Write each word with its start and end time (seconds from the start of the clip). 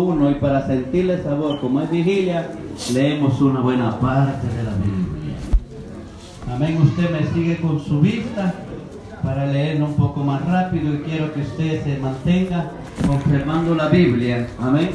uno 0.00 0.30
y 0.30 0.34
para 0.34 0.66
sentirle 0.66 1.22
sabor, 1.22 1.60
como 1.60 1.80
es 1.80 1.90
vigilia, 1.90 2.50
leemos 2.92 3.40
una 3.40 3.60
buena 3.60 3.98
parte 3.98 4.46
de 4.46 4.62
la 4.62 4.74
Biblia. 4.74 5.36
Amén, 6.54 6.78
usted 6.82 7.10
me 7.10 7.26
sigue 7.32 7.58
con 7.58 7.78
su 7.80 8.00
vista 8.00 8.54
para 9.22 9.46
leerlo 9.46 9.86
un 9.86 9.94
poco 9.94 10.24
más 10.24 10.44
rápido 10.46 10.94
y 10.94 10.98
quiero 10.98 11.32
que 11.32 11.42
usted 11.42 11.84
se 11.84 11.98
mantenga 11.98 12.70
confirmando 13.06 13.74
la 13.74 13.88
Biblia. 13.88 14.46
Amén. 14.60 14.90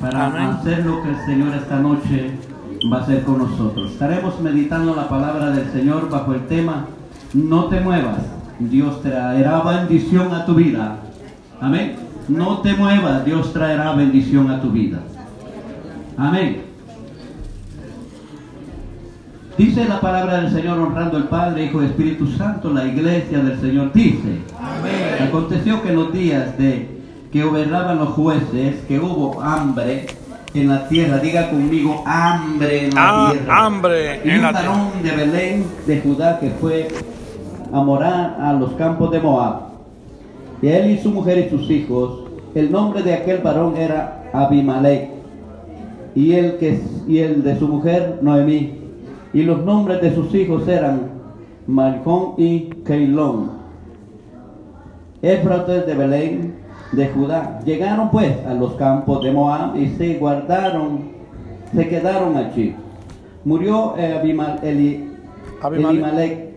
Para 0.00 0.50
hacer 0.50 0.84
lo 0.84 1.02
que 1.02 1.10
el 1.10 1.26
Señor 1.26 1.54
esta 1.54 1.78
noche 1.78 2.32
va 2.92 2.98
a 2.98 3.02
hacer 3.02 3.22
con 3.22 3.38
nosotros. 3.38 3.92
Estaremos 3.92 4.40
meditando 4.40 4.94
la 4.94 5.08
palabra 5.08 5.50
del 5.50 5.70
Señor 5.70 6.10
bajo 6.10 6.34
el 6.34 6.46
tema 6.46 6.86
No 7.34 7.66
te 7.66 7.80
muevas, 7.80 8.18
Dios 8.58 9.02
traerá 9.02 9.62
bendición 9.62 10.32
a 10.34 10.44
tu 10.44 10.54
vida. 10.54 10.96
Amén. 11.60 12.11
No 12.28 12.58
te 12.58 12.74
muevas, 12.74 13.24
Dios 13.24 13.52
traerá 13.52 13.92
bendición 13.92 14.50
a 14.50 14.60
tu 14.60 14.70
vida. 14.70 14.98
Amén. 16.16 16.62
Dice 19.58 19.84
la 19.86 20.00
palabra 20.00 20.40
del 20.40 20.50
Señor 20.50 20.78
honrando 20.78 21.16
al 21.18 21.28
Padre, 21.28 21.64
Hijo 21.66 21.82
y 21.82 21.86
Espíritu 21.86 22.26
Santo, 22.26 22.70
la 22.72 22.86
iglesia 22.86 23.38
del 23.40 23.60
Señor 23.60 23.92
dice. 23.92 24.38
Amén. 24.58 25.28
Aconteció 25.28 25.82
que 25.82 25.90
en 25.90 25.96
los 25.96 26.12
días 26.12 26.56
de 26.58 26.88
que 27.30 27.42
gobernaban 27.44 27.98
los 27.98 28.10
jueces, 28.10 28.76
que 28.88 28.98
hubo 28.98 29.40
hambre 29.42 30.06
en 30.54 30.68
la 30.68 30.86
tierra, 30.88 31.18
diga 31.18 31.50
conmigo, 31.50 32.02
hambre 32.06 32.86
en 32.86 32.94
la 32.94 33.28
Ah, 33.28 33.32
tierra. 33.32 33.64
hambre 33.66 34.20
y 34.24 34.28
en 34.30 34.36
un 34.36 34.42
la 34.42 34.52
varón 34.52 34.90
de 35.02 35.10
Belén 35.12 35.66
de 35.86 36.00
Judá 36.00 36.38
que 36.40 36.50
fue 36.50 36.88
a 37.72 37.80
morar 37.82 38.36
a 38.40 38.52
los 38.52 38.72
campos 38.72 39.10
de 39.10 39.20
Moab. 39.20 39.71
Y 40.62 40.68
él 40.68 40.92
y 40.92 40.98
su 40.98 41.10
mujer 41.10 41.38
y 41.38 41.50
sus 41.50 41.68
hijos, 41.70 42.24
el 42.54 42.70
nombre 42.70 43.02
de 43.02 43.14
aquel 43.14 43.38
varón 43.38 43.76
era 43.76 44.30
Abimelech, 44.32 45.10
y 46.14 46.32
el, 46.34 46.56
que, 46.58 46.80
y 47.08 47.18
el 47.18 47.42
de 47.42 47.58
su 47.58 47.66
mujer 47.66 48.18
Noemí. 48.22 48.74
Y 49.34 49.42
los 49.42 49.64
nombres 49.64 50.00
de 50.02 50.14
sus 50.14 50.34
hijos 50.34 50.68
eran 50.68 51.10
Malcón 51.66 52.34
y 52.36 52.70
Keilón. 52.84 53.50
Éfrates 55.22 55.86
de 55.86 55.94
Belén 55.94 56.54
de 56.92 57.08
Judá. 57.08 57.60
Llegaron 57.64 58.10
pues 58.10 58.32
a 58.46 58.54
los 58.54 58.74
campos 58.74 59.24
de 59.24 59.32
Moab 59.32 59.76
y 59.76 59.88
se 59.96 60.18
guardaron, 60.18 61.12
se 61.74 61.88
quedaron 61.88 62.36
allí. 62.36 62.74
Murió 63.44 63.94
Abimelech. 65.62 66.52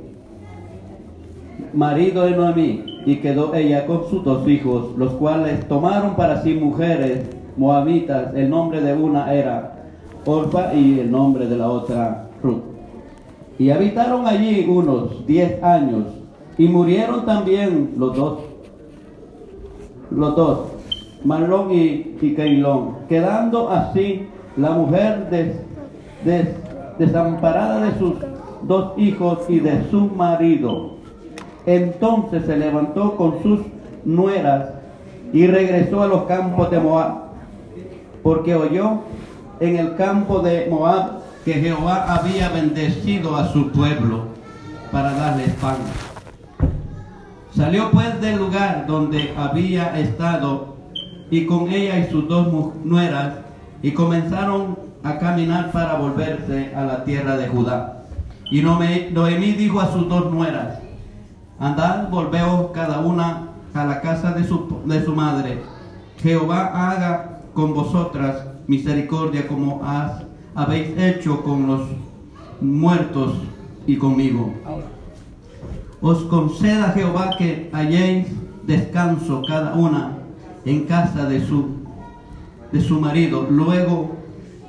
Marido 1.74 2.24
de 2.24 2.32
Noemí, 2.32 2.95
y 3.06 3.18
quedó 3.18 3.54
ella 3.54 3.86
con 3.86 4.10
sus 4.10 4.24
dos 4.24 4.48
hijos, 4.48 4.98
los 4.98 5.12
cuales 5.14 5.68
tomaron 5.68 6.16
para 6.16 6.42
sí 6.42 6.56
mujeres 6.56 7.30
moabitas. 7.56 8.34
El 8.34 8.50
nombre 8.50 8.82
de 8.82 8.94
una 8.94 9.34
era 9.34 9.84
Orpa 10.26 10.74
y 10.74 11.00
el 11.00 11.12
nombre 11.12 11.46
de 11.48 11.56
la 11.56 11.70
otra 11.70 12.28
Ruth. 12.42 12.64
Y 13.60 13.70
habitaron 13.70 14.28
allí 14.28 14.66
unos 14.68 15.26
diez 15.28 15.62
años, 15.64 16.06
y 16.58 16.68
murieron 16.68 17.26
también 17.26 17.94
los 17.98 18.16
dos 18.16 18.40
los 20.12 20.36
dos, 20.36 20.60
Marlón 21.24 21.72
y, 21.72 22.16
y 22.22 22.36
quedando 23.10 23.70
así 23.70 24.28
la 24.56 24.70
mujer 24.70 25.30
des- 25.32 25.58
des- 26.24 26.56
desamparada 27.00 27.86
de 27.86 28.00
sus 28.00 28.14
dos 28.64 28.94
hijos 28.98 29.40
y 29.50 29.60
de 29.60 29.84
su 29.90 30.02
marido. 30.02 30.95
Entonces 31.66 32.46
se 32.46 32.58
levantó 32.58 33.16
con 33.16 33.42
sus 33.42 33.62
nueras 34.04 34.70
y 35.34 35.48
regresó 35.48 36.04
a 36.04 36.08
los 36.08 36.24
campos 36.24 36.70
de 36.72 36.80
Moab, 36.80 37.16
porque 38.22 38.56
oyó 38.56 39.00
en 39.60 39.78
el 39.78 39.96
campo 39.96 40.40
de 40.40 40.68
Moab 40.70 41.24
que 41.44 41.54
Jehová 41.54 42.06
había 42.08 42.50
bendecido 42.50 43.36
a 43.36 43.48
su 43.50 43.72
pueblo 43.72 44.26
para 44.92 45.14
darles 45.14 45.52
pan. 45.56 45.78
Salió 47.56 47.90
pues 47.92 48.20
del 48.22 48.38
lugar 48.38 48.86
donde 48.88 49.34
había 49.38 49.98
estado 50.00 50.76
y 51.30 51.46
con 51.46 51.70
ella 51.70 52.00
y 52.00 52.12
sus 52.12 52.28
dos 52.28 52.76
nueras 52.84 53.34
y 53.82 53.92
comenzaron 53.92 54.78
a 55.04 55.18
caminar 55.20 55.72
para 55.72 55.96
volverse 55.96 56.74
a 56.76 56.84
la 56.84 57.04
tierra 57.04 57.38
de 57.38 57.48
Judá. 57.48 58.04
Y 58.52 58.62
Noemí 58.62 59.54
dijo 59.54 59.80
a 59.80 59.92
sus 59.92 60.08
dos 60.10 60.32
nueras, 60.32 60.80
andad, 61.60 62.10
volveos 62.10 62.72
cada 62.74 63.00
una 63.00 63.50
a 63.74 63.86
la 63.86 64.02
casa 64.02 64.32
de 64.32 64.44
su, 64.44 64.82
de 64.86 65.04
su 65.04 65.16
madre. 65.16 65.62
Jehová 66.18 66.92
haga 66.92 67.42
con 67.54 67.74
vosotras 67.74 68.46
misericordia 68.68 69.48
como 69.48 69.84
has, 69.84 70.24
habéis 70.56 70.98
hecho 70.98 71.44
con 71.44 71.68
los 71.68 71.82
muertos 72.62 73.36
y 73.86 73.98
conmigo. 73.98 74.54
Os 76.02 76.24
conceda 76.24 76.92
Jehová 76.92 77.32
que 77.38 77.70
halléis 77.74 78.28
descanso 78.64 79.42
cada 79.48 79.74
una 79.74 80.18
en 80.66 80.86
casa 80.86 81.26
de 81.28 81.46
su, 81.46 81.70
de 82.72 82.82
su 82.82 83.00
marido. 83.00 83.48
Luego 83.50 84.16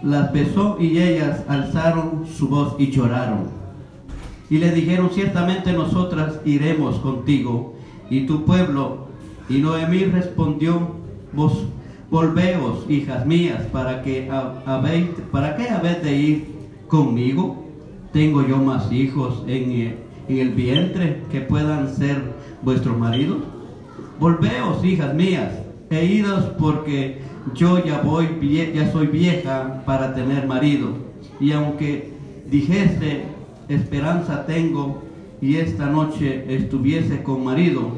las 0.02 0.32
besó 0.32 0.76
y 0.78 0.98
ellas 0.98 1.42
alzaron 1.48 2.26
su 2.26 2.48
voz 2.48 2.76
y 2.78 2.91
lloraron. 2.91 3.56
Y 4.48 4.58
le 4.58 4.70
dijeron, 4.72 5.10
ciertamente 5.12 5.72
nosotras 5.72 6.40
iremos 6.44 6.96
contigo 7.00 7.74
y 8.10 8.26
tu 8.26 8.44
pueblo. 8.44 9.06
Y 9.48 9.58
Noemí 9.58 10.04
respondió, 10.04 10.92
vos 11.32 11.64
volveos, 12.10 12.84
hijas 12.88 13.26
mías, 13.26 13.62
para 13.72 14.02
que 14.02 14.28
ha- 14.30 14.62
habéis, 14.66 15.06
para 15.32 15.56
qué 15.56 15.68
habéis 15.70 16.02
de 16.02 16.16
ir 16.16 16.44
conmigo. 16.88 17.64
Tengo 18.12 18.46
yo 18.46 18.58
más 18.58 18.90
hijos 18.92 19.42
en, 19.46 19.96
el 20.28 20.50
vientre 20.50 21.22
que 21.30 21.40
puedan 21.40 21.88
ser 21.94 22.20
vuestros 22.62 22.96
maridos. 22.98 23.38
Volveos, 24.18 24.84
hijas 24.84 25.14
mías, 25.14 25.52
e 25.90 26.04
idos 26.04 26.44
porque 26.58 27.18
yo 27.54 27.84
ya 27.84 28.00
voy, 28.00 28.28
ya 28.74 28.90
soy 28.90 29.06
vieja 29.08 29.82
para 29.84 30.14
tener 30.14 30.46
marido. 30.46 30.88
Y 31.38 31.52
aunque 31.52 32.12
dijese, 32.50 33.24
esperanza 33.69 34.47
tengo, 34.47 35.03
y 35.41 35.56
esta 35.56 35.87
noche 35.87 36.44
estuviese 36.49 37.22
con 37.22 37.44
marido, 37.44 37.91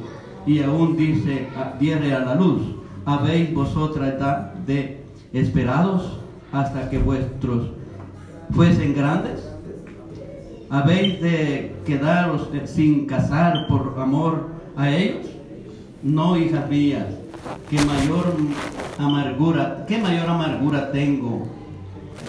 y 0.46 0.60
aún 0.62 0.96
dice, 0.96 1.48
"Ah, 1.56 1.74
diere 1.78 2.14
a 2.14 2.20
la 2.20 2.34
luz, 2.34 2.62
habéis 3.04 3.52
vosotras 3.54 4.14
de 4.66 5.00
esperados 5.32 6.18
hasta 6.52 6.88
que 6.90 6.98
vuestros 6.98 7.70
fuesen 8.52 8.94
grandes. 8.94 9.46
¿Habéis 10.70 11.20
de 11.20 11.74
quedaros 11.86 12.52
de- 12.52 12.66
sin 12.66 13.06
casar 13.06 13.66
por 13.68 13.94
amor 13.98 14.48
a 14.76 14.90
ellos? 14.90 15.26
No, 16.02 16.36
hijas 16.36 16.68
mías, 16.68 17.06
que 17.70 17.76
mayor 17.84 18.34
amargura, 18.98 19.84
qué 19.86 19.98
mayor 19.98 20.28
amargura 20.28 20.92
tengo 20.92 21.46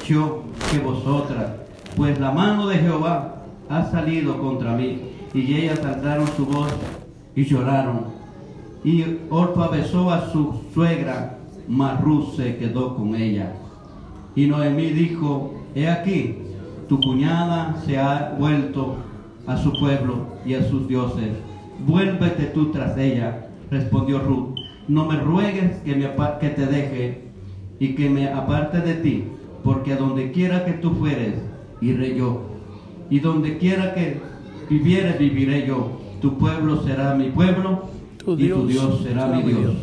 yo 0.08 0.44
que 0.72 0.80
vosotras, 0.80 1.52
pues 2.00 2.18
la 2.18 2.32
mano 2.32 2.66
de 2.68 2.78
Jehová 2.78 3.44
ha 3.68 3.92
salido 3.92 4.40
contra 4.40 4.74
mí. 4.74 5.02
Y 5.34 5.54
ellas 5.54 5.84
alzaron 5.84 6.28
su 6.38 6.46
voz 6.46 6.74
y 7.36 7.44
lloraron. 7.44 8.06
Y 8.86 9.18
Orpa 9.30 9.68
besó 9.68 10.10
a 10.10 10.32
su 10.32 10.62
suegra, 10.74 11.40
mas 11.68 12.00
Ruth 12.00 12.38
se 12.38 12.56
quedó 12.56 12.96
con 12.96 13.16
ella. 13.16 13.52
Y 14.34 14.48
Noemí 14.48 14.92
dijo, 14.92 15.54
he 15.76 15.90
aquí, 15.90 16.38
tu 16.88 17.02
cuñada 17.02 17.76
se 17.86 18.00
ha 18.00 18.34
vuelto 18.40 18.96
a 19.46 19.58
su 19.58 19.74
pueblo 19.74 20.38
y 20.46 20.54
a 20.54 20.64
sus 20.70 20.88
dioses. 20.88 21.34
Vuélvete 21.86 22.46
tú 22.46 22.72
tras 22.72 22.98
ella, 22.98 23.50
respondió 23.70 24.20
Ruth. 24.20 24.56
No 24.88 25.04
me 25.04 25.18
ruegues 25.18 25.76
que, 25.84 25.96
que 26.40 26.50
te 26.50 26.66
deje 26.66 27.28
y 27.78 27.90
que 27.96 28.10
me 28.10 28.30
aparte 28.30 28.80
de 28.80 28.94
ti, 28.94 29.26
porque 29.66 29.92
a 29.92 29.98
donde 29.98 30.32
quiera 30.32 30.64
que 30.64 30.74
tú 30.74 30.92
fueres, 30.92 31.49
iré 31.82 32.16
yo. 32.16 32.42
Y 33.10 33.20
donde 33.20 33.58
quiera 33.58 33.94
que 33.94 34.22
vivieres, 34.70 35.18
viviré 35.20 35.66
yo. 35.68 36.00
Tu 36.22 36.38
pueblo 36.38 36.84
será 36.84 37.16
mi 37.16 37.30
pueblo 37.30 37.90
Tu 38.18 38.34
y 38.34 38.50
tu 38.50 38.68
Dios 38.68 38.68
Dios 38.68 39.02
será 39.04 39.28
mi 39.28 39.44
Dios. 39.44 39.76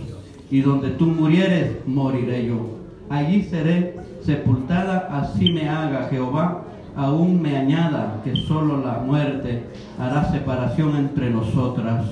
Y 0.50 0.60
donde 0.60 0.90
tú 0.90 1.06
murieres, 1.06 1.86
moriré 1.86 2.46
yo. 2.46 2.76
Allí 3.08 3.42
seré 3.42 3.96
sepultada, 4.22 5.08
así 5.12 5.52
me 5.52 5.68
haga 5.68 6.08
Jehová, 6.10 6.64
aún 6.96 7.40
me 7.40 7.56
añada 7.56 8.20
que 8.24 8.34
solo 8.34 8.84
la 8.84 8.98
muerte 8.98 9.64
hará 9.98 10.30
separación 10.30 10.96
entre 10.96 11.30
nosotras 11.30 12.04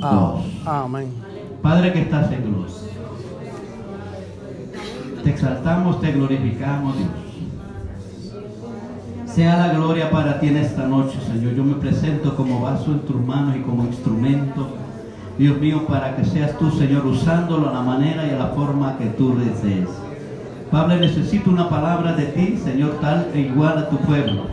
dos. 0.00 0.44
Amén. 0.66 1.08
Padre 1.62 1.92
que 1.92 2.02
estás 2.02 2.32
en 2.32 2.52
luz, 2.52 2.86
te 5.22 5.30
exaltamos, 5.30 6.00
te 6.00 6.12
glorificamos, 6.12 6.96
Dios. 6.96 7.29
Sea 9.34 9.56
la 9.58 9.72
gloria 9.72 10.10
para 10.10 10.40
ti 10.40 10.48
en 10.48 10.56
esta 10.56 10.88
noche, 10.88 11.16
Señor. 11.24 11.54
Yo 11.54 11.62
me 11.62 11.74
presento 11.74 12.34
como 12.34 12.62
vaso 12.62 12.90
en 12.90 13.00
tus 13.00 13.24
manos 13.24 13.54
y 13.56 13.60
como 13.60 13.84
instrumento, 13.84 14.70
Dios 15.38 15.56
mío, 15.58 15.86
para 15.86 16.16
que 16.16 16.24
seas 16.24 16.58
tú, 16.58 16.68
Señor, 16.72 17.06
usándolo 17.06 17.70
a 17.70 17.72
la 17.72 17.82
manera 17.82 18.26
y 18.26 18.30
a 18.30 18.38
la 18.38 18.48
forma 18.48 18.98
que 18.98 19.06
tú 19.06 19.36
desees. 19.38 19.88
Pablo, 20.72 20.96
necesito 20.96 21.48
una 21.48 21.68
palabra 21.68 22.14
de 22.14 22.24
ti, 22.24 22.58
Señor, 22.62 22.98
tal 23.00 23.28
e 23.32 23.42
igual 23.42 23.78
a 23.78 23.88
tu 23.88 23.98
pueblo. 23.98 24.46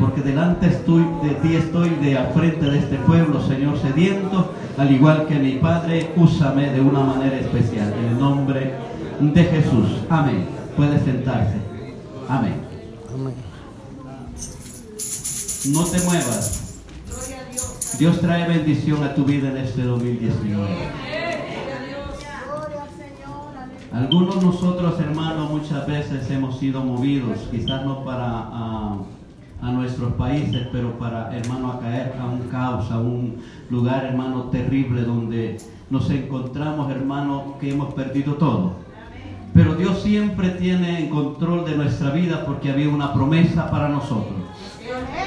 Porque 0.00 0.22
delante 0.22 0.66
estoy, 0.66 1.06
de 1.22 1.34
ti 1.36 1.54
estoy 1.54 1.90
de 1.90 2.18
al 2.18 2.26
frente 2.32 2.68
de 2.68 2.78
este 2.78 2.96
pueblo, 2.96 3.40
Señor, 3.42 3.78
sediento, 3.78 4.52
al 4.76 4.90
igual 4.90 5.26
que 5.26 5.38
mi 5.38 5.52
Padre, 5.52 6.10
úsame 6.16 6.70
de 6.72 6.80
una 6.80 7.00
manera 7.00 7.38
especial. 7.38 7.94
En 7.96 8.12
el 8.12 8.18
nombre 8.18 8.74
de 9.20 9.44
Jesús. 9.44 10.00
Amén. 10.10 10.46
Puede 10.76 10.98
sentarse. 10.98 11.58
Amén. 12.28 12.65
No 15.72 15.84
te 15.84 15.98
muevas. 16.02 16.76
Dios 17.98 18.20
trae 18.20 18.46
bendición 18.46 19.02
a 19.02 19.14
tu 19.14 19.24
vida 19.24 19.50
en 19.50 19.56
este 19.56 19.82
2019. 19.82 20.66
Algunos 23.92 24.42
nosotros, 24.42 25.00
hermanos, 25.00 25.50
muchas 25.50 25.86
veces 25.86 26.30
hemos 26.30 26.58
sido 26.58 26.84
movidos, 26.84 27.38
quizás 27.50 27.84
no 27.84 28.04
para 28.04 28.26
a, 28.28 28.98
nuestros 29.72 30.12
países, 30.12 30.68
pero 30.70 30.96
para, 30.98 31.36
hermano, 31.36 31.72
a 31.72 31.80
caer 31.80 32.14
a 32.20 32.26
un 32.26 32.48
caos, 32.48 32.90
a 32.90 33.00
un 33.00 33.38
lugar, 33.70 34.04
hermano, 34.04 34.44
terrible 34.44 35.02
donde 35.02 35.56
nos 35.90 36.08
encontramos, 36.10 36.90
hermano, 36.90 37.56
que 37.58 37.72
hemos 37.72 37.92
perdido 37.94 38.34
todo. 38.34 38.85
Pero 39.56 39.74
Dios 39.74 40.02
siempre 40.02 40.50
tiene 40.50 41.00
en 41.00 41.08
control 41.08 41.64
de 41.64 41.76
nuestra 41.76 42.10
vida 42.10 42.44
porque 42.44 42.70
había 42.70 42.90
una 42.90 43.14
promesa 43.14 43.70
para 43.70 43.88
nosotros. 43.88 44.36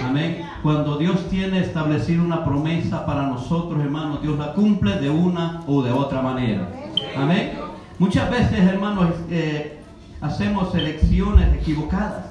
Amén. 0.03 0.45
Cuando 0.61 0.99
Dios 0.99 1.27
tiene 1.29 1.61
establecido 1.61 2.23
una 2.23 2.45
promesa 2.45 3.07
para 3.07 3.23
nosotros, 3.23 3.81
hermano, 3.81 4.19
Dios 4.21 4.37
la 4.37 4.53
cumple 4.53 4.99
de 4.99 5.09
una 5.09 5.63
o 5.65 5.81
de 5.81 5.91
otra 5.91 6.21
manera. 6.21 6.69
Amén. 7.17 7.53
Muchas 7.97 8.29
veces, 8.29 8.59
hermanos, 8.59 9.07
eh, 9.31 9.79
hacemos 10.21 10.75
elecciones 10.75 11.51
equivocadas. 11.55 12.27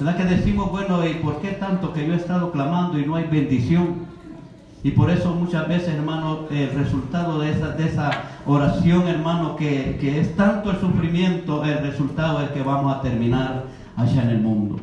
¿Verdad 0.00 0.16
que 0.16 0.24
decimos, 0.24 0.72
bueno, 0.72 1.06
¿y 1.06 1.14
por 1.14 1.40
qué 1.40 1.50
tanto 1.50 1.92
que 1.92 2.04
yo 2.04 2.14
he 2.14 2.16
estado 2.16 2.50
clamando 2.50 2.98
y 2.98 3.06
no 3.06 3.14
hay 3.14 3.26
bendición? 3.26 4.06
Y 4.82 4.90
por 4.90 5.08
eso 5.08 5.34
muchas 5.34 5.68
veces, 5.68 5.94
hermano, 5.94 6.48
el 6.50 6.70
resultado 6.72 7.38
de 7.38 7.52
esa 7.52 8.33
oración, 8.46 9.08
hermano, 9.08 9.56
que, 9.56 9.98
que 10.00 10.20
es 10.20 10.36
tanto 10.36 10.70
el 10.70 10.78
sufrimiento, 10.78 11.64
el 11.64 11.78
resultado 11.78 12.40
es 12.42 12.50
que 12.50 12.62
vamos 12.62 12.94
a 12.94 13.00
terminar 13.00 13.64
allá 13.96 14.22
en 14.22 14.30
el 14.30 14.40
mundo. 14.40 14.76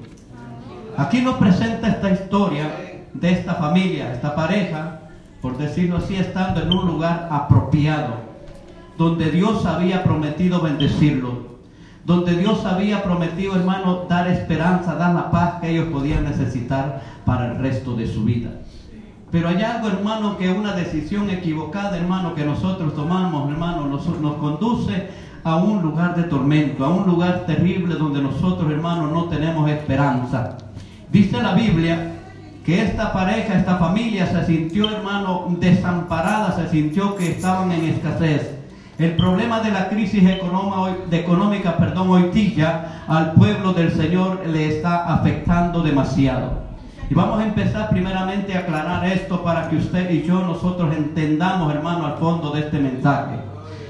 Aquí 0.97 1.21
nos 1.21 1.35
presenta 1.35 1.87
esta 1.87 2.11
historia 2.11 2.69
de 3.13 3.31
esta 3.31 3.55
familia, 3.55 4.13
esta 4.13 4.35
pareja, 4.35 5.01
por 5.41 5.57
decirlo 5.57 5.97
así, 5.97 6.15
estando 6.15 6.61
en 6.61 6.71
un 6.71 6.85
lugar 6.85 7.27
apropiado 7.31 8.31
donde 8.97 9.31
Dios 9.31 9.65
había 9.65 10.03
prometido 10.03 10.61
bendecirlo, 10.61 11.51
donde 12.05 12.35
Dios 12.35 12.65
había 12.65 13.03
prometido, 13.03 13.55
hermano, 13.55 14.05
dar 14.07 14.27
esperanza, 14.27 14.95
dar 14.95 15.15
la 15.15 15.31
paz 15.31 15.55
que 15.61 15.71
ellos 15.71 15.87
podían 15.91 16.23
necesitar 16.23 17.01
para 17.25 17.51
el 17.51 17.57
resto 17.57 17.95
de 17.95 18.07
su 18.07 18.23
vida. 18.23 18.51
Pero 19.31 19.47
hay 19.47 19.63
algo, 19.63 19.87
hermano, 19.87 20.37
que 20.37 20.49
una 20.51 20.73
decisión 20.73 21.29
equivocada, 21.29 21.97
hermano, 21.97 22.35
que 22.35 22.43
nosotros 22.43 22.93
tomamos, 22.93 23.49
hermano, 23.49 23.87
nos, 23.87 24.03
conduce 24.35 25.09
a 25.43 25.55
un 25.55 25.81
lugar 25.81 26.15
de 26.15 26.23
tormento, 26.23 26.83
a 26.83 26.89
un 26.89 27.07
lugar 27.07 27.45
terrible 27.45 27.95
donde 27.95 28.21
nosotros, 28.21 28.69
hermano, 28.69 29.07
no 29.07 29.25
tenemos 29.25 29.69
esperanza. 29.69 30.57
Dice 31.09 31.41
la 31.41 31.53
Biblia 31.53 32.11
que 32.65 32.81
esta 32.81 33.13
pareja, 33.13 33.57
esta 33.57 33.77
familia 33.77 34.27
se 34.27 34.45
sintió, 34.45 34.89
hermano, 34.89 35.55
desamparada, 35.59 36.53
se 36.57 36.69
sintió 36.69 37.15
que 37.15 37.31
estaban 37.31 37.71
en 37.71 37.85
escasez. 37.85 38.57
El 38.99 39.15
problema 39.15 39.61
de 39.61 39.71
la 39.71 39.87
crisis 39.87 40.23
económica, 41.09 41.77
perdón, 41.77 42.09
hoy 42.09 42.29
día 42.31 43.03
al 43.07 43.31
pueblo 43.31 43.71
del 43.73 43.91
Señor 43.93 44.45
le 44.45 44.77
está 44.77 45.13
afectando 45.13 45.81
demasiado. 45.81 46.70
Y 47.11 47.13
vamos 47.13 47.41
a 47.41 47.43
empezar 47.43 47.89
primeramente 47.89 48.55
a 48.55 48.59
aclarar 48.59 49.05
esto 49.05 49.43
para 49.43 49.67
que 49.67 49.75
usted 49.75 50.09
y 50.11 50.23
yo 50.23 50.39
nosotros 50.45 50.95
entendamos, 50.95 51.69
hermano, 51.73 52.05
al 52.05 52.13
fondo 52.13 52.51
de 52.51 52.61
este 52.61 52.79
mensaje. 52.79 53.35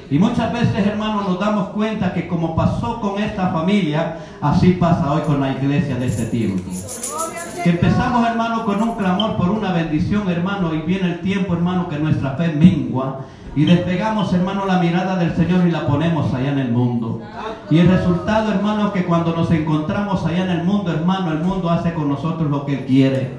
Y 0.09 0.17
muchas 0.17 0.51
veces, 0.51 0.87
hermano, 0.87 1.21
nos 1.29 1.39
damos 1.39 1.67
cuenta 1.67 2.15
que 2.15 2.27
como 2.27 2.55
pasó 2.55 2.99
con 2.99 3.21
esta 3.21 3.49
familia, 3.49 4.17
así 4.41 4.71
pasa 4.71 5.13
hoy 5.13 5.21
con 5.21 5.39
la 5.39 5.51
iglesia 5.51 5.97
de 5.97 6.07
este 6.07 6.25
tiempo. 6.25 6.63
Que 7.63 7.69
empezamos, 7.69 8.27
hermano, 8.27 8.65
con 8.65 8.81
un 8.81 8.95
clamor 8.95 9.37
por 9.37 9.51
una 9.51 9.71
bendición, 9.71 10.27
hermano, 10.27 10.73
y 10.73 10.79
viene 10.79 11.11
el 11.11 11.19
tiempo, 11.19 11.53
hermano, 11.53 11.89
que 11.89 11.99
nuestra 11.99 12.31
fe 12.31 12.47
mengua 12.47 13.25
y 13.55 13.65
despegamos, 13.65 14.33
hermano, 14.33 14.65
la 14.65 14.79
mirada 14.79 15.17
del 15.17 15.35
Señor 15.35 15.67
y 15.67 15.71
la 15.71 15.85
ponemos 15.85 16.33
allá 16.33 16.51
en 16.51 16.59
el 16.59 16.71
mundo. 16.71 17.21
Y 17.69 17.79
el 17.79 17.87
resultado, 17.87 18.51
hermano, 18.51 18.93
que 18.93 19.05
cuando 19.05 19.35
nos 19.35 19.51
encontramos 19.51 20.25
allá 20.25 20.45
en 20.45 20.51
el 20.51 20.63
mundo, 20.63 20.91
hermano, 20.91 21.31
el 21.31 21.39
mundo 21.39 21.69
hace 21.69 21.93
con 21.93 22.07
nosotros 22.07 22.49
lo 22.49 22.65
que 22.65 22.75
Él 22.75 22.85
quiere. 22.85 23.31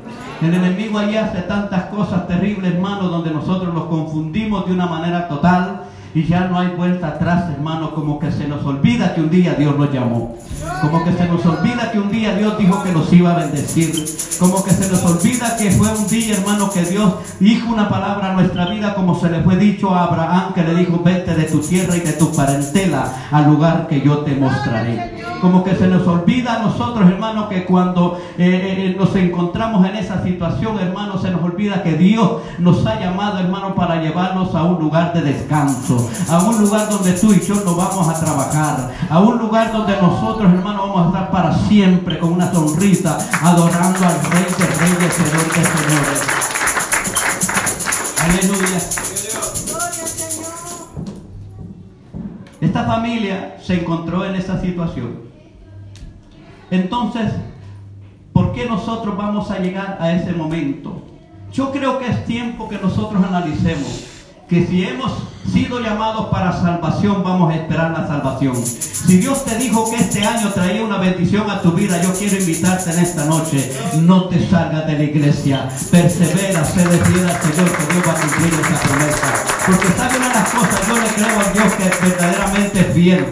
El 0.42 0.54
enemigo 0.54 0.98
allí 0.98 1.16
hace 1.16 1.42
tantas 1.42 1.84
cosas 1.84 2.26
terribles, 2.26 2.74
hermano, 2.74 3.08
donde 3.08 3.30
nosotros 3.30 3.72
los 3.72 3.84
confundimos 3.84 4.66
de 4.66 4.72
una 4.72 4.86
manera 4.86 5.28
total 5.28 5.84
y 6.14 6.24
ya 6.24 6.46
no 6.46 6.58
hay 6.58 6.68
vuelta 6.68 7.08
atrás, 7.08 7.50
hermano, 7.50 7.94
como 7.94 8.18
que 8.18 8.30
se 8.30 8.46
nos 8.46 8.64
olvida 8.64 9.14
que 9.14 9.20
un 9.20 9.30
día 9.30 9.54
Dios 9.54 9.76
nos 9.78 9.92
llamó. 9.92 10.36
Como 10.80 11.04
que 11.04 11.12
se 11.12 11.26
nos 11.26 11.44
olvida 11.44 11.90
que 11.90 11.98
un 11.98 12.10
día 12.10 12.36
Dios 12.36 12.58
dijo 12.58 12.82
que 12.82 12.92
nos 12.92 13.12
iba 13.12 13.32
a 13.32 13.38
bendecir. 13.38 13.92
Como 14.38 14.62
que 14.62 14.70
se 14.70 14.90
nos 14.90 15.02
olvida 15.04 15.56
que 15.56 15.70
fue 15.70 15.88
un 15.88 16.06
día, 16.08 16.36
hermano, 16.36 16.70
que 16.70 16.82
Dios 16.84 17.14
dijo 17.40 17.72
una 17.72 17.88
palabra 17.88 18.32
a 18.32 18.34
nuestra 18.34 18.66
vida, 18.66 18.94
como 18.94 19.18
se 19.18 19.30
le 19.30 19.40
fue 19.40 19.56
dicho 19.56 19.94
a 19.94 20.04
Abraham, 20.04 20.52
que 20.54 20.62
le 20.62 20.74
dijo, 20.74 21.00
vete 21.04 21.34
de 21.34 21.44
tu 21.44 21.60
tierra 21.60 21.96
y 21.96 22.00
de 22.00 22.12
tu 22.12 22.32
parentela 22.32 23.28
al 23.30 23.46
lugar 23.46 23.86
que 23.88 24.00
yo 24.00 24.18
te 24.18 24.34
mostraré 24.34 25.22
como 25.42 25.64
que 25.64 25.74
se 25.74 25.88
nos 25.88 26.06
olvida 26.06 26.54
a 26.54 26.58
nosotros, 26.60 27.10
hermano, 27.10 27.48
que 27.48 27.64
cuando 27.64 28.16
eh, 28.38 28.44
eh, 28.46 28.86
eh, 28.86 28.96
nos 28.96 29.14
encontramos 29.16 29.84
en 29.84 29.96
esa 29.96 30.22
situación, 30.22 30.78
hermano, 30.78 31.18
se 31.18 31.32
nos 31.32 31.42
olvida 31.42 31.82
que 31.82 31.94
Dios 31.94 32.42
nos 32.60 32.86
ha 32.86 33.00
llamado, 33.00 33.40
hermano, 33.40 33.74
para 33.74 34.00
llevarnos 34.00 34.54
a 34.54 34.62
un 34.62 34.80
lugar 34.80 35.12
de 35.12 35.22
descanso, 35.22 36.01
a 36.28 36.42
un 36.42 36.60
lugar 36.62 36.88
donde 36.88 37.12
tú 37.12 37.32
y 37.32 37.40
yo 37.40 37.54
nos 37.56 37.76
vamos 37.76 38.08
a 38.08 38.14
trabajar, 38.14 38.90
a 39.08 39.20
un 39.20 39.38
lugar 39.38 39.72
donde 39.72 39.96
nosotros, 40.00 40.52
hermano, 40.52 40.88
vamos 40.88 41.04
a 41.04 41.08
estar 41.08 41.30
para 41.30 41.56
siempre 41.68 42.18
con 42.18 42.32
una 42.32 42.52
sonrisa, 42.52 43.18
adorando 43.42 43.98
al 44.06 44.20
Rey 44.30 44.46
de 44.58 44.66
Reyes, 44.66 45.14
Señor 45.14 45.46
de 45.48 45.64
Señores. 45.64 46.22
Aleluya. 48.22 48.78
Esta 52.60 52.84
familia 52.84 53.56
se 53.60 53.80
encontró 53.80 54.24
en 54.24 54.36
esa 54.36 54.60
situación. 54.60 55.22
Entonces, 56.70 57.32
¿por 58.32 58.52
qué 58.52 58.66
nosotros 58.66 59.16
vamos 59.16 59.50
a 59.50 59.58
llegar 59.58 59.98
a 60.00 60.12
ese 60.12 60.32
momento? 60.32 61.02
Yo 61.52 61.70
creo 61.70 61.98
que 61.98 62.06
es 62.06 62.24
tiempo 62.24 62.68
que 62.68 62.78
nosotros 62.78 63.22
analicemos 63.22 64.11
que 64.52 64.66
si 64.66 64.84
hemos 64.84 65.10
sido 65.50 65.80
llamados 65.80 66.26
para 66.26 66.52
salvación, 66.52 67.24
vamos 67.24 67.50
a 67.50 67.56
esperar 67.56 67.90
la 67.92 68.06
salvación. 68.06 68.54
Si 68.54 69.16
Dios 69.16 69.46
te 69.46 69.56
dijo 69.56 69.90
que 69.90 69.96
este 69.96 70.22
año 70.22 70.50
traía 70.50 70.84
una 70.84 70.98
bendición 70.98 71.50
a 71.50 71.62
tu 71.62 71.72
vida, 71.72 72.02
yo 72.02 72.12
quiero 72.12 72.36
invitarte 72.36 72.90
en 72.90 72.98
esta 72.98 73.24
noche. 73.24 73.72
No 74.02 74.28
te 74.28 74.46
salgas 74.46 74.86
de 74.86 74.98
la 74.98 75.04
iglesia. 75.04 75.70
Persevera, 75.90 76.62
se 76.66 76.84
le 76.84 76.98
fiel 76.98 77.26
al 77.26 77.40
Señor 77.40 77.72
que 77.72 77.94
Dios 77.94 78.04
va 78.06 78.12
a 78.12 78.20
cumplir 78.20 78.52
esa 78.52 78.80
promesa. 78.82 79.44
Porque 79.66 79.88
sabe 79.96 80.18
una 80.18 80.28
de 80.28 80.34
las 80.34 80.50
cosas, 80.50 80.86
yo 80.86 80.94
le 80.96 81.08
creo 81.08 81.40
a 81.40 81.52
Dios 81.52 81.72
que 81.72 82.06
verdaderamente 82.06 82.80
es 82.80 82.94
fiel. 82.94 83.26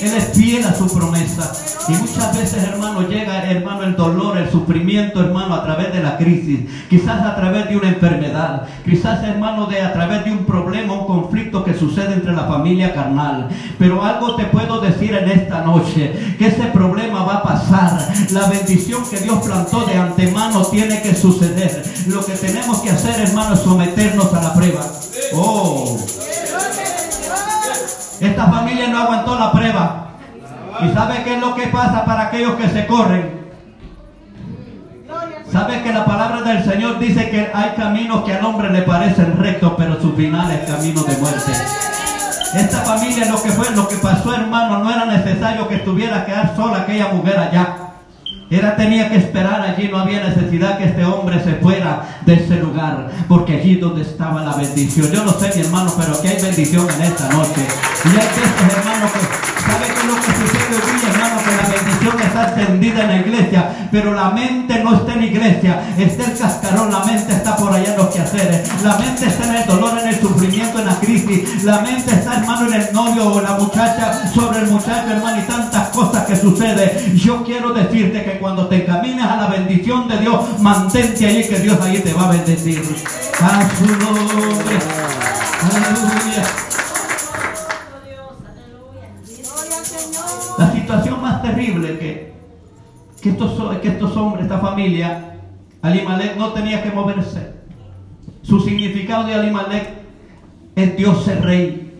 Él 0.00 0.12
es 0.14 0.32
fiel 0.34 0.64
a 0.64 0.74
su 0.74 0.86
promesa. 0.86 1.52
Y 1.88 1.92
muchas 1.92 2.36
veces, 2.36 2.64
hermano, 2.64 3.08
llega, 3.08 3.50
hermano, 3.50 3.84
el 3.84 3.96
dolor, 3.96 4.36
el 4.36 4.50
sufrimiento, 4.50 5.20
hermano, 5.20 5.54
a 5.54 5.64
través 5.64 5.92
de 5.92 6.02
la 6.02 6.18
crisis. 6.18 6.60
Quizás 6.90 7.22
a 7.22 7.36
través 7.36 7.68
de 7.68 7.76
una 7.76 7.88
enfermedad. 7.88 8.62
Quizás, 8.84 9.22
hermano, 9.24 9.66
de 9.66 9.80
a 9.80 9.92
través 9.92 10.24
de 10.24 10.32
un 10.32 10.44
problema, 10.44 10.92
un 10.94 11.06
conflicto 11.06 11.64
que 11.64 11.74
sucede 11.74 12.14
entre 12.14 12.32
la 12.32 12.44
familia 12.44 12.92
carnal. 12.92 13.48
Pero 13.78 14.02
algo 14.04 14.36
te 14.36 14.44
puedo 14.44 14.80
decir 14.80 15.14
en 15.14 15.30
esta 15.30 15.62
noche, 15.62 16.36
que 16.38 16.48
ese 16.48 16.64
problema 16.66 17.22
va 17.24 17.36
a 17.36 17.42
pasar. 17.42 17.98
La 18.32 18.48
bendición 18.48 19.02
que 19.08 19.18
Dios 19.18 19.38
plantó 19.44 19.84
de 19.86 19.96
antemano 19.96 20.64
tiene 20.66 21.00
que 21.00 21.14
suceder. 21.14 21.82
Lo 22.08 22.24
que 22.24 22.32
tenemos 22.32 22.80
que 22.80 22.90
hacer, 22.90 23.20
hermano, 23.20 23.54
es 23.54 23.60
someternos 23.60 24.32
a 24.34 24.42
la 24.42 24.54
prueba. 24.54 24.82
Oh. 25.32 25.98
Esta 28.20 28.46
familia 28.46 28.88
no 28.88 28.98
aguantó 28.98 29.38
la 29.38 29.52
prueba. 29.52 30.06
¿Y 30.80 30.94
sabe 30.94 31.22
qué 31.24 31.34
es 31.34 31.40
lo 31.40 31.54
que 31.54 31.66
pasa 31.68 32.04
para 32.04 32.22
aquellos 32.28 32.54
que 32.54 32.68
se 32.68 32.86
corren? 32.86 33.46
¿Sabe 35.50 35.82
que 35.82 35.92
la 35.92 36.04
palabra 36.04 36.42
del 36.42 36.64
Señor 36.64 36.98
dice 36.98 37.30
que 37.30 37.50
hay 37.54 37.70
caminos 37.76 38.24
que 38.24 38.34
al 38.34 38.44
hombre 38.44 38.70
le 38.70 38.82
parecen 38.82 39.38
rectos, 39.38 39.72
pero 39.78 40.00
su 40.00 40.12
final 40.12 40.50
es 40.50 40.70
camino 40.70 41.02
de 41.02 41.16
muerte? 41.16 41.52
Esta 42.54 42.78
familia 42.78 43.26
lo 43.26 43.42
que 43.42 43.50
fue, 43.50 43.70
lo 43.74 43.88
que 43.88 43.96
pasó, 43.96 44.34
hermano, 44.34 44.78
no 44.78 44.90
era 44.90 45.04
necesario 45.04 45.68
que 45.68 45.76
estuviera 45.76 46.24
quedar 46.24 46.54
sola 46.56 46.78
aquella 46.78 47.08
mujer 47.08 47.38
allá. 47.38 47.85
Era 48.48 48.76
tenía 48.76 49.10
que 49.10 49.16
esperar 49.16 49.60
allí, 49.60 49.88
no 49.88 49.98
había 49.98 50.22
necesidad 50.22 50.78
que 50.78 50.84
este 50.84 51.04
hombre 51.04 51.42
se 51.42 51.54
fuera 51.54 52.20
de 52.24 52.34
ese 52.34 52.56
lugar, 52.56 53.10
porque 53.28 53.54
allí 53.54 53.74
donde 53.76 54.02
estaba 54.02 54.44
la 54.44 54.54
bendición. 54.54 55.10
Yo 55.10 55.24
no 55.24 55.32
sé, 55.32 55.50
mi 55.56 55.62
hermano, 55.62 55.92
pero 55.98 56.14
aquí 56.14 56.28
hay 56.28 56.40
bendición 56.40 56.86
en 56.88 57.02
esta 57.02 57.28
noche. 57.30 57.66
Y 58.04 58.08
hay 58.08 58.14
veces, 58.14 58.78
hermano, 58.78 59.06
que 59.12 59.46
que 59.66 59.75
lo 60.06 60.14
que 60.16 60.32
sucede 60.32 60.76
hoy 60.76 60.96
hermano, 61.10 61.36
que 61.42 61.56
la 61.56 61.68
bendición 61.76 62.20
está 62.20 62.42
extendida 62.44 63.02
en 63.02 63.08
la 63.08 63.16
iglesia, 63.16 63.88
pero 63.90 64.14
la 64.14 64.30
mente 64.30 64.82
no 64.82 64.96
está 64.96 65.12
en 65.14 65.20
la 65.20 65.26
iglesia, 65.26 65.94
está 65.98 66.24
el 66.24 66.38
cascarón, 66.38 66.92
la 66.92 67.04
mente 67.04 67.32
está 67.32 67.56
por 67.56 67.72
allá 67.72 67.92
en 67.92 67.96
los 67.96 68.14
quehaceres, 68.14 68.82
la 68.82 68.96
mente 68.96 69.26
está 69.26 69.44
en 69.44 69.54
el 69.56 69.66
dolor, 69.66 69.98
en 69.98 70.08
el 70.08 70.20
sufrimiento, 70.20 70.78
en 70.78 70.86
la 70.86 70.96
crisis, 71.00 71.64
la 71.64 71.80
mente 71.80 72.10
está, 72.12 72.38
hermano, 72.38 72.66
en 72.66 72.74
el 72.74 72.92
novio 72.92 73.32
o 73.32 73.40
la 73.40 73.52
muchacha, 73.52 74.28
sobre 74.32 74.60
el 74.60 74.66
muchacho, 74.68 75.10
hermano, 75.10 75.38
y 75.38 75.42
tantas 75.42 75.88
cosas 75.88 76.26
que 76.26 76.36
suceden. 76.36 77.16
Yo 77.16 77.44
quiero 77.44 77.72
decirte 77.72 78.24
que 78.24 78.38
cuando 78.38 78.68
te 78.68 78.82
encaminas 78.82 79.30
a 79.30 79.36
la 79.36 79.46
bendición 79.48 80.08
de 80.08 80.18
Dios, 80.18 80.60
mantente 80.60 81.26
ahí 81.26 81.48
que 81.48 81.58
Dios 81.58 81.78
ahí 81.80 81.98
te 81.98 82.12
va 82.12 82.26
a 82.26 82.30
bendecir. 82.30 82.82
A 83.40 83.68
su 83.76 83.86
nombre. 83.86 84.78
Aleluya. 85.62 86.85
Que, 93.80 93.88
estos, 93.88 94.16
hombres, 94.16 94.44
esta 94.44 94.58
familia, 94.58 95.34
Alimalek 95.82 96.36
no 96.36 96.52
tenía 96.52 96.82
que 96.82 96.90
moverse. 96.90 97.54
Su 98.42 98.60
significado 98.60 99.24
de 99.24 99.34
Alimalek 99.34 99.88
es 100.76 100.96
Dios 100.96 101.26
es 101.26 101.42
rey. 101.42 101.92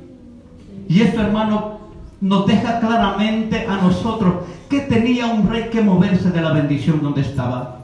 Y 0.88 1.00
esto, 1.00 1.20
hermano, 1.20 1.78
nos 2.20 2.46
deja 2.46 2.78
claramente 2.78 3.66
a 3.68 3.76
nosotros 3.76 4.34
que 4.68 4.80
tenía 4.80 5.26
un 5.26 5.48
rey 5.48 5.68
que 5.70 5.80
moverse 5.80 6.30
de 6.30 6.40
la 6.40 6.52
bendición 6.52 7.02
donde 7.02 7.22
estaba. 7.22 7.78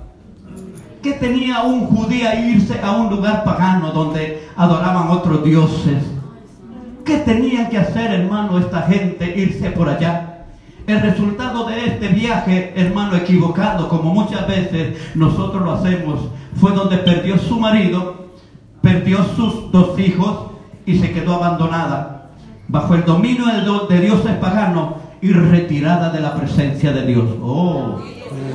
Que 1.02 1.14
tenía 1.14 1.62
un 1.62 1.86
judío 1.86 2.28
irse 2.46 2.80
a 2.80 2.92
un 2.92 3.10
lugar 3.10 3.42
pagano 3.42 3.90
donde 3.90 4.46
adoraban 4.56 5.08
otros 5.08 5.44
dioses. 5.44 6.04
¿Qué 7.04 7.18
tenía 7.18 7.68
que 7.68 7.78
hacer, 7.78 8.12
hermano, 8.12 8.58
esta 8.58 8.82
gente 8.82 9.34
irse 9.36 9.70
por 9.70 9.88
allá? 9.88 10.31
El 10.86 11.00
resultado 11.00 11.66
de 11.66 11.86
este 11.86 12.08
viaje, 12.08 12.72
hermano, 12.76 13.16
equivocado, 13.16 13.88
como 13.88 14.12
muchas 14.12 14.46
veces 14.48 14.98
nosotros 15.14 15.62
lo 15.62 15.72
hacemos, 15.72 16.28
fue 16.56 16.72
donde 16.72 16.98
perdió 16.98 17.38
su 17.38 17.60
marido, 17.60 18.26
perdió 18.80 19.22
sus 19.36 19.70
dos 19.70 19.98
hijos 19.98 20.50
y 20.84 20.98
se 20.98 21.12
quedó 21.12 21.34
abandonada 21.34 22.30
bajo 22.66 22.94
el 22.94 23.04
dominio 23.04 23.44
de 23.88 24.00
dioses 24.00 24.36
paganos 24.36 24.94
y 25.20 25.32
retirada 25.32 26.10
de 26.10 26.20
la 26.20 26.34
presencia 26.34 26.92
de 26.92 27.06
Dios. 27.06 27.24
Oh. 27.40 27.98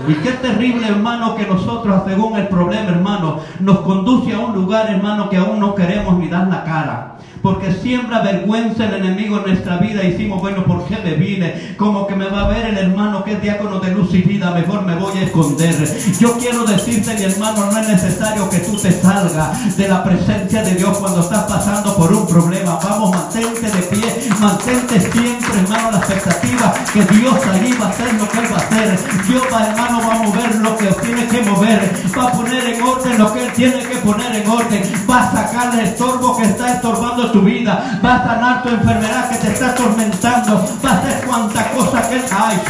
Y 0.07 0.13
qué 0.15 0.31
terrible, 0.31 0.87
hermano, 0.87 1.35
que 1.35 1.45
nosotros, 1.45 2.03
según 2.05 2.35
el 2.35 2.47
problema, 2.47 2.89
hermano, 2.89 3.39
nos 3.59 3.79
conduce 3.79 4.33
a 4.33 4.39
un 4.39 4.53
lugar, 4.53 4.89
hermano, 4.89 5.29
que 5.29 5.37
aún 5.37 5.59
no 5.59 5.75
queremos 5.75 6.17
ni 6.17 6.27
dar 6.27 6.47
la 6.47 6.63
cara 6.63 7.17
porque 7.41 7.73
siembra 7.73 8.21
vergüenza 8.21 8.85
el 8.85 9.05
enemigo 9.05 9.37
en 9.37 9.53
nuestra 9.53 9.77
vida. 9.77 10.03
Y 10.03 10.11
decimos, 10.11 10.41
bueno, 10.41 10.65
¿por 10.65 10.85
qué 10.85 10.97
me 11.03 11.15
vine? 11.15 11.75
Como 11.77 12.07
que 12.07 12.15
me 12.15 12.29
va 12.29 12.45
a 12.45 12.47
ver 12.47 12.65
el 12.65 12.77
hermano 12.77 13.23
que 13.23 13.33
es 13.33 13.41
diácono 13.41 13.79
de 13.79 13.91
luz 13.91 14.13
y 14.13 14.21
vida, 14.21 14.51
mejor 14.51 14.83
me 14.83 14.95
voy 14.95 15.17
a 15.17 15.23
esconder. 15.23 15.75
Yo 16.19 16.37
quiero 16.37 16.65
decirte, 16.65 17.13
mi 17.15 17.23
hermano, 17.23 17.71
no 17.71 17.79
es 17.79 17.87
necesario 17.87 18.49
que 18.49 18.59
tú 18.59 18.77
te 18.77 18.91
salgas 18.91 19.77
de 19.77 19.87
la 19.87 20.03
presencia 20.03 20.63
de 20.63 20.75
Dios 20.75 20.97
cuando 20.97 21.21
estás 21.21 21.43
pasando 21.43 21.95
por 21.95 22.11
un 22.13 22.27
problema. 22.27 22.79
Vamos, 22.83 23.11
mantente 23.11 23.69
de 23.69 23.81
pie, 23.83 24.29
mantente 24.39 24.99
siempre, 24.99 25.59
hermano, 25.59 25.91
la 25.91 25.97
expectativa 25.97 26.73
que 26.93 27.01
Dios 27.15 27.35
ahí 27.51 27.73
va 27.79 27.87
a 27.87 27.89
hacer 27.89 28.13
lo 28.13 28.29
que 28.29 28.39
Él 28.39 28.45
va 28.51 28.57
a 28.57 28.59
hacer. 28.59 28.99
Dios, 29.27 29.43
hermano, 29.45 29.99
va 30.07 30.15
a 30.15 30.23
mover 30.23 30.55
lo 30.55 30.77
que 30.77 30.87
tiene 31.01 31.27
que 31.27 31.41
mover, 31.41 31.91
va 32.17 32.23
a 32.23 32.31
poner 32.31 32.63
en 32.65 32.81
orden 32.81 33.17
lo 33.17 33.33
que 33.33 33.45
Él 33.45 33.53
tiene 33.53 33.79
que 33.79 33.95
poner 33.97 34.35
en 34.35 34.49
orden, 34.49 34.83
va 35.09 35.23
a 35.23 35.31
sacar 35.31 35.73
el 35.73 35.87
estorbo 35.87 36.37
que 36.37 36.43
está 36.43 36.75
estorbando 36.75 37.31
tu 37.31 37.36
vida, 37.41 37.99
va 38.03 38.15
a 38.15 38.23
sanar 38.25 38.63
tu 38.63 38.69
enfermedad 38.69 39.29
que 39.29 39.37
te 39.37 39.47
está 39.53 39.69
atormentando, 39.69 40.65
va 40.83 40.89
a 40.89 40.93
hacer 40.97 41.25
cuanta 41.25 41.71
cosa 41.71 42.09
que 42.09 42.15
Él, 42.15 42.23
ay, 42.31 42.61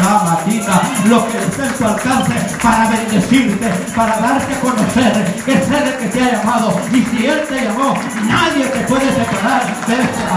lo 1.09 1.27
que 1.27 1.37
está 1.37 1.65
en 1.65 1.73
tu 1.73 1.85
alcance 1.85 2.33
para 2.61 2.89
bendecirte, 2.89 3.67
para 3.95 4.19
darte 4.19 4.53
a 4.53 4.59
conocer 4.59 5.35
que 5.45 5.53
es 5.53 5.69
el 5.69 5.97
que 5.97 6.07
te 6.07 6.21
ha 6.21 6.31
llamado. 6.37 6.79
Y 6.91 7.03
si 7.03 7.25
Él 7.25 7.41
te 7.47 7.65
llamó, 7.65 7.95
nadie 8.27 8.65
te 8.65 8.79
puede 8.81 9.09
separar 9.13 9.63
de 9.87 9.93
este, 9.93 10.27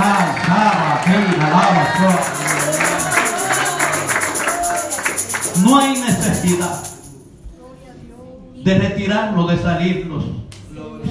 no 5.64 5.78
hay 5.78 5.92
necesidad 5.92 6.82
de 8.64 8.78
retirarnos, 8.78 9.50
de 9.50 9.58
salirnos. 9.58 10.24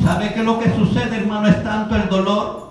¿Sabe 0.03 0.33
que 0.33 0.43
lo 0.43 0.59
que 0.59 0.73
sucede, 0.75 1.17
hermano, 1.17 1.47
es 1.47 1.63
tanto 1.63 1.95
el 1.95 2.09
dolor 2.09 2.68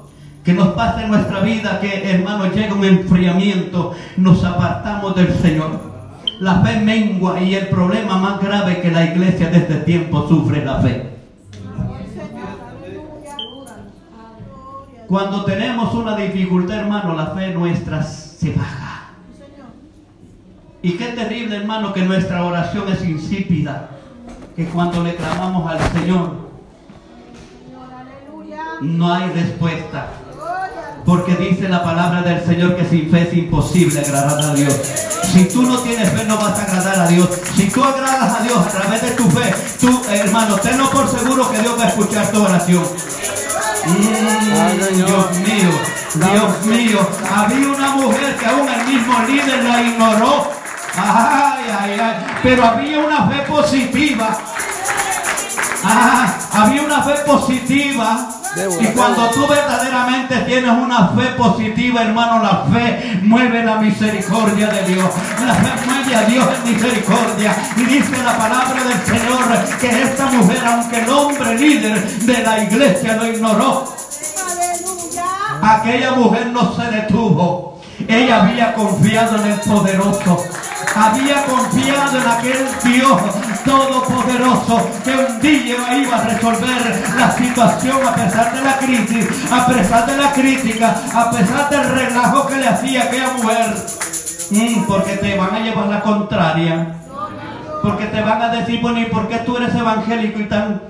que 0.49 0.55
nos 0.55 0.69
pasa 0.69 1.05
en 1.05 1.11
nuestra 1.11 1.41
vida 1.41 1.79
que, 1.79 2.11
hermano, 2.11 2.51
llega 2.51 2.73
un 2.73 2.83
enfriamiento, 2.83 3.95
nos 4.17 4.43
apartamos 4.43 5.15
del 5.15 5.35
Señor. 5.35 5.79
La 6.41 6.63
fe 6.63 6.81
mengua 6.81 7.39
y 7.43 7.55
el 7.55 7.69
problema 7.69 8.17
más 8.17 8.41
grave 8.41 8.81
que 8.81 8.91
la 8.91 9.05
iglesia 9.05 9.51
de 9.51 9.59
este 9.59 9.75
tiempo 9.81 10.27
sufre 10.27 10.65
la 10.65 10.81
fe. 10.81 11.11
Cuando 15.07 15.45
tenemos 15.45 15.93
una 15.93 16.17
dificultad, 16.17 16.79
hermano, 16.79 17.15
la 17.15 17.27
fe 17.27 17.53
nuestra 17.53 18.03
se 18.03 18.51
baja. 18.55 19.11
Y 20.81 20.93
qué 20.93 21.09
terrible, 21.09 21.57
hermano, 21.57 21.93
que 21.93 22.01
nuestra 22.01 22.43
oración 22.43 22.91
es 22.91 23.05
insípida 23.05 23.91
que 24.57 24.65
cuando 24.65 25.05
le 25.05 25.15
clamamos 25.15 25.71
al 25.71 25.79
Señor, 25.93 26.49
no 28.81 29.13
hay 29.13 29.29
respuesta. 29.29 30.09
Porque 31.05 31.35
dice 31.37 31.69
la 31.69 31.83
palabra 31.83 32.23
del 32.23 32.45
Señor 32.45 32.77
que 32.77 32.89
sin 32.89 33.11
fe 33.11 33.29
es 33.29 33.35
imposible 33.35 34.01
agradar 34.01 34.41
a 34.41 34.55
Dios. 34.55 34.75
Si 35.33 35.45
tú 35.45 35.63
no 35.63 35.79
tienes 35.79 36.11
fe, 36.11 36.25
no 36.25 36.37
vas 36.37 36.59
a 36.59 36.63
agradar 36.63 37.01
a 37.01 37.09
Dios. 37.09 37.29
Si 37.57 37.69
tú 37.69 37.83
agradas 37.83 38.41
a 38.41 38.43
Dios 38.43 38.59
a 38.59 38.69
través 38.69 39.03
de 39.03 39.11
tu 39.13 39.31
fe, 39.31 39.55
tú, 39.81 40.03
hermano, 40.11 40.57
tenlo 40.57 40.91
por 40.91 41.09
seguro 41.09 41.51
que 41.51 41.59
Dios 41.59 41.79
va 41.79 41.85
a 41.85 41.89
escuchar 41.89 42.31
tu 42.31 42.43
oración. 42.43 42.85
Mm, 43.87 44.97
Dios 44.97 45.39
mío, 45.39 45.71
Dios 46.15 46.67
mío. 46.67 47.09
Había 47.35 47.69
una 47.69 47.95
mujer 47.97 48.37
que 48.37 48.47
aún 48.47 48.69
el 48.69 48.87
mismo 48.87 49.15
líder 49.27 49.65
la 49.65 49.83
ignoró 49.83 50.59
Ay, 51.01 51.65
ay, 51.81 52.01
ay. 52.01 52.27
Pero 52.43 52.65
había 52.65 52.99
una 52.99 53.29
fe 53.29 53.43
positiva. 53.49 54.37
Ah, 55.85 56.39
había 56.53 56.83
una 56.83 57.03
fe 57.03 57.15
positiva. 57.25 58.38
Y 58.57 58.87
cuando 58.89 59.29
tú 59.31 59.47
verdaderamente 59.47 60.37
tienes 60.39 60.71
una 60.71 61.09
fe 61.09 61.27
positiva, 61.37 62.03
hermano, 62.03 62.43
la 62.43 62.65
fe 62.73 63.21
mueve 63.23 63.65
la 63.65 63.77
misericordia 63.77 64.69
de 64.69 64.95
Dios. 64.95 65.09
La 65.47 65.55
fe 65.55 65.87
mueve 65.87 66.17
a 66.17 66.23
Dios 66.23 66.47
en 66.57 66.73
misericordia. 66.75 67.57
Y 67.77 67.85
dice 67.85 68.23
la 68.25 68.37
palabra 68.37 68.83
del 68.85 69.01
Señor 69.05 69.79
que 69.81 70.03
esta 70.03 70.27
mujer, 70.27 70.59
aunque 70.67 71.01
el 71.01 71.09
hombre 71.09 71.59
líder 71.59 72.05
de 72.05 72.43
la 72.43 72.65
iglesia 72.65 73.17
lo 73.17 73.27
ignoró, 73.27 73.95
aquella 75.63 76.13
mujer 76.13 76.47
no 76.47 76.75
se 76.75 76.83
detuvo. 76.91 77.79
Ella 78.07 78.43
había 78.43 78.75
confiado 78.75 79.37
en 79.37 79.53
el 79.53 79.61
poderoso 79.61 80.45
había 80.95 81.45
confiado 81.45 82.19
en 82.19 82.29
aquel 82.29 82.67
Dios 82.85 83.23
todopoderoso 83.69 84.89
que 85.05 85.11
un 85.11 85.41
día 85.41 85.99
iba 85.99 86.17
a 86.17 86.25
resolver 86.25 87.03
la 87.19 87.31
situación 87.31 87.99
a 88.07 88.15
pesar 88.15 88.55
de 88.55 88.63
la 88.63 88.79
crisis, 88.79 89.53
a 89.53 89.67
pesar 89.67 90.07
de 90.07 90.17
la 90.17 90.33
crítica, 90.33 90.95
a 91.15 91.31
pesar 91.31 91.69
del 91.69 91.91
relajo 91.91 92.47
que 92.47 92.57
le 92.57 92.69
hacía 92.69 93.03
aquella 93.05 93.33
mujer. 93.35 93.75
Mm, 94.51 94.85
porque 94.85 95.17
te 95.17 95.37
van 95.37 95.55
a 95.55 95.61
llevar 95.61 95.87
la 95.89 96.01
contraria. 96.01 96.95
Porque 97.83 98.07
te 98.07 98.21
van 98.23 98.43
a 98.43 98.49
decir, 98.49 98.81
bueno, 98.81 99.01
¿y 99.01 99.05
por 99.05 99.29
qué 99.29 99.37
tú 99.39 99.57
eres 99.59 99.75
evangélico 99.75 100.41
y 100.41 100.45
tan 100.45 100.81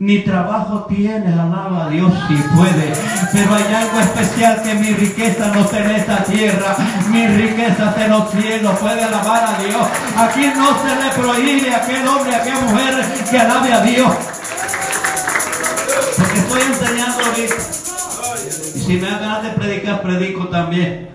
ni 0.00 0.20
trabajo 0.20 0.86
tienes, 0.88 1.38
alaba 1.38 1.84
a 1.84 1.88
Dios 1.90 2.10
si 2.26 2.34
puede. 2.34 2.92
Pero 3.32 3.54
hay 3.54 3.74
algo 3.74 4.00
especial 4.00 4.62
que 4.62 4.74
mi 4.74 4.92
riqueza 4.94 5.48
no 5.48 5.60
está 5.60 5.78
en 5.84 5.90
esta 5.90 6.24
tierra. 6.24 6.76
Mi 7.10 7.26
riqueza 7.26 7.90
está 7.90 8.04
en 8.06 8.10
los 8.10 8.30
cielos. 8.30 8.78
Puede 8.78 9.04
alabar 9.04 9.44
a 9.44 9.62
Dios. 9.62 9.86
Aquí 10.16 10.50
no 10.56 10.68
se 10.78 10.96
le 10.96 11.10
prohíbe 11.22 11.74
a 11.74 11.76
aquel 11.76 12.08
hombre, 12.08 12.34
a 12.34 12.38
aquella 12.38 12.60
mujer 12.60 13.04
que 13.30 13.38
alabe 13.38 13.72
a 13.74 13.80
Dios. 13.82 14.14
Porque 16.16 16.38
estoy 16.38 16.62
enseñando 16.62 17.22
ahorita. 17.22 17.54
Y 18.74 18.80
si 18.80 18.96
me 18.96 19.10
da 19.10 19.18
ganas 19.18 19.42
de 19.42 19.50
predicar, 19.50 20.00
predico 20.00 20.48
también. 20.48 21.10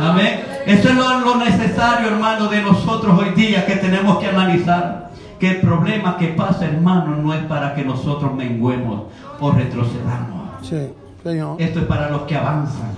Amén. 0.00 0.62
Eso 0.64 0.88
es 0.88 0.94
lo, 0.94 1.20
lo 1.20 1.36
necesario, 1.36 2.08
hermano, 2.08 2.48
de 2.48 2.62
nosotros 2.62 3.18
hoy 3.18 3.30
día 3.30 3.66
que 3.66 3.76
tenemos 3.76 4.18
que 4.18 4.28
analizar 4.28 5.07
que 5.38 5.50
el 5.50 5.60
problema 5.60 6.16
que 6.16 6.28
pasa, 6.28 6.66
hermano, 6.66 7.16
no 7.16 7.32
es 7.34 7.42
para 7.44 7.74
que 7.74 7.84
nosotros 7.84 8.34
menguemos 8.34 9.04
o 9.40 9.50
retrocedamos. 9.52 10.62
Esto 11.58 11.80
es 11.80 11.86
para 11.86 12.10
los 12.10 12.22
que 12.22 12.36
avanzan. 12.36 12.92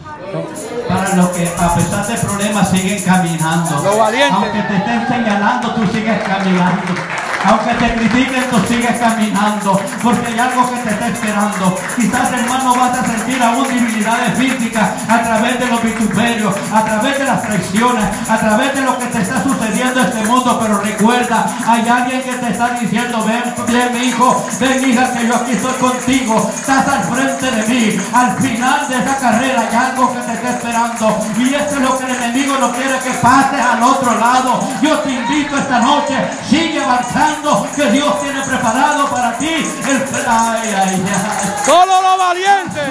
Para 0.89 1.17
los 1.17 1.29
que 1.31 1.49
a 1.49 1.75
pesar 1.75 2.07
de 2.07 2.15
problemas 2.19 2.71
siguen 2.71 3.03
caminando. 3.03 3.77
Aunque 3.77 4.63
te 4.63 4.77
estén 4.77 5.09
señalando, 5.09 5.75
tú 5.75 5.87
sigues 5.87 6.23
caminando. 6.23 7.20
Aunque 7.45 7.73
te 7.75 7.95
critiquen, 7.95 8.45
tú 8.51 8.59
sigues 8.69 8.99
caminando, 8.99 9.81
porque 10.03 10.27
hay 10.27 10.39
algo 10.39 10.71
que 10.71 10.77
te 10.77 10.91
está 10.91 11.09
esperando. 11.09 11.79
Quizás, 11.97 12.33
hermano, 12.33 12.75
vas 12.75 12.99
a 12.99 13.05
sentir 13.05 13.43
aún 13.43 13.67
debilidades 13.67 14.39
físicas 14.39 14.91
a 15.09 15.23
través 15.23 15.59
de 15.59 15.67
los 15.67 15.83
vituperios, 15.83 16.55
a 16.73 16.85
través 16.85 17.19
de 17.19 17.25
las 17.25 17.43
traiciones, 17.43 18.05
a 18.29 18.37
través 18.39 18.75
de 18.75 18.83
lo 18.83 18.99
que 18.99 19.07
te 19.07 19.23
está 19.23 19.43
sucediendo 19.43 20.01
en 20.01 20.07
este 20.07 20.25
mundo. 20.27 20.59
Pero 20.61 20.81
recuerda, 20.81 21.47
hay 21.67 21.89
alguien 21.89 22.23
que 22.23 22.33
te 22.33 22.51
está 22.51 22.71
diciendo, 22.79 23.25
ven, 23.25 23.55
ven, 23.67 24.05
hijo, 24.05 24.47
ven, 24.61 24.91
hija, 24.91 25.13
que 25.13 25.27
yo 25.27 25.37
aquí 25.37 25.53
estoy 25.53 25.75
contigo. 25.75 26.51
Estás 26.55 26.89
al 26.89 27.05
frente 27.05 27.51
de 27.51 27.67
mí. 27.69 28.01
Al 28.13 28.37
final 28.37 28.89
de 28.89 28.99
esa 28.99 29.17
carrera 29.17 29.61
hay 29.63 29.77
algo 29.77 30.13
que 30.13 30.21
te 30.21 30.33
está 30.35 30.51
esperando. 30.51 31.19
Y 31.39 31.55
esto 31.55 31.77
es 31.77 31.81
lo 31.81 31.99
que 31.99 32.05
el 32.05 32.11
enemigo 32.23 32.55
no 32.61 32.71
quiere 32.73 32.99
que 32.99 33.11
pases 33.23 33.61
al 33.61 33.83
otro 33.83 34.19
lado. 34.19 34.61
Yo 34.83 34.99
te 34.99 35.11
invito 35.11 35.57
esta 35.57 35.81
noche, 35.81 36.17
sigue 36.47 36.85
avanzando 36.85 37.30
que 37.75 37.91
Dios 37.91 38.21
tiene 38.21 38.43
preparado 38.43 39.09
para 39.11 39.39
ti. 39.39 39.47
El... 39.47 40.05
Ay, 40.27 40.75
ay, 40.77 41.05
ay. 41.07 41.55
Solo 41.65 42.03
los 42.03 42.19
valientes. 42.19 42.89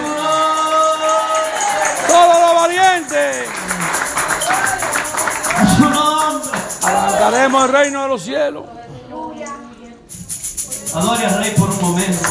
Solo 2.07 2.39
los 2.39 2.55
valientes. 2.55 3.49
A 5.55 5.75
su 5.75 5.89
nombre. 5.89 6.59
El 7.63 7.71
reino 7.71 8.01
de 8.03 8.07
los 8.07 8.21
cielos. 8.21 8.63
Adore 10.95 11.25
al 11.25 11.43
Rey 11.43 11.51
por 11.51 11.69
un 11.69 11.81
momento. 11.81 12.29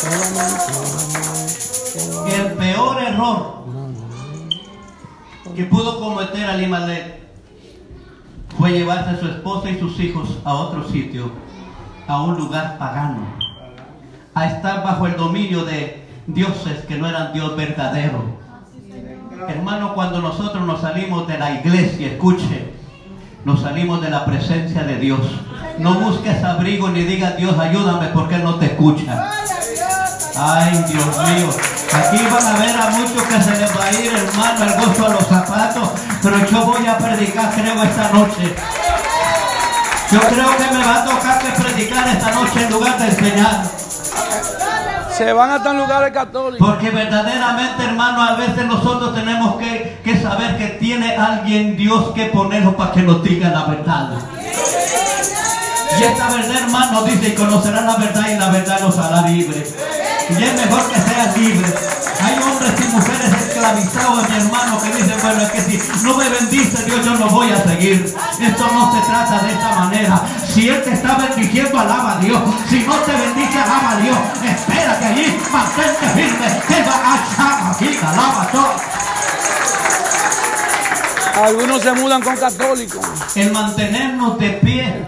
Solamente 0.00 0.72
la 0.72 1.02
mano. 1.18 2.26
El 2.32 2.52
peor 2.52 3.02
error 3.02 3.60
que 5.60 5.66
pudo 5.66 6.00
cometer 6.00 6.46
Alimalek 6.46 7.16
fue 8.58 8.72
llevarse 8.72 9.10
a 9.10 9.20
su 9.20 9.26
esposa 9.26 9.68
y 9.68 9.78
sus 9.78 10.00
hijos 10.00 10.38
a 10.42 10.54
otro 10.54 10.88
sitio, 10.88 11.32
a 12.08 12.22
un 12.22 12.38
lugar 12.38 12.78
pagano, 12.78 13.26
a 14.34 14.46
estar 14.46 14.82
bajo 14.82 15.06
el 15.06 15.18
dominio 15.18 15.66
de 15.66 16.02
dioses 16.26 16.86
que 16.86 16.96
no 16.96 17.06
eran 17.06 17.34
Dios 17.34 17.54
verdadero. 17.58 18.38
Hermano, 19.48 19.92
cuando 19.92 20.22
nosotros 20.22 20.66
nos 20.66 20.80
salimos 20.80 21.28
de 21.28 21.36
la 21.36 21.60
iglesia, 21.60 22.06
escuche, 22.06 22.72
nos 23.44 23.60
salimos 23.60 24.00
de 24.00 24.08
la 24.08 24.24
presencia 24.24 24.82
de 24.84 24.96
Dios. 24.96 25.20
No 25.78 26.00
busques 26.00 26.42
abrigo 26.42 26.88
ni 26.88 27.02
digas 27.02 27.36
Dios 27.36 27.58
ayúdame 27.58 28.06
porque 28.14 28.36
Él 28.36 28.44
no 28.44 28.54
te 28.54 28.64
escucha. 28.64 29.30
Ay, 30.38 30.84
Dios 30.88 31.18
mío. 31.18 31.79
Aquí 31.92 32.18
van 32.30 32.46
a 32.46 32.58
ver 32.60 32.76
a 32.76 32.90
muchos 32.90 33.22
que 33.22 33.42
se 33.42 33.56
les 33.56 33.76
va 33.76 33.84
a 33.84 33.92
ir, 33.92 34.12
hermano, 34.14 34.64
el 34.64 34.80
gozo 34.80 35.06
a 35.06 35.08
los 35.08 35.26
zapatos. 35.26 35.90
Pero 36.22 36.46
yo 36.46 36.64
voy 36.64 36.86
a 36.86 36.96
predicar, 36.96 37.50
creo, 37.50 37.82
esta 37.82 38.10
noche. 38.10 38.54
Yo 40.12 40.20
creo 40.20 40.56
que 40.56 40.76
me 40.76 40.84
va 40.84 41.02
a 41.02 41.04
tocar 41.04 41.38
que 41.38 41.62
predicar 41.62 42.08
esta 42.08 42.30
noche 42.32 42.64
en 42.64 42.70
lugar 42.70 42.98
de 42.98 43.06
enseñar. 43.06 43.62
Se 45.16 45.32
van 45.32 45.50
hasta 45.50 45.70
en 45.72 45.78
lugares 45.78 46.12
católicos. 46.12 46.68
Porque 46.68 46.90
verdaderamente, 46.90 47.84
hermano, 47.84 48.22
a 48.22 48.34
veces 48.36 48.64
nosotros 48.66 49.14
tenemos 49.14 49.56
que, 49.58 50.00
que 50.04 50.22
saber 50.22 50.56
que 50.58 50.66
tiene 50.80 51.16
alguien 51.16 51.76
Dios 51.76 52.12
que 52.14 52.26
ponerlo 52.26 52.76
para 52.76 52.92
que 52.92 53.02
nos 53.02 53.22
diga 53.22 53.50
la 53.50 53.64
verdad. 53.64 54.10
Y 55.98 56.02
esta 56.02 56.30
verdad, 56.30 56.56
hermano, 56.56 57.02
dice, 57.02 57.28
y 57.28 57.34
conocerán 57.34 57.86
la 57.86 57.96
verdad 57.96 58.26
y 58.30 58.38
la 58.38 58.48
verdad 58.48 58.80
nos 58.80 58.96
hará 58.96 59.22
libre. 59.28 59.66
Y 60.38 60.44
es 60.44 60.54
mejor 60.54 60.90
que 60.90 61.00
seas 61.00 61.36
libre. 61.36 61.68
Hay 62.22 62.34
hombres 62.38 62.72
y 62.78 62.88
mujeres 62.94 63.32
esclavizados, 63.32 64.28
mi 64.28 64.36
hermano, 64.36 64.78
que 64.82 64.88
dicen, 64.94 65.16
bueno, 65.22 65.42
es 65.42 65.50
que 65.50 65.60
si 65.62 66.04
no 66.04 66.16
me 66.16 66.28
bendice 66.28 66.84
Dios, 66.84 67.04
yo 67.04 67.14
no 67.14 67.28
voy 67.28 67.50
a 67.50 67.62
seguir. 67.62 68.14
Esto 68.40 68.66
no 68.72 68.92
se 68.92 69.00
trata 69.08 69.38
de 69.42 69.52
esta 69.52 69.74
manera. 69.76 70.22
Si 70.46 70.68
Él 70.68 70.82
te 70.82 70.92
está 70.92 71.16
bendiciendo, 71.16 71.78
alaba 71.78 72.16
a 72.16 72.18
Dios. 72.18 72.42
Si 72.68 72.80
no 72.80 72.94
te 72.96 73.12
bendice, 73.12 73.58
alaba 73.58 73.92
a 73.92 73.96
Dios. 73.96 74.18
Espérate 74.44 75.06
allí, 75.06 75.38
mantente 75.50 76.08
firme. 76.14 76.46
Te 76.68 76.82
va 76.82 76.94
a 77.38 77.70
aquí, 77.70 77.98
alaba 78.02 78.42
a 78.42 78.50
Dios. 78.50 79.00
Algunos 81.42 81.82
se 81.82 81.92
mudan 81.92 82.20
con 82.20 82.36
católicos. 82.36 83.06
El 83.34 83.50
mantenernos 83.52 84.38
de 84.38 84.50
pie. 84.50 85.06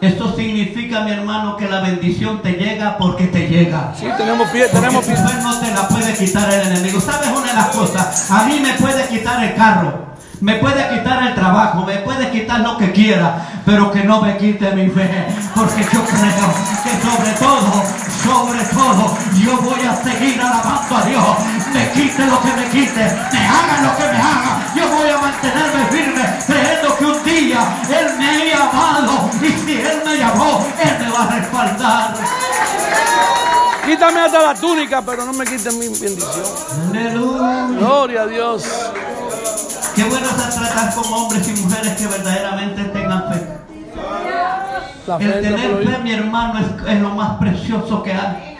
Esto 0.00 0.34
significa, 0.34 1.00
mi 1.00 1.12
hermano, 1.12 1.56
que 1.58 1.68
la 1.68 1.80
bendición 1.80 2.40
te 2.40 2.52
llega 2.52 2.96
porque 2.96 3.26
te 3.26 3.48
llega. 3.48 3.92
Sí, 3.98 4.06
tenemos 4.16 4.48
pie, 4.48 4.66
tenemos 4.68 5.04
pie. 5.04 5.14
no 5.42 5.60
te 5.60 5.70
la 5.72 5.88
puede 5.88 6.14
quitar 6.14 6.50
el 6.52 6.68
enemigo. 6.68 7.00
¿Sabes 7.00 7.28
una 7.28 7.46
de 7.46 7.52
las 7.52 7.68
cosas? 7.68 8.30
A 8.30 8.44
mí 8.44 8.60
me 8.60 8.72
puede 8.74 9.06
quitar 9.08 9.44
el 9.44 9.54
carro, 9.54 10.06
me 10.40 10.54
puede 10.54 10.88
quitar 10.88 11.22
el 11.26 11.34
trabajo, 11.34 11.84
me 11.84 11.96
puede 11.98 12.30
quitar 12.30 12.60
lo 12.60 12.78
que 12.78 12.92
quiera, 12.92 13.46
pero 13.66 13.90
que 13.92 14.02
no 14.04 14.22
me 14.22 14.38
quite 14.38 14.72
mi 14.72 14.88
fe. 14.88 15.26
Porque 15.54 15.82
yo 15.82 16.02
creo 16.02 16.48
que 16.82 16.90
sobre 17.02 17.32
todo, 17.32 17.84
sobre 18.24 18.64
todo, 18.72 19.16
yo 19.38 19.60
voy 19.60 19.80
a 19.86 19.96
seguir 19.96 20.40
alabando 20.40 20.96
a 20.96 21.02
Dios. 21.02 21.36
Me 21.74 21.90
quite 21.90 22.26
lo 22.26 22.40
que 22.40 22.52
me 22.54 22.68
quite, 22.70 23.04
va 31.20 31.26
a 31.26 31.38
respaldar. 31.38 32.14
Quítame 33.84 34.20
hasta 34.20 34.42
la 34.42 34.54
túnica, 34.54 35.02
pero 35.02 35.24
no 35.24 35.32
me 35.32 35.44
quiten 35.44 35.78
mi 35.78 35.88
bendición. 35.88 36.46
Aleluya. 36.90 37.66
Gloria 37.78 38.22
a 38.22 38.26
Dios. 38.26 38.64
Qué 39.94 40.04
bueno 40.04 40.26
es 40.26 40.54
tratar 40.54 40.94
con 40.94 41.12
hombres 41.12 41.48
y 41.48 41.60
mujeres 41.62 41.92
que 41.96 42.06
verdaderamente 42.06 42.84
tengan 42.84 43.32
fe. 43.32 43.46
La 45.06 45.16
El 45.16 45.32
fe 45.32 45.40
tener 45.40 45.84
fe, 45.84 45.98
mi 46.02 46.12
hermano, 46.12 46.60
es, 46.60 46.66
es 46.88 47.00
lo 47.00 47.10
más 47.10 47.38
precioso 47.38 48.02
que 48.02 48.12
hay. 48.12 48.58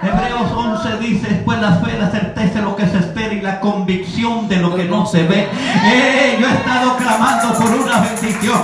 Hebreos 0.00 0.52
11 0.52 0.98
dice, 0.98 1.26
después 1.28 1.58
la 1.60 1.72
fe, 1.76 1.98
la 1.98 2.08
certeza 2.10 2.60
de 2.60 2.62
lo 2.62 2.76
que 2.76 2.86
se 2.86 2.98
espera 2.98 3.34
y 3.34 3.40
la 3.40 3.58
convicción 3.58 4.48
de 4.48 4.56
lo 4.56 4.74
que 4.76 4.84
no 4.84 5.04
se 5.04 5.24
ve. 5.24 5.48
Eh, 5.50 6.38
yo 6.40 6.46
he 6.46 6.52
estado 6.52 6.96
clamando 6.96 7.52
por 7.54 7.68
una 7.68 8.00
bendición, 8.00 8.62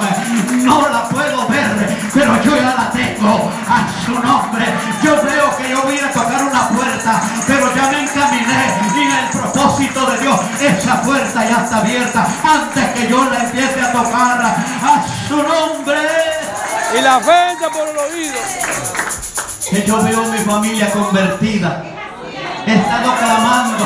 no 0.64 0.88
la 0.88 1.09
puedo 1.09 1.49
ver, 1.49 1.97
pero 2.14 2.40
yo 2.42 2.57
ya 2.57 2.75
la 2.77 2.90
tengo 2.92 3.51
a 3.68 3.88
su 4.07 4.12
nombre. 4.12 4.64
Yo 5.03 5.16
veo 5.23 5.57
que 5.57 5.70
yo 5.70 5.83
voy 5.83 5.99
a 5.99 6.12
tocar 6.12 6.44
una 6.44 6.68
puerta, 6.68 7.20
pero 7.49 7.75
ya 7.75 7.90
me 7.90 8.03
encaminé 8.03 8.75
y 8.94 9.01
en 9.03 9.11
el 9.11 9.29
propósito 9.31 10.07
de 10.07 10.18
Dios, 10.20 10.40
esa 10.61 11.03
puerta 11.03 11.49
ya 11.49 11.64
está 11.64 11.79
abierta 11.79 12.29
antes 12.44 12.85
que 12.90 13.09
yo 13.09 13.25
la 13.25 13.42
empiece 13.42 13.81
a 13.81 13.92
tocar 13.92 14.40
a 14.40 15.05
su 15.27 15.37
nombre. 15.37 15.99
Y 16.97 17.03
la 17.03 17.16
entra 17.16 17.70
por 17.70 17.88
el 17.88 17.99
oído. 17.99 19.23
Que 19.70 19.83
yo 19.87 20.03
veo 20.03 20.24
mi 20.27 20.38
familia 20.38 20.90
convertida. 20.90 21.83
He 22.66 22.74
estado 22.74 23.14
clamando. 23.16 23.85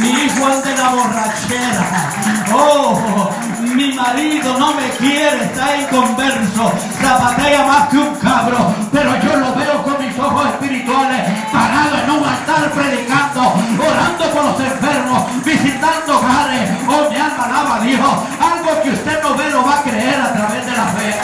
Mi 0.00 0.08
hijo 0.08 0.46
anda 0.46 0.70
en 0.70 0.78
la 0.78 0.88
borrachera. 0.90 2.10
Oh, 2.52 3.30
mi 3.60 3.92
marido 3.92 4.58
no 4.58 4.74
me 4.74 4.88
quiere, 4.90 5.44
está 5.44 5.76
inconverso. 5.76 6.72
Zapatea 7.00 7.66
más 7.66 7.88
que 7.88 7.98
un 7.98 8.14
cabro. 8.16 8.74
Pero 8.92 9.10
yo 9.22 9.36
lo 9.36 9.54
veo 9.54 9.82
con 9.82 10.06
mis 10.06 10.18
ojos 10.18 10.46
espirituales, 10.52 11.22
parado 11.52 11.98
en 12.02 12.10
un 12.10 12.24
altar 12.24 12.70
predicando, 12.72 13.54
orando 13.78 14.30
por 14.32 14.44
los 14.44 14.60
enfermos, 14.60 15.44
visitando 15.44 16.18
hogares. 16.18 16.70
Oh, 16.88 17.10
mi 17.10 17.16
alma 17.16 17.44
alaba 17.44 17.80
Dios. 17.80 18.14
Algo 18.40 18.82
que 18.82 18.90
usted 18.90 19.22
no 19.22 19.34
ve 19.34 19.50
lo 19.50 19.64
va 19.64 19.78
a 19.78 19.82
creer 19.82 20.20
a 20.20 20.32
través 20.32 20.66
de 20.66 20.72
la 20.72 20.86
fe. 20.86 21.14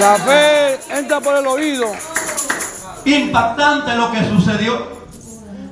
La 0.00 0.16
fe 0.16 0.98
entra 0.98 1.20
por 1.20 1.36
el 1.36 1.46
oído. 1.46 2.15
Impactante 3.14 3.96
lo 3.96 4.10
que 4.10 4.24
sucedió. 4.28 4.96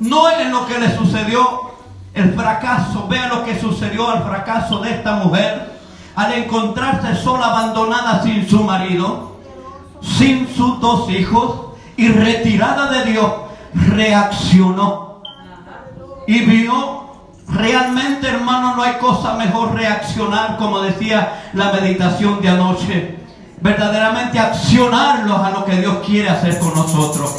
No 0.00 0.28
es 0.30 0.50
lo 0.50 0.66
que 0.66 0.78
le 0.78 0.96
sucedió 0.96 1.72
el 2.14 2.34
fracaso. 2.34 3.06
Vea 3.08 3.28
lo 3.28 3.44
que 3.44 3.58
sucedió 3.58 4.08
al 4.08 4.22
fracaso 4.22 4.80
de 4.80 4.90
esta 4.90 5.16
mujer 5.16 5.74
al 6.14 6.32
encontrarse 6.32 7.16
sola, 7.16 7.46
abandonada 7.46 8.22
sin 8.22 8.48
su 8.48 8.62
marido, 8.62 9.36
sin 10.00 10.48
sus 10.54 10.80
dos 10.80 11.10
hijos 11.10 11.76
y 11.96 12.08
retirada 12.08 12.90
de 12.90 13.12
Dios. 13.12 13.32
Reaccionó 13.74 15.22
y 16.26 16.40
vio 16.40 17.04
realmente, 17.48 18.28
hermano, 18.28 18.76
no 18.76 18.82
hay 18.82 18.94
cosa 18.94 19.34
mejor 19.34 19.74
reaccionar, 19.74 20.56
como 20.56 20.80
decía 20.80 21.50
la 21.52 21.72
meditación 21.72 22.40
de 22.40 22.48
anoche 22.48 23.23
verdaderamente 23.64 24.38
accionarlos 24.38 25.40
a 25.40 25.48
lo 25.48 25.64
que 25.64 25.76
Dios 25.76 25.96
quiere 26.04 26.28
hacer 26.28 26.58
con 26.58 26.74
nosotros. 26.74 27.34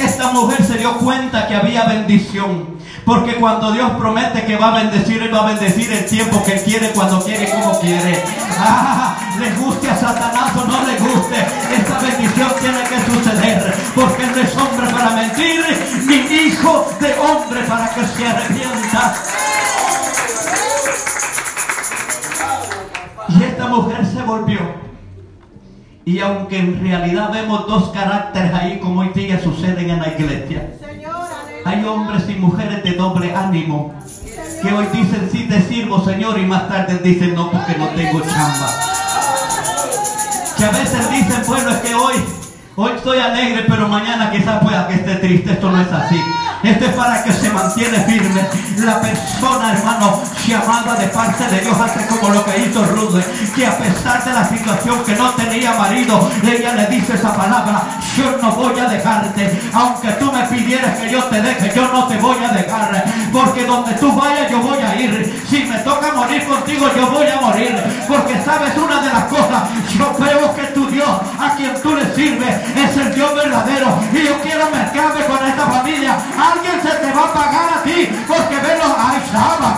Esta 0.00 0.32
mujer 0.32 0.64
se 0.64 0.78
dio 0.78 0.98
cuenta 0.98 1.46
que 1.46 1.54
había 1.54 1.84
bendición. 1.84 2.74
Porque 3.04 3.36
cuando 3.36 3.70
Dios 3.70 3.92
promete 3.92 4.44
que 4.46 4.56
va 4.56 4.74
a 4.74 4.82
bendecir, 4.82 5.22
Él 5.22 5.32
va 5.32 5.42
a 5.42 5.46
bendecir 5.54 5.92
el 5.92 6.06
tiempo 6.06 6.42
que 6.42 6.60
quiere, 6.64 6.90
cuando 6.90 7.22
quiere, 7.22 7.48
como 7.50 7.78
quiere. 7.78 8.20
Ah, 8.58 9.16
le 9.38 9.52
guste 9.52 9.90
a 9.90 9.96
Satanás 9.96 10.56
o 10.56 10.66
no 10.66 10.86
le 10.86 10.98
guste, 10.98 11.36
esta 11.72 11.98
bendición 12.00 12.50
tiene 12.60 12.82
que 12.82 13.12
suceder. 13.12 13.74
Porque 13.94 14.24
Él 14.24 14.30
no 14.34 14.40
es 14.42 14.56
hombre 14.56 14.86
para 14.88 15.10
mentir, 15.10 15.62
ni 16.06 16.16
hijo 16.48 16.88
de 16.98 17.14
hombre 17.20 17.60
para 17.68 17.90
que 17.90 18.04
se 18.04 18.26
arrepienta. 18.26 19.14
Y 23.28 23.42
esta 23.44 23.66
mujer 23.66 24.04
se 24.06 24.22
volvió 24.22 24.83
aunque 26.20 26.58
en 26.58 26.80
realidad 26.80 27.30
vemos 27.32 27.66
dos 27.66 27.88
caracteres 27.90 28.52
ahí 28.52 28.78
como 28.78 29.00
hoy 29.00 29.08
día 29.14 29.40
suceden 29.42 29.90
en 29.90 30.00
la 30.00 30.08
iglesia. 30.08 30.70
Hay 31.64 31.84
hombres 31.84 32.28
y 32.28 32.34
mujeres 32.34 32.84
de 32.84 32.92
doble 32.92 33.34
ánimo 33.34 33.94
que 34.62 34.72
hoy 34.72 34.86
dicen 34.92 35.28
sí 35.32 35.46
te 35.48 35.62
sirvo 35.62 36.04
Señor 36.04 36.38
y 36.38 36.44
más 36.44 36.68
tarde 36.68 36.98
dicen 36.98 37.34
no 37.34 37.50
porque 37.50 37.76
no 37.78 37.88
tengo 37.88 38.20
chamba. 38.20 38.68
Que 40.58 40.64
a 40.64 40.70
veces 40.70 41.10
dicen 41.10 41.42
bueno 41.46 41.70
es 41.70 41.76
que 41.78 41.94
hoy, 41.94 42.14
hoy 42.76 42.92
estoy 42.96 43.18
alegre 43.18 43.64
pero 43.66 43.88
mañana 43.88 44.30
quizás 44.30 44.62
pueda 44.62 44.86
que 44.88 44.94
esté 44.94 45.14
triste. 45.16 45.52
Esto 45.52 45.70
no 45.70 45.80
es 45.80 45.90
así. 45.90 46.20
Esto 46.64 46.86
es 46.86 46.92
para 46.94 47.22
que 47.22 47.32
se 47.32 47.50
mantiene 47.50 47.98
firme. 48.04 48.40
La 48.78 49.00
persona, 49.00 49.72
hermano, 49.74 50.22
llamada 50.46 50.94
de 50.94 51.08
parte 51.08 51.44
de 51.44 51.60
Dios 51.60 51.78
hace 51.78 52.06
como 52.06 52.30
lo 52.32 52.44
que 52.44 52.58
hizo 52.58 52.84
Ruth, 52.86 53.22
que 53.54 53.66
a 53.66 53.76
pesar 53.76 54.24
de 54.24 54.32
la 54.32 54.48
situación 54.48 55.04
que 55.04 55.14
no 55.14 55.30
tenía 55.34 55.74
marido, 55.74 56.30
ella 56.42 56.74
le 56.74 56.86
dice 56.86 57.14
esa 57.14 57.34
palabra, 57.36 57.82
yo 58.16 58.38
no 58.40 58.52
voy 58.52 58.78
a 58.78 58.86
dejarte, 58.86 59.60
aunque 59.74 60.08
tú 60.12 60.32
me 60.32 60.42
pidieras 60.44 60.98
que 60.98 61.10
yo 61.10 61.22
te 61.24 61.42
deje, 61.42 61.72
yo 61.74 61.86
no 61.92 62.06
te 62.06 62.16
voy 62.16 62.42
a 62.42 62.52
dejar, 62.52 63.04
porque 63.32 63.64
donde 63.64 63.92
tú 63.94 64.12
vayas 64.12 64.50
yo 64.50 64.60
voy 64.60 64.78
a 64.78 65.00
ir. 65.00 65.44
Si 65.48 65.64
me 65.64 65.78
toca 65.80 66.12
morir 66.12 66.46
contigo, 66.46 66.86
yo 66.96 67.10
voy 67.10 67.26
a 67.26 67.40
morir, 67.40 67.76
porque 68.08 68.40
sabes 68.42 68.72
una 68.76 69.00
de 69.00 69.12
las 69.12 69.24
cosas, 69.24 69.62
yo 69.98 70.12
creo 70.14 70.54
que 70.54 70.62
tu 70.68 70.83
Dios, 70.94 71.10
a 71.40 71.56
quien 71.56 71.74
tú 71.82 71.92
le 71.92 72.06
sirves, 72.14 72.54
es 72.76 72.96
el 72.96 73.14
Dios 73.14 73.34
verdadero, 73.34 73.98
y 74.12 74.22
yo 74.22 74.40
quiero 74.42 74.70
mezclarme 74.70 75.24
con 75.26 75.44
esta 75.44 75.66
familia. 75.66 76.16
Alguien 76.38 76.80
se 76.82 76.94
te 77.02 77.12
va 77.12 77.24
a 77.24 77.32
pagar 77.34 77.68
a 77.78 77.82
ti, 77.82 78.08
porque 78.28 78.56
velo, 78.62 78.94
ay, 78.96 79.18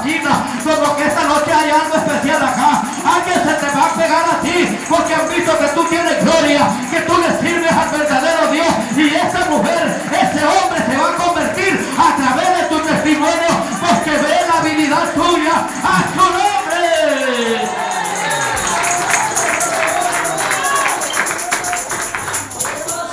Quina, 0.04 0.44
como 0.62 0.94
que 0.96 1.06
esta 1.06 1.24
noche 1.24 1.52
hay 1.52 1.70
algo 1.70 1.96
especial 1.96 2.42
acá. 2.42 2.82
Alguien 3.02 3.40
se 3.48 3.54
te 3.54 3.68
va 3.74 3.84
a 3.86 3.94
pegar 3.96 4.24
a 4.28 4.40
ti, 4.42 4.78
porque 4.88 5.14
han 5.14 5.28
visto 5.28 5.58
que 5.58 5.68
tú 5.68 5.84
tienes 5.84 6.22
gloria, 6.22 6.68
que 6.90 7.00
tú 7.00 7.14
le 7.16 7.30
sirves 7.40 7.72
al 7.72 7.88
verdadero 7.90 8.52
Dios, 8.52 8.72
y 8.96 9.14
esa 9.14 9.50
mujer, 9.50 9.96
ese 10.12 10.44
hombre 10.44 10.78
se 10.86 10.96
va 11.00 11.08
a 11.08 11.16
convertir 11.16 11.80
a 11.96 12.16
través 12.16 12.48
de 12.60 12.62
tu 12.68 12.78
testimonio, 12.80 13.52
porque 13.80 14.10
ve 14.10 14.36
la 14.48 14.58
habilidad 14.60 15.12
tuya 15.14 15.54
a 15.82 15.96
su 16.12 16.20
nombre. 16.20 17.85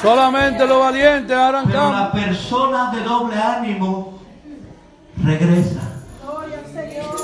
Solamente 0.04 0.68
los 0.68 0.80
valientes 0.80 1.36
harán 1.36 1.66
Pero 1.66 1.80
campo. 1.80 1.98
la 1.98 2.12
persona 2.12 2.92
de 2.92 3.02
doble 3.04 3.36
ánimo 3.38 4.20
regresa. 5.24 5.80
Gloria 6.22 6.60
al 6.60 6.66
Señor. 6.74 7.16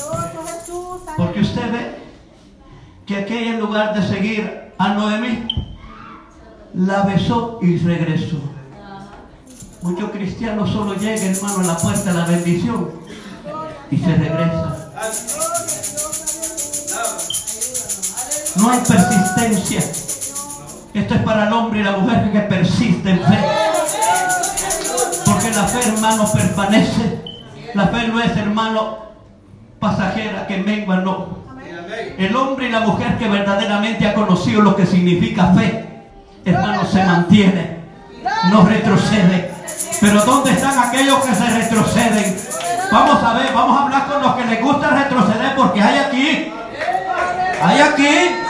Poderoso 0.00 0.46
Jesús. 0.46 1.00
Porque 1.16 1.40
usted 1.40 1.72
ve 1.72 1.98
que 3.04 3.16
aquella 3.18 3.50
en 3.52 3.60
lugar 3.60 3.94
de 3.94 4.08
seguir 4.08 4.72
a 4.78 4.88
Noemí, 4.94 5.46
la 6.74 7.02
besó 7.02 7.58
y 7.60 7.76
regresó. 7.78 8.36
Muchos 9.82 10.10
cristianos 10.10 10.70
solo 10.70 10.94
llegan, 10.94 11.34
hermano, 11.34 11.60
a 11.60 11.64
la 11.64 11.76
puerta 11.76 12.12
de 12.12 12.18
la 12.18 12.24
bendición 12.26 12.90
y 13.90 13.96
se 13.98 14.14
regresa. 14.14 14.90
No 18.56 18.70
hay 18.70 18.80
persistencia. 18.80 19.80
Esto 20.98 21.14
es 21.14 21.20
para 21.20 21.46
el 21.46 21.52
hombre 21.52 21.78
y 21.78 21.82
la 21.84 21.92
mujer 21.92 22.32
que 22.32 22.40
persiste 22.40 23.10
en 23.10 23.20
fe. 23.20 23.38
Porque 25.24 25.50
la 25.50 25.62
fe, 25.62 25.88
hermano, 25.88 26.28
permanece. 26.32 27.22
La 27.74 27.86
fe 27.86 28.08
no 28.08 28.20
es, 28.20 28.36
hermano, 28.36 28.98
pasajera 29.78 30.46
que 30.48 30.56
mengua, 30.56 30.96
no. 30.96 31.38
El 32.18 32.34
hombre 32.34 32.66
y 32.66 32.72
la 32.72 32.80
mujer 32.80 33.16
que 33.16 33.28
verdaderamente 33.28 34.08
ha 34.08 34.14
conocido 34.14 34.60
lo 34.60 34.74
que 34.74 34.86
significa 34.86 35.54
fe, 35.54 35.86
hermano, 36.44 36.84
se 36.84 37.04
mantiene, 37.04 37.78
no 38.50 38.64
retrocede. 38.64 39.52
Pero 40.00 40.24
¿dónde 40.24 40.50
están 40.50 40.78
aquellos 40.80 41.18
que 41.20 41.34
se 41.34 41.46
retroceden? 41.46 42.36
Vamos 42.90 43.22
a 43.22 43.34
ver, 43.34 43.52
vamos 43.54 43.78
a 43.78 43.84
hablar 43.84 44.06
con 44.08 44.22
los 44.22 44.34
que 44.34 44.44
les 44.46 44.60
gusta 44.60 44.90
retroceder 44.90 45.54
porque 45.54 45.80
hay 45.80 45.98
aquí, 45.98 46.52
hay 47.62 47.80
aquí 47.80 48.47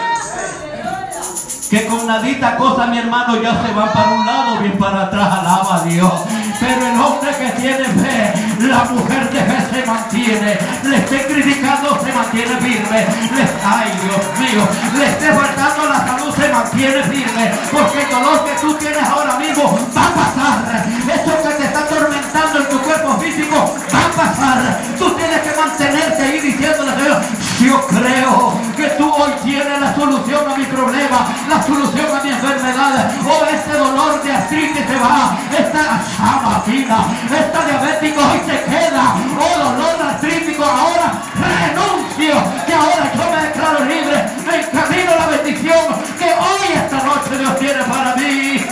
que 1.70 1.86
con 1.86 2.06
nadita 2.06 2.56
cosa 2.56 2.86
mi 2.86 2.98
hermano 2.98 3.40
ya 3.42 3.62
se 3.62 3.74
va 3.74 3.92
para 3.92 4.08
un 4.08 4.26
lado 4.26 4.58
bien 4.60 4.78
para 4.78 5.02
atrás 5.02 5.38
alaba 5.40 5.76
a 5.76 5.84
Dios. 5.84 6.12
Pero 6.58 6.86
el 6.86 7.00
hombre 7.00 7.30
que 7.38 7.60
tiene 7.60 7.84
fe 7.84 8.32
la 8.66 8.84
mujer 8.84 9.30
de 9.30 9.38
fe 9.38 9.58
se 9.70 9.86
mantiene. 9.86 10.58
Le 10.84 10.96
esté 10.96 11.26
criticando 11.26 12.00
se 12.02 12.12
mantiene 12.12 12.56
firme. 12.56 13.06
Le, 13.36 13.42
ay 13.64 13.92
Dios 14.02 14.24
mío 14.40 14.68
le 14.98 15.06
esté 15.06 15.32
faltando 15.32 15.88
la 15.88 16.06
salud 16.06 16.34
se 16.34 16.48
mantiene 16.48 17.02
firme. 17.04 17.52
Porque 17.70 18.02
el 18.02 18.10
dolor 18.10 18.44
que 18.44 18.52
tú 18.60 18.74
tienes 18.74 19.02
ahora 19.02 19.38
mismo 19.38 19.78
va 19.96 20.06
a 20.06 20.14
pasar. 20.14 20.86
Eso 20.88 21.42
que 21.42 21.57
atormentando 21.98 22.58
en 22.60 22.68
tu 22.68 22.78
cuerpo 22.80 23.18
físico 23.18 23.74
va 23.92 24.04
a 24.04 24.28
pasar 24.28 24.80
tú 24.98 25.10
tienes 25.16 25.40
que 25.40 25.60
mantenerte 25.60 26.22
ahí 26.22 26.40
diciéndole 26.40 26.90
a 26.92 26.96
Dios 26.96 27.16
yo 27.60 27.86
creo 27.88 28.68
que 28.76 28.86
tú 28.90 29.10
hoy 29.12 29.32
tienes 29.42 29.80
la 29.80 29.92
solución 29.92 30.48
a 30.48 30.56
mi 30.56 30.64
problema, 30.66 31.26
la 31.48 31.60
solución 31.60 32.06
a 32.16 32.22
mi 32.22 32.30
enfermedad. 32.30 33.10
Oh, 33.26 33.44
este 33.52 33.76
dolor 33.76 34.22
de 34.22 34.30
artritis 34.30 34.86
se 34.86 34.96
va, 34.96 35.36
esta 35.50 36.00
chamatina, 36.16 36.98
esta 37.24 37.64
diabético 37.64 38.20
hoy 38.20 38.40
se 38.46 38.62
queda. 38.62 39.14
Oh, 39.36 39.58
dolor 39.58 40.08
artrítico, 40.08 40.62
ahora 40.62 41.14
renuncio, 41.34 42.34
que 42.64 42.74
ahora 42.74 43.12
yo 43.12 43.30
me 43.32 43.42
declaro 43.48 43.84
libre, 43.84 44.24
me 44.46 44.56
encamino 44.60 45.16
la 45.16 45.26
bendición 45.26 45.86
que 46.16 46.24
hoy, 46.26 46.76
esta 46.76 47.02
noche, 47.02 47.38
Dios 47.38 47.58
tiene 47.58 47.82
para 47.82 48.14
mí. 48.14 48.64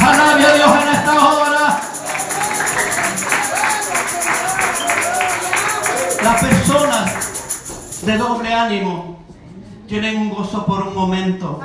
Alabe 0.00 0.44
a 0.44 0.54
Dios 0.54 0.83
Las 6.24 6.40
personas 6.40 8.00
de 8.00 8.16
doble 8.16 8.54
ánimo 8.54 9.18
tienen 9.86 10.16
un 10.16 10.30
gozo 10.30 10.64
por 10.64 10.88
un 10.88 10.94
momento 10.94 11.60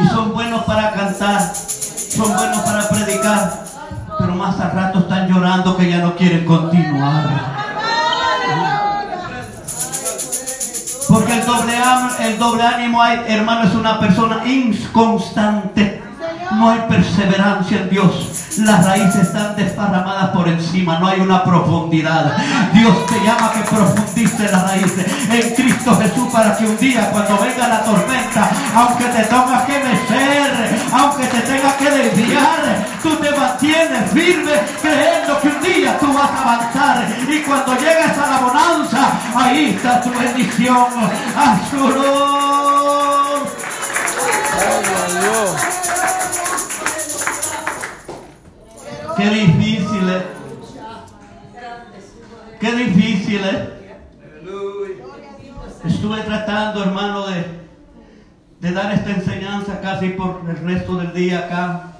y 0.00 0.06
son 0.06 0.32
buenos 0.32 0.62
para 0.66 0.92
cantar, 0.92 1.52
son 1.52 2.32
buenos 2.36 2.58
para 2.58 2.88
predicar, 2.88 3.64
pero 4.20 4.36
más 4.36 4.60
al 4.60 4.70
rato 4.70 5.00
están 5.00 5.26
llorando 5.26 5.76
que 5.76 5.90
ya 5.90 5.98
no 5.98 6.14
quieren 6.14 6.44
continuar. 6.44 7.26
Porque 11.08 11.32
el 11.32 11.44
doble, 11.44 11.74
el 12.20 12.38
doble 12.38 12.62
ánimo, 12.62 13.02
hay, 13.02 13.24
hermano, 13.26 13.68
es 13.68 13.74
una 13.74 13.98
persona 13.98 14.46
inconstante. 14.46 16.04
No 16.52 16.70
hay 16.70 16.82
perseverancia 16.88 17.80
en 17.80 17.90
Dios. 17.90 18.27
Las 18.56 18.84
raíces 18.84 19.22
están 19.22 19.54
desparramadas 19.54 20.30
por 20.30 20.48
encima. 20.48 20.98
No 20.98 21.06
hay 21.06 21.20
una 21.20 21.44
profundidad. 21.44 22.36
Dios 22.72 23.06
te 23.06 23.20
llama 23.20 23.52
que 23.52 23.60
profundice 23.60 24.50
las 24.50 24.62
raíces 24.62 25.06
en 25.30 25.54
Cristo 25.54 25.96
Jesús 25.96 26.28
para 26.32 26.56
que 26.56 26.66
un 26.66 26.76
día 26.78 27.10
cuando 27.10 27.38
venga 27.38 27.68
la 27.68 27.84
tormenta, 27.84 28.50
aunque 28.74 29.04
te 29.04 29.22
tengas 29.24 29.62
que 29.64 29.78
mecer, 29.78 30.80
aunque 30.92 31.26
te 31.26 31.40
tengas 31.40 31.74
que 31.74 31.90
desviar, 31.90 32.86
tú 33.02 33.16
te 33.16 33.30
mantienes 33.30 34.10
firme 34.12 34.52
creyendo 34.80 35.40
que 35.40 35.48
un 35.48 35.60
día 35.62 35.98
tú 35.98 36.12
vas 36.12 36.30
a 36.30 36.42
avanzar. 36.42 37.06
Y 37.28 37.40
cuando 37.40 37.74
llegues 37.74 38.18
a 38.18 38.30
la 38.30 38.38
bonanza, 38.38 39.10
ahí 39.34 39.76
está 39.76 40.00
tu 40.00 40.10
bendición. 40.10 40.86
A 41.36 41.60
su 41.70 41.78
Qué 49.18 49.30
difícil. 49.30 50.12
Qué 52.60 52.72
difícil 52.72 53.40
es. 53.44 53.68
Estuve 55.92 56.20
tratando, 56.20 56.84
hermano, 56.84 57.26
de 57.26 58.72
dar 58.72 58.92
esta 58.92 59.10
enseñanza 59.10 59.80
casi 59.80 60.10
por 60.10 60.42
el 60.48 60.56
resto 60.58 60.94
del 60.98 61.12
día 61.12 61.40
acá. 61.40 61.94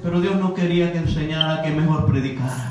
Pero 0.00 0.20
Dios 0.20 0.36
no 0.36 0.54
quería 0.54 0.92
que 0.92 0.98
enseñara, 0.98 1.60
que 1.62 1.70
mejor 1.70 2.06
predicara. 2.06 2.70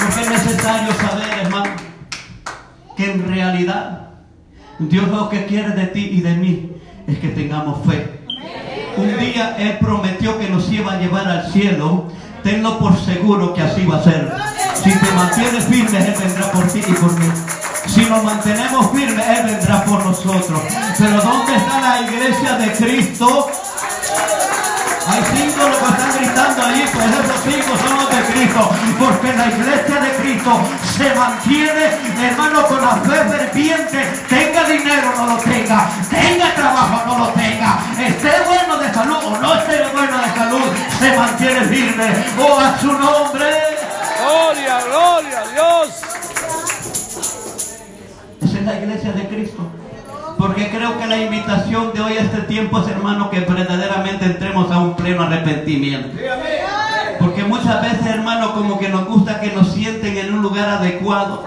Porque 0.00 0.20
es 0.22 0.30
necesario 0.30 0.94
saber, 0.94 1.38
hermano, 1.42 1.70
que 2.96 3.12
en 3.12 3.28
realidad 3.28 4.08
Dios 4.78 5.08
lo 5.08 5.28
que 5.28 5.44
quiere 5.44 5.70
de 5.72 5.86
ti 5.88 6.08
y 6.10 6.20
de 6.22 6.34
mí 6.36 6.72
es 7.06 7.18
que 7.18 7.28
tengamos 7.28 7.86
fe. 7.86 8.17
Un 8.98 9.16
día 9.16 9.54
Él 9.58 9.78
prometió 9.78 10.36
que 10.38 10.48
nos 10.48 10.68
iba 10.72 10.94
a 10.94 10.98
llevar 10.98 11.28
al 11.28 11.52
cielo. 11.52 12.06
Tenlo 12.42 12.78
por 12.78 12.98
seguro 12.98 13.54
que 13.54 13.62
así 13.62 13.86
va 13.86 13.98
a 13.98 14.02
ser. 14.02 14.32
Si 14.74 14.90
te 14.90 15.12
mantienes 15.12 15.64
firme, 15.66 15.98
Él 15.98 16.14
vendrá 16.18 16.50
por 16.50 16.66
ti 16.66 16.80
y 16.80 16.92
por 16.94 17.12
mí. 17.18 17.26
Si 17.86 18.00
nos 18.06 18.24
mantenemos 18.24 18.90
firmes, 18.90 19.24
Él 19.26 19.46
vendrá 19.46 19.84
por 19.84 20.04
nosotros. 20.04 20.60
Pero 20.98 21.20
¿dónde 21.20 21.56
está 21.56 21.80
la 21.80 22.00
iglesia 22.02 22.54
de 22.54 22.72
Cristo? 22.72 23.50
Hay 25.06 25.22
cinco 25.32 25.68
los 25.68 25.78
que 25.78 25.84
están 25.84 26.12
gritando 26.18 26.66
ahí, 26.66 26.84
pues 26.92 27.06
esos 27.06 27.40
cinco 27.44 27.76
son 27.86 27.96
los 27.98 28.10
de 28.10 28.32
Cristo. 28.32 28.70
Porque 28.98 29.32
la 29.32 29.46
iglesia 29.46 30.00
de 30.00 30.07
Cristo 30.48 30.60
se 30.96 31.14
mantiene, 31.14 32.28
hermano, 32.28 32.66
con 32.66 32.80
la 32.80 32.96
fe 32.96 33.28
ferviente. 33.28 33.98
Tenga 34.28 34.64
dinero 34.64 35.12
o 35.14 35.20
no 35.20 35.34
lo 35.34 35.42
tenga, 35.42 35.90
tenga 36.08 36.54
trabajo 36.54 37.02
o 37.02 37.06
no 37.06 37.18
lo 37.26 37.32
tenga, 37.32 37.78
esté 37.98 38.30
bueno 38.46 38.78
de 38.78 38.92
salud 38.92 39.16
o 39.24 39.38
no 39.38 39.54
esté 39.54 39.84
bueno 39.92 40.18
de 40.18 40.30
salud, 40.34 40.72
se 40.98 41.16
mantiene 41.16 41.60
firme. 41.66 42.06
Oh, 42.38 42.58
a 42.58 42.78
su 42.78 42.92
nombre. 42.92 43.46
Gloria, 44.20 44.80
gloria 44.84 45.38
a 45.38 45.52
Dios. 45.52 45.88
Esa 48.42 48.58
es 48.58 48.64
la 48.64 48.74
iglesia 48.74 49.12
de 49.12 49.28
Cristo. 49.28 49.70
Porque 50.38 50.70
creo 50.70 50.96
que 50.96 51.06
la 51.06 51.16
invitación 51.16 51.92
de 51.92 52.00
hoy 52.00 52.16
a 52.16 52.20
este 52.20 52.42
tiempo 52.42 52.80
es, 52.80 52.88
hermano, 52.88 53.28
que 53.28 53.40
verdaderamente 53.40 54.24
entremos 54.24 54.70
a 54.70 54.78
un 54.78 54.94
pleno 54.94 55.24
arrepentimiento. 55.24 56.16
Porque 57.18 57.44
muchas 57.44 57.82
veces, 57.82 58.06
hermano, 58.06 58.54
como 58.54 58.78
que 58.78 58.88
nos 58.88 59.06
gusta 59.06 59.40
que 59.40 59.52
nos 59.52 59.72
sienten 59.72 60.16
en 60.16 60.34
un 60.34 60.42
lugar 60.42 60.68
adecuado. 60.68 61.44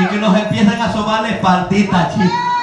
Y 0.00 0.06
que 0.06 0.16
nos 0.16 0.36
empiezan 0.36 0.80
a 0.80 0.92
sobar 0.92 1.22
la 1.22 1.30
espaldita, 1.30 2.10
chicos. 2.14 2.57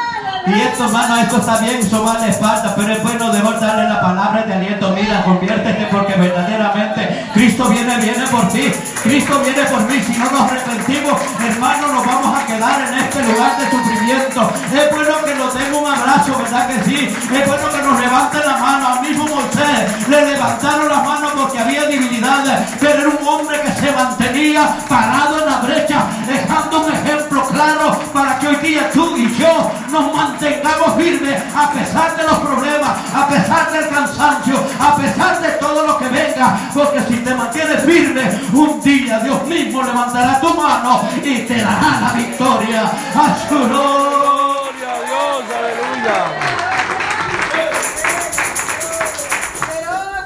Y 0.47 0.62
esto, 0.62 0.86
hermano, 0.86 1.17
esto 1.17 1.38
está 1.38 1.58
bien, 1.58 1.89
sobar 1.89 2.19
la 2.19 2.27
espalda, 2.27 2.73
pero 2.75 2.93
es 2.93 3.01
bueno 3.01 3.31
de 3.31 3.41
darle 3.41 3.89
la 3.89 3.99
palabra 3.99 4.43
de 4.43 4.53
aliento. 4.53 4.91
Mira, 4.91 5.23
conviértete 5.23 5.88
porque 5.91 6.13
verdaderamente 6.13 7.25
Cristo 7.34 7.67
viene, 7.69 7.97
viene 7.97 8.27
por 8.27 8.47
ti. 8.49 8.71
Cristo 9.03 9.39
viene 9.39 9.63
por 9.63 9.81
mí. 9.89 10.01
Si 10.05 10.17
no 10.17 10.29
nos 10.31 10.41
arrepentimos, 10.41 11.19
hermano, 11.43 11.88
nos 11.88 12.05
vamos 12.05 12.38
a 12.38 12.45
quedar 12.45 12.81
en 12.88 12.93
este 12.99 13.23
lugar 13.23 13.58
de 13.58 13.71
sufrimiento. 13.71 14.53
Es 14.71 14.91
bueno 14.91 15.15
que 15.25 15.36
nos 15.36 15.53
den 15.53 15.73
un 15.73 15.88
abrazo, 15.88 16.38
¿verdad 16.38 16.67
que 16.67 16.84
sí? 16.84 17.15
Es 17.34 17.47
bueno 17.47 17.69
que 17.69 17.81
nos 17.81 17.99
levanten 17.99 18.41
la 18.45 18.58
mano. 18.58 18.88
Al 18.88 19.01
mismo 19.01 19.25
Moisés 19.25 20.08
le 20.08 20.31
levantaron 20.31 20.89
la 20.89 21.01
mano 21.01 21.27
porque 21.36 21.60
había 21.60 21.86
divinidades, 21.86 22.69
pero 22.79 22.99
era 22.99 23.10
un 23.10 23.27
hombre 23.27 23.62
que 23.62 23.71
se 23.71 23.91
mantenía 23.91 24.77
parado 24.88 25.39
en 25.39 25.45
la 25.45 25.58
brecha, 25.58 26.05
dejando 26.27 26.86
un 26.86 26.93
ejemplo 26.93 27.35
claro 27.47 27.99
para 28.13 28.39
que 28.39 28.47
hoy 28.47 28.55
día 28.58 28.89
tú 28.91 29.15
y 29.15 29.34
yo 29.36 29.71
nos 29.91 30.13
mantengamos 30.13 30.95
firmes 30.95 31.41
a 31.55 31.71
pesar 31.71 32.15
de 32.17 32.23
los 32.23 32.38
problemas, 32.39 32.91
a 33.13 33.27
pesar 33.27 33.71
del 33.71 33.89
cansancio, 33.89 34.55
a 34.79 34.95
pesar 34.95 35.41
de 35.41 35.49
todo 35.53 35.86
lo 35.86 35.97
que 35.97 36.08
venga, 36.10 36.60
porque 36.73 37.01
si 37.01 37.17
te 37.17 37.34
mantienes 37.34 37.84
firme, 37.84 38.39
un 38.53 38.81
día 38.81 39.19
Dios 39.19 39.43
mismo 39.45 39.84
levantará 39.84 40.39
tu 40.39 40.53
mano 40.53 41.08
y 41.23 41.39
te 41.39 41.62
dará 41.62 42.01
la 42.01 42.13
victoria 42.13 42.84
a 42.84 43.47
su. 43.47 43.55
Gloria 43.55 44.91
a 44.91 44.99
Dios, 45.05 45.43
aleluya. 45.58 46.17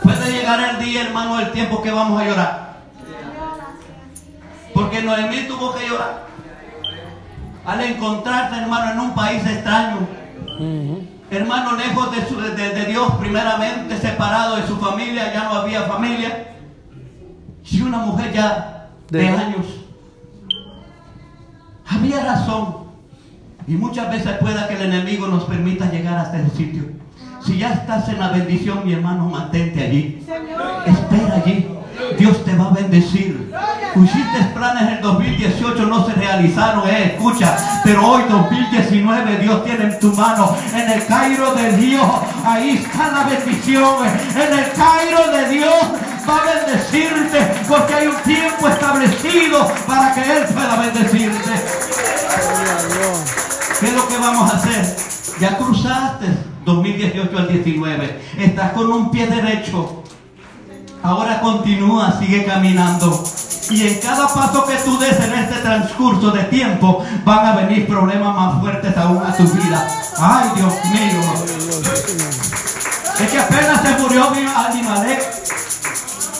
Puede 0.04 0.32
llegar 0.32 0.60
el 0.62 0.80
día, 0.80 1.02
hermano, 1.04 1.38
del 1.38 1.52
tiempo 1.52 1.82
que 1.82 1.92
vamos 1.92 2.22
a 2.22 2.26
llorar. 2.26 2.70
Porque 4.74 5.02
Noemí 5.02 5.48
tuvo 5.48 5.74
que 5.76 5.88
llorar. 5.88 6.29
Al 7.66 7.82
encontrarse, 7.82 8.58
hermano, 8.58 8.92
en 8.94 9.00
un 9.00 9.14
país 9.16 9.46
extraño. 9.46 9.98
Hermano, 11.32 11.76
lejos 11.76 12.12
de, 12.16 12.26
su- 12.28 12.42
de- 12.42 12.70
de 12.74 12.86
Dios, 12.86 13.14
primeramente 13.20 13.98
separado 13.98 14.56
de 14.56 14.66
su 14.66 14.78
familia, 14.78 15.32
ya 15.34 15.44
no 15.44 15.52
había 15.56 15.84
familia. 15.84 16.48
Y 17.70 17.82
una 17.82 18.00
mujer 18.00 18.34
ya 18.34 18.90
de, 19.12 19.20
De- 19.20 19.28
años. 19.30 19.66
Había 21.88 22.24
razón. 22.24 22.76
Y 23.68 23.74
muchas 23.74 24.10
veces 24.10 24.32
pueda 24.40 24.68
que 24.68 24.76
el 24.76 24.82
enemigo 24.94 25.28
nos 25.28 25.44
permita 25.44 25.92
llegar 25.92 26.18
hasta 26.18 26.40
ese 26.40 26.56
sitio. 26.56 26.84
Si 27.46 27.58
ya 27.58 27.74
estás 27.74 28.10
en 28.10 28.20
la 28.20 28.30
bendición, 28.30 28.82
mi 28.86 28.94
hermano, 28.94 29.26
mantente 29.30 29.84
allí. 29.84 30.26
Espera 30.88 31.36
allí. 31.36 31.68
Dios 32.18 32.44
te 32.44 32.56
va 32.56 32.68
a 32.68 32.72
bendecir. 32.72 33.49
Hiciste 33.96 34.44
planes 34.54 34.84
en 34.84 34.90
el 34.90 35.02
2018, 35.02 35.86
no 35.88 36.06
se 36.06 36.14
realizaron, 36.14 36.88
eh, 36.88 37.16
escucha. 37.16 37.58
Pero 37.84 38.08
hoy 38.08 38.24
2019 38.30 39.38
Dios 39.38 39.64
tiene 39.66 39.86
en 39.86 40.00
tu 40.00 40.14
mano. 40.14 40.56
En 40.74 40.92
el 40.92 41.06
Cairo 41.06 41.54
de 41.56 41.76
Dios, 41.76 42.08
ahí 42.46 42.78
está 42.78 43.12
la 43.12 43.24
bendición. 43.24 44.06
En 44.36 44.60
el 44.60 44.72
Cairo 44.74 45.32
de 45.32 45.50
Dios 45.50 45.74
va 46.28 46.38
a 46.38 46.66
bendecirte. 46.66 47.66
Porque 47.68 47.94
hay 47.94 48.08
un 48.08 48.16
tiempo 48.18 48.68
establecido 48.68 49.72
para 49.88 50.14
que 50.14 50.22
Él 50.22 50.46
pueda 50.54 50.76
bendecirte. 50.76 51.52
¿Qué 53.80 53.88
es 53.88 53.94
lo 53.94 54.08
que 54.08 54.18
vamos 54.18 54.54
a 54.54 54.58
hacer? 54.58 54.96
Ya 55.40 55.58
cruzaste 55.58 56.28
2018 56.66 57.38
al 57.38 57.48
19. 57.48 58.22
Estás 58.38 58.72
con 58.74 58.92
un 58.92 59.10
pie 59.10 59.28
derecho. 59.28 60.04
Ahora 61.02 61.40
continúa, 61.40 62.18
sigue 62.20 62.46
caminando. 62.46 63.24
Y 63.70 63.88
en 63.88 64.00
cada 64.00 64.28
paso 64.28 64.66
que 64.66 64.76
tú 64.78 64.98
des 64.98 65.18
en 65.20 65.34
este 65.34 65.56
transcurso 65.60 66.32
de 66.32 66.44
tiempo 66.46 67.06
van 67.24 67.46
a 67.46 67.56
venir 67.56 67.88
problemas 67.88 68.36
más 68.36 68.60
fuertes 68.60 68.98
aún 68.98 69.24
a 69.24 69.36
tu 69.36 69.44
vida. 69.44 69.88
Ay, 70.18 70.50
Dios 70.56 70.74
mío. 70.92 71.22
Es 73.20 73.32
que 73.32 73.40
apenas 73.40 73.82
se 73.82 73.98
murió 74.02 74.24
Abimelech. 74.26 75.22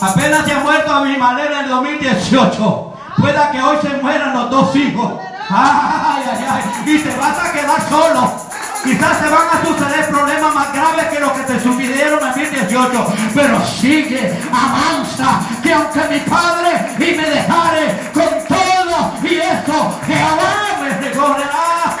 Apenas 0.00 0.44
se 0.44 0.52
ha 0.52 0.58
muerto 0.60 0.92
Abimelech 0.92 1.50
en 1.52 1.58
el 1.64 1.68
2018. 1.68 2.92
Pueda 3.18 3.50
que 3.50 3.62
hoy 3.62 3.78
se 3.80 3.88
mueran 4.02 4.34
los 4.34 4.50
dos 4.50 4.76
hijos. 4.76 5.12
Ay, 5.48 6.22
ay, 6.26 6.46
ay. 6.48 6.94
Y 6.94 6.98
te 6.98 7.16
vas 7.16 7.38
a 7.38 7.52
quedar 7.52 7.88
solo. 7.88 8.49
Quizás 8.84 9.20
te 9.20 9.28
van 9.28 9.48
a 9.48 9.64
suceder 9.64 10.08
problemas 10.08 10.54
más 10.54 10.72
graves 10.72 11.06
que 11.08 11.20
los 11.20 11.32
que 11.32 11.42
te 11.42 11.60
sucedieron 11.60 12.18
en 12.20 12.28
2018. 12.28 13.14
Pero 13.34 13.66
sigue, 13.66 14.38
avanza. 14.52 15.40
Que 15.62 15.72
aunque 15.72 16.00
mi 16.08 16.20
padre 16.20 16.94
y 16.98 17.14
me 17.16 17.28
dejare 17.28 18.10
con 18.14 18.28
todo 18.48 19.12
y 19.22 19.34
eso, 19.36 20.00
Jehová 20.06 20.78
me 20.80 21.08
recogerá. 21.08 21.96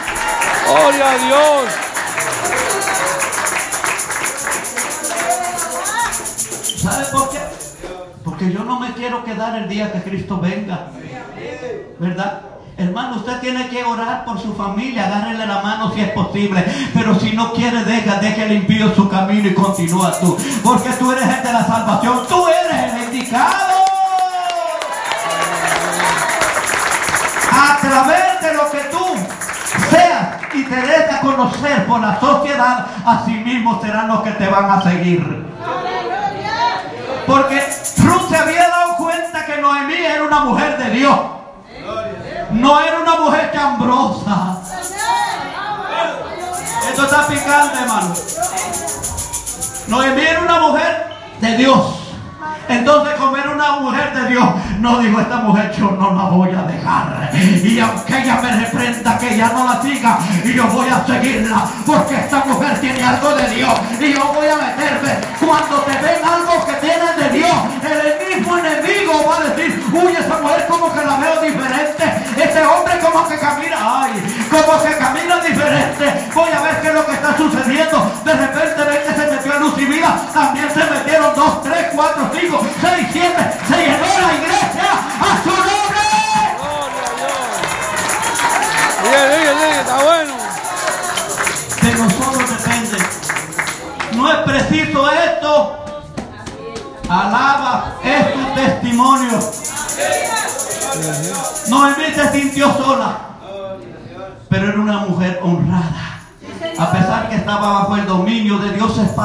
Gloria 0.66 1.10
a 1.10 1.18
Dios. 1.18 1.90
¿Sabe 6.76 7.04
por 7.12 7.30
qué? 7.30 7.38
Porque 8.24 8.52
yo 8.52 8.64
no 8.64 8.80
me 8.80 8.92
quiero 8.94 9.22
quedar 9.22 9.56
el 9.56 9.68
día 9.68 9.92
que 9.92 10.02
Cristo 10.02 10.38
venga. 10.40 10.88
¿Verdad? 11.98 12.42
Hermano, 12.80 13.16
usted 13.16 13.38
tiene 13.40 13.68
que 13.68 13.84
orar 13.84 14.24
por 14.24 14.40
su 14.40 14.54
familia, 14.54 15.04
agárrele 15.04 15.46
la 15.46 15.60
mano 15.60 15.92
si 15.92 16.00
es 16.00 16.08
posible. 16.12 16.64
Pero 16.94 17.14
si 17.20 17.32
no 17.32 17.52
quiere, 17.52 17.84
deja, 17.84 18.14
deje 18.20 18.44
el 18.44 18.94
su 18.94 19.06
camino 19.06 19.48
y 19.48 19.54
continúa 19.54 20.18
tú. 20.18 20.34
Porque 20.64 20.88
tú 20.92 21.12
eres 21.12 21.24
el 21.24 21.42
de 21.42 21.52
la 21.52 21.66
salvación, 21.66 22.20
tú 22.26 22.46
eres 22.48 22.94
el 22.94 23.02
indicado. 23.04 23.84
A 27.52 27.76
través 27.82 28.40
de 28.40 28.54
lo 28.54 28.70
que 28.70 28.78
tú 28.90 29.04
seas 29.90 30.38
y 30.54 30.64
te 30.64 30.76
des 30.76 31.12
a 31.12 31.20
conocer 31.20 31.86
por 31.86 32.00
la 32.00 32.18
sociedad, 32.18 32.86
así 33.04 33.32
mismo 33.32 33.78
serán 33.82 34.08
los 34.08 34.22
que 34.22 34.30
te 34.30 34.48
van 34.48 34.70
a 34.70 34.80
seguir. 34.80 35.46
Porque 37.26 37.62
Ruth 37.98 38.30
se 38.30 38.36
había 38.38 38.68
dado 38.68 38.96
cuenta 38.96 39.44
que 39.44 39.58
Noemí 39.58 39.96
era 39.96 40.24
una 40.24 40.40
mujer 40.46 40.78
de 40.78 40.90
Dios. 40.92 41.39
No 42.52 42.80
era 42.80 42.98
una 42.98 43.20
mujer 43.20 43.50
chambrosa. 43.52 44.58
Esto 46.88 47.04
está 47.04 47.26
picante, 47.26 47.78
hermano. 47.78 48.14
Noemí 49.88 50.22
era 50.22 50.40
una 50.40 50.60
mujer 50.60 51.06
de 51.40 51.56
Dios. 51.56 52.00
Entonces, 52.68 53.14
como 53.18 53.36
era 53.36 53.50
una 53.50 53.80
mujer 53.80 54.14
de 54.14 54.28
Dios, 54.28 54.48
no 54.78 55.00
dijo 55.00 55.20
esta 55.20 55.36
mujer, 55.38 55.72
yo 55.76 55.90
no 55.90 56.14
la 56.14 56.22
voy 56.24 56.50
a 56.50 56.62
dejar. 56.62 57.30
Y 57.34 57.80
aunque 57.80 58.22
ella 58.22 58.40
me 58.40 58.52
reprenda, 58.64 59.18
que 59.18 59.34
ella 59.34 59.50
no 59.52 59.64
la 59.64 59.82
siga, 59.82 60.18
y 60.44 60.54
yo 60.54 60.66
voy 60.68 60.88
a 60.88 61.04
seguirla, 61.04 61.64
porque 61.84 62.14
esta 62.14 62.44
mujer 62.44 62.80
tiene 62.80 63.02
algo 63.02 63.34
de 63.34 63.48
Dios. 63.50 63.74
Y 63.98 64.12
yo 64.14 64.32
voy 64.32 64.46
a 64.46 64.56
meterme. 64.56 65.18
Cuando 65.44 65.78
te 65.78 65.92
ven 65.92 66.24
algo 66.24 66.64
que 66.64 66.74
tienes 66.74 67.16
de 67.16 67.38
Dios, 67.38 67.56
el 67.82 68.36
mismo 68.36 68.56
enemigo 68.56 69.24
va 69.28 69.36
a 69.38 69.48
decir, 69.48 69.84
uy, 69.92 70.12
esa 70.12 70.38
mujer 70.40 70.66
como 70.68 70.92
que 70.92 70.99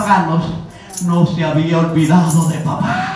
paganos, 0.06 0.44
no 1.06 1.26
se 1.26 1.44
había 1.44 1.80
olvidado 1.80 2.48
de 2.48 2.60
papá. 2.60 3.12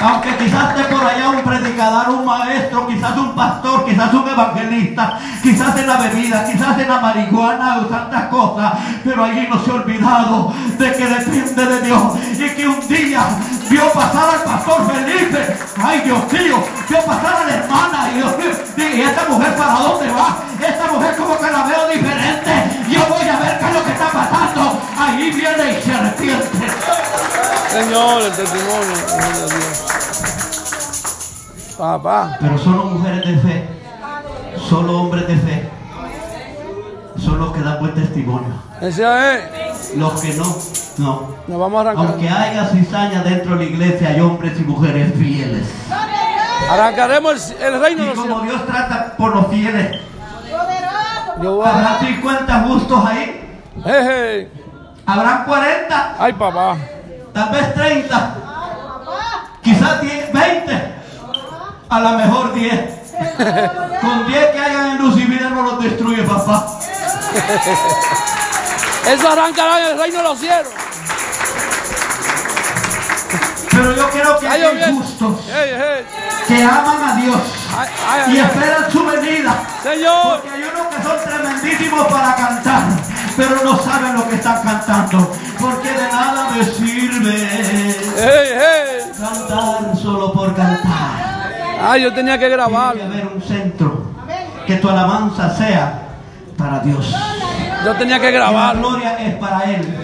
Aunque 0.00 0.36
quizás 0.36 0.76
esté 0.76 0.94
por 0.94 1.04
allá 1.04 1.30
un 1.30 1.42
predicador, 1.42 2.10
un 2.10 2.24
maestro, 2.24 2.86
quizás 2.86 3.16
un 3.16 3.34
pastor, 3.34 3.84
quizás 3.84 4.14
un 4.14 4.28
evangelista, 4.28 5.18
quizás 5.42 5.76
en 5.76 5.86
la 5.88 5.96
bebida, 5.96 6.44
quizás 6.44 6.78
en 6.78 6.88
la 6.88 7.00
marihuana 7.00 7.78
o 7.78 7.86
tantas 7.86 8.26
cosas, 8.26 8.74
pero 9.02 9.24
allí 9.24 9.48
no 9.50 9.64
se 9.64 9.70
ha 9.70 9.74
olvidado 9.74 10.52
de 10.78 10.92
que 10.92 11.06
depende 11.06 11.66
de 11.66 11.80
Dios 11.82 12.02
y 12.34 12.48
que 12.50 12.68
un 12.68 12.88
día 12.88 13.22
vio 13.68 13.92
pasar 13.92 14.34
al 14.34 14.42
pastor 14.44 14.86
Felipe, 14.92 15.56
ay 15.82 16.00
Dios 16.04 16.32
mío, 16.32 16.62
vio 16.88 17.04
pasar 17.04 17.36
a 17.42 17.46
la 17.46 17.54
hermana 17.54 18.10
y 18.12 18.14
Dios 18.16 18.38
mío, 18.38 18.96
y 18.96 19.00
esta 19.00 19.28
mujer 19.28 19.56
para 19.56 19.72
dónde 19.74 20.10
va, 20.12 20.38
esta 20.60 20.92
mujer 20.92 21.16
como 21.16 21.38
que 21.38 21.50
la 21.50 21.62
veo 21.64 21.88
diferente, 21.88 22.84
yo 22.88 23.00
voy 23.08 23.28
a 23.28 23.38
ver 23.40 23.58
qué 23.58 23.66
es 23.66 23.74
lo 23.74 23.84
que 23.84 23.92
está 23.92 24.08
pasando, 24.10 24.67
ahí 25.08 25.30
viene 25.30 25.78
y 25.78 25.82
se 25.82 25.92
arrepiente. 25.94 26.48
Señor, 27.70 28.22
el 28.22 28.32
testimonio. 28.32 28.96
Dios. 29.48 29.84
Papá. 31.78 32.36
Pero 32.40 32.58
solo 32.58 32.84
mujeres 32.86 33.24
de 33.26 33.38
fe, 33.38 33.68
solo 34.68 35.00
hombres 35.02 35.28
de 35.28 35.36
fe, 35.36 35.68
son 37.18 37.38
los 37.38 37.52
que 37.52 37.60
dan 37.60 37.78
buen 37.80 37.94
testimonio. 37.94 38.48
Ese 38.80 39.02
es. 39.34 39.94
Los 39.96 40.20
que 40.20 40.34
no, 40.34 40.56
no. 40.98 41.34
Nos 41.46 41.58
vamos 41.60 41.78
a 41.78 41.80
arrancar. 41.90 42.06
Aunque 42.12 42.28
haya 42.28 42.66
cizaña 42.68 43.22
dentro 43.22 43.52
de 43.56 43.64
la 43.64 43.70
iglesia, 43.70 44.08
hay 44.08 44.20
hombres 44.20 44.58
y 44.58 44.62
mujeres 44.62 45.12
fieles. 45.16 45.66
Arrancaremos 46.70 47.50
el, 47.52 47.74
el 47.74 47.80
reino 47.80 48.02
Y 48.02 48.06
de 48.08 48.14
los 48.14 48.24
como. 48.26 48.40
Dios 48.42 48.66
trata 48.66 49.14
por 49.16 49.34
los 49.36 49.46
fieles. 49.48 50.00
Yo 51.40 51.54
voy 51.56 51.66
a- 51.66 51.70
habrá 51.70 51.98
50 52.00 52.60
justos 52.64 53.04
ahí, 53.06 53.60
Jeje. 53.84 54.50
Habrán 55.08 55.44
40, 55.44 56.14
Ay, 56.18 56.32
papá. 56.34 56.76
tal 57.32 57.48
vez 57.50 57.74
30, 57.74 58.16
Ay, 58.16 58.32
papá. 59.04 59.46
quizás 59.62 60.00
10, 60.02 60.32
20, 60.32 60.94
a 61.90 62.00
lo 62.00 62.10
mejor 62.10 62.54
10. 62.54 62.98
Con 64.00 64.26
10 64.28 64.46
que 64.52 64.58
hayan 64.60 64.86
en 64.90 64.98
luz 64.98 65.16
y 65.18 65.24
vida 65.24 65.48
no 65.50 65.62
los 65.62 65.82
destruye, 65.82 66.22
papá. 66.22 66.66
Eso 69.06 69.28
arrancará 69.28 69.80
en 69.80 69.86
el 69.92 69.98
reino 69.98 70.18
de 70.18 70.22
los 70.24 70.38
cielos. 70.38 70.68
Pero 73.70 73.94
yo 73.96 74.10
creo 74.10 74.38
que 74.38 74.48
Ay, 74.48 74.62
hay 74.62 74.92
justos 74.94 75.40
Hey, 75.46 75.70
hey. 75.76 76.06
que 76.48 76.62
aman 76.64 77.04
a 77.10 77.14
Dios 77.20 77.36
Ay, 77.78 77.88
ay, 78.08 78.34
y 78.34 78.38
ay. 78.38 78.44
esperan 78.46 78.90
su 78.90 79.04
venida. 79.04 79.54
Señor. 79.82 80.40
Porque 80.40 80.50
hay 80.50 80.62
unos 80.62 80.86
que 80.94 81.02
son 81.02 81.16
tremendísimos 81.24 82.06
para 82.08 82.34
cantar, 82.34 82.82
pero 83.38 83.62
no 83.64 83.78
saben 83.78 84.14
lo 84.16 84.28
que 84.28 84.34
están 84.34 84.60
cantando. 84.62 85.32
Porque 85.60 85.88
de 85.90 86.08
nada 86.12 86.50
me 86.50 86.64
sirve 86.64 87.48
Hey, 88.16 88.48
hey. 88.58 89.12
cantar 89.18 89.96
solo 89.96 90.32
por 90.32 90.54
cantar. 90.54 91.52
Ay, 91.80 92.02
yo 92.02 92.12
tenía 92.12 92.34
que 92.34 92.46
Tiene 92.46 92.54
grabar. 92.56 92.94
que 92.96 93.02
haber 93.04 93.26
un 93.28 93.40
centro 93.40 94.06
que 94.66 94.74
tu 94.76 94.88
alabanza 94.90 95.56
sea 95.56 96.02
para 96.58 96.80
Dios. 96.80 97.14
Yo 97.84 97.94
tenía 97.94 98.18
que 98.18 98.28
Y 98.30 98.32
la 98.32 98.38
grabar. 98.38 98.76
gloria 98.76 99.12
es 99.24 99.34
para 99.36 99.62
Él. 99.70 99.96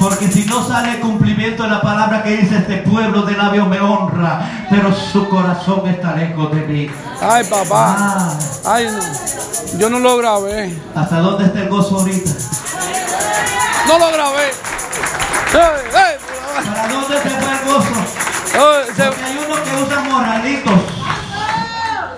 Porque 0.00 0.28
si 0.28 0.46
no 0.46 0.66
sale 0.66 0.92
el 0.92 1.00
cumplimiento 1.00 1.62
de 1.64 1.68
la 1.68 1.82
palabra 1.82 2.22
que 2.22 2.38
dice 2.38 2.56
este 2.56 2.78
pueblo 2.78 3.22
de 3.22 3.36
labios 3.36 3.68
me 3.68 3.78
honra, 3.80 4.66
pero 4.70 4.94
su 4.94 5.28
corazón 5.28 5.86
está 5.88 6.16
lejos 6.16 6.50
de 6.54 6.62
mí. 6.62 6.90
Ay, 7.20 7.44
papá. 7.44 7.96
Ah, 7.98 8.38
Ay, 8.64 8.86
no. 8.86 9.78
Yo 9.78 9.90
no 9.90 9.98
lo 9.98 10.16
grabé. 10.16 10.74
¿Hasta 10.94 11.18
dónde 11.18 11.44
está 11.44 11.60
el 11.60 11.68
gozo 11.68 11.98
ahorita? 11.98 12.30
No 13.86 13.98
lo 13.98 14.06
grabé. 14.10 14.50
Hey, 15.52 15.82
hey. 15.92 16.16
¿Para 16.64 16.88
dónde 16.88 17.16
se 17.18 17.30
fue 17.30 17.52
el 17.52 17.64
gozo? 17.74 17.90
Oh, 18.58 18.94
se- 18.96 19.02
Porque 19.04 19.22
hay 19.24 19.38
unos 19.46 19.58
que 19.60 19.82
usan 19.82 20.10
morralitos. 20.10 20.72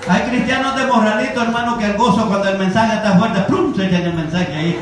Hay 0.08 0.22
cristianos 0.22 0.76
de 0.76 0.86
morralitos, 0.86 1.42
hermano, 1.42 1.78
que 1.78 1.86
el 1.86 1.96
gozo 1.96 2.26
cuando 2.28 2.48
el 2.48 2.58
mensaje 2.58 2.94
está 2.96 3.18
fuerte, 3.18 3.40
¡plum! 3.42 3.74
se 3.74 3.86
echan 3.86 4.02
el 4.02 4.14
mensaje 4.14 4.54
ahí. 4.54 4.80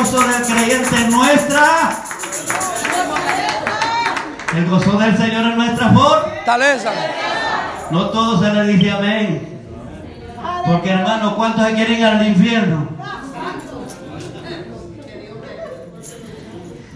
Gozo 0.00 0.20
del 0.20 0.42
creyente 0.42 0.96
es 0.96 1.10
nuestra. 1.10 1.66
El 4.56 4.68
gozo 4.68 4.98
del 4.98 5.16
Señor 5.16 5.46
es 5.50 5.56
nuestra 5.56 5.88
fortaleza. 5.90 6.44
Taleza. 6.44 6.90
No 7.90 8.08
todos 8.08 8.40
se 8.40 8.52
le 8.52 8.64
dice 8.64 8.90
amén. 8.90 9.60
Porque 10.66 10.90
hermano, 10.90 11.36
¿cuántos 11.36 11.66
se 11.66 11.74
quieren 11.74 11.98
ir 11.98 12.04
al 12.06 12.26
infierno? 12.26 12.88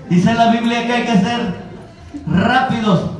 Dice 0.09 0.35
la 0.35 0.51
Biblia 0.51 0.87
que 0.87 0.93
hay 0.93 1.05
que 1.05 1.19
ser 1.19 1.55
rápidos. 2.27 3.11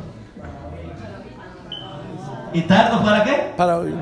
¿Y 2.55 2.63
tardos 2.63 3.03
para 3.03 3.25
qué? 3.25 3.53
Para 3.57 3.79
oír. 3.79 3.97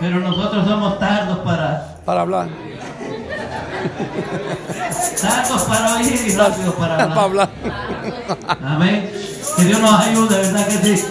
Pero 0.00 0.18
nosotros 0.18 0.66
somos 0.66 0.98
tardos 0.98 1.38
para 1.38 1.96
Para 2.04 2.22
hablar. 2.22 2.48
Tardos 5.20 5.62
para 5.62 5.94
oír 5.96 6.20
y 6.26 6.32
rápidos 6.32 6.74
para 6.74 6.96
Para 6.96 7.22
hablar. 7.22 7.50
hablar. 7.62 8.58
Amén. 8.64 9.10
Que 9.56 9.64
Dios 9.64 9.80
nos 9.80 10.00
ayude, 10.00 10.36
¿verdad 10.36 10.66
que 10.66 10.96
sí? 10.96 11.04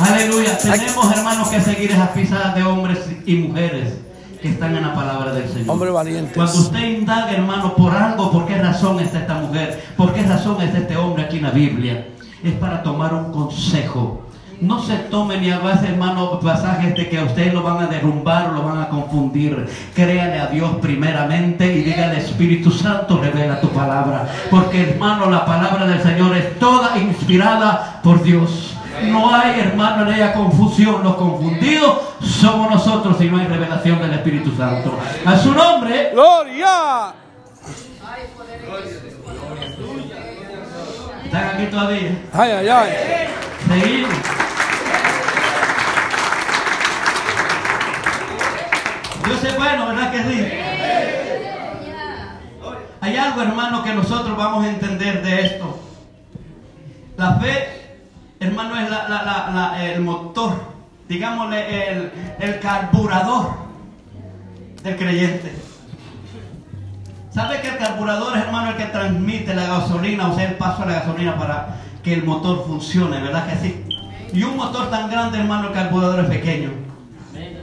Aleluya. 0.00 0.58
Tenemos, 0.58 1.12
hermanos, 1.16 1.48
que 1.48 1.60
seguir 1.60 1.92
esas 1.92 2.10
pisadas 2.10 2.54
de 2.54 2.62
hombres 2.62 2.98
y 3.26 3.34
mujeres 3.36 3.94
que 4.40 4.48
están 4.50 4.74
en 4.74 4.82
la 4.82 4.94
palabra 4.94 5.32
del 5.32 5.48
Señor. 5.48 5.70
Hombre 5.70 5.90
valientes. 5.90 6.34
Cuando 6.34 6.58
usted 6.58 6.78
indaga, 6.80 7.30
hermano, 7.32 7.74
por 7.74 7.94
algo, 7.94 8.30
por 8.32 8.46
qué 8.46 8.56
razón 8.56 8.98
está 9.00 9.18
esta 9.20 9.34
mujer, 9.34 9.82
por 9.96 10.12
qué 10.14 10.22
razón 10.22 10.60
está 10.62 10.78
este 10.78 10.96
hombre 10.96 11.24
aquí 11.24 11.36
en 11.38 11.42
la 11.44 11.50
Biblia, 11.50 12.08
es 12.42 12.54
para 12.54 12.82
tomar 12.82 13.12
un 13.14 13.32
consejo. 13.32 14.22
No 14.60 14.82
se 14.82 14.94
tome 14.94 15.38
ni 15.38 15.50
a 15.50 15.58
base, 15.58 15.88
hermano, 15.88 16.38
pasajes 16.38 16.94
de 16.94 17.08
que 17.08 17.18
a 17.18 17.24
usted 17.24 17.52
lo 17.54 17.62
van 17.62 17.82
a 17.82 17.86
derrumbar 17.86 18.50
o 18.50 18.52
lo 18.52 18.62
van 18.62 18.82
a 18.82 18.88
confundir. 18.90 19.66
Créale 19.94 20.38
a 20.38 20.48
Dios 20.48 20.72
primeramente 20.82 21.72
y 21.72 21.82
diga 21.82 22.10
al 22.10 22.16
Espíritu 22.16 22.70
Santo, 22.70 23.18
revela 23.22 23.58
tu 23.58 23.70
palabra. 23.70 24.28
Porque, 24.50 24.90
hermano, 24.90 25.30
la 25.30 25.46
palabra 25.46 25.86
del 25.86 26.02
Señor 26.02 26.36
es 26.36 26.58
toda 26.58 26.98
inspirada 26.98 28.00
por 28.02 28.22
Dios. 28.22 28.76
No 29.04 29.34
hay, 29.34 29.60
hermano, 29.60 30.06
en 30.06 30.16
ella 30.16 30.34
confusión. 30.34 31.02
Los 31.04 31.14
confundidos 31.14 32.00
somos 32.20 32.70
nosotros 32.70 33.16
si 33.18 33.30
no 33.30 33.38
hay 33.38 33.46
revelación 33.46 33.98
del 33.98 34.12
Espíritu 34.12 34.54
Santo. 34.54 34.92
A 35.24 35.38
su 35.38 35.54
nombre. 35.54 36.10
Gloria. 36.12 37.14
¿Están 41.24 41.44
aquí 41.54 41.66
todavía? 41.70 42.10
Ay, 42.34 42.50
ay, 42.50 42.68
ay. 42.68 42.90
Seguimos. 43.68 44.49
Dios 49.30 49.44
es 49.44 49.56
bueno, 49.56 49.86
¿verdad 49.86 50.10
que 50.10 50.22
sí? 50.24 50.48
Hay 53.00 53.16
algo, 53.16 53.42
hermano, 53.42 53.84
que 53.84 53.94
nosotros 53.94 54.36
vamos 54.36 54.64
a 54.64 54.70
entender 54.70 55.22
de 55.22 55.46
esto. 55.46 55.78
La 57.16 57.36
fe, 57.36 57.94
hermano, 58.40 58.74
es 58.76 58.88
el 59.94 60.00
motor, 60.00 60.60
digámosle, 61.08 62.10
el, 62.40 62.58
carburador 62.58 63.52
del 64.82 64.96
creyente. 64.96 65.54
¿Sabe 67.30 67.60
que 67.60 67.68
el 67.68 67.78
carburador 67.78 68.36
es, 68.36 68.42
hermano, 68.42 68.70
el 68.70 68.76
que 68.76 68.86
transmite 68.86 69.54
la 69.54 69.66
gasolina, 69.66 70.28
o 70.28 70.34
sea, 70.34 70.48
el 70.48 70.56
paso 70.56 70.82
a 70.82 70.86
la 70.86 70.92
gasolina 70.94 71.38
para 71.38 71.76
que 72.02 72.14
el 72.14 72.24
motor 72.24 72.64
funcione, 72.66 73.20
¿verdad 73.20 73.48
que 73.48 73.56
sí? 73.58 73.84
Y 74.32 74.42
un 74.42 74.56
motor 74.56 74.90
tan 74.90 75.08
grande, 75.08 75.38
hermano, 75.38 75.68
el 75.68 75.74
carburador 75.74 76.18
es 76.18 76.26
pequeño. 76.26 76.89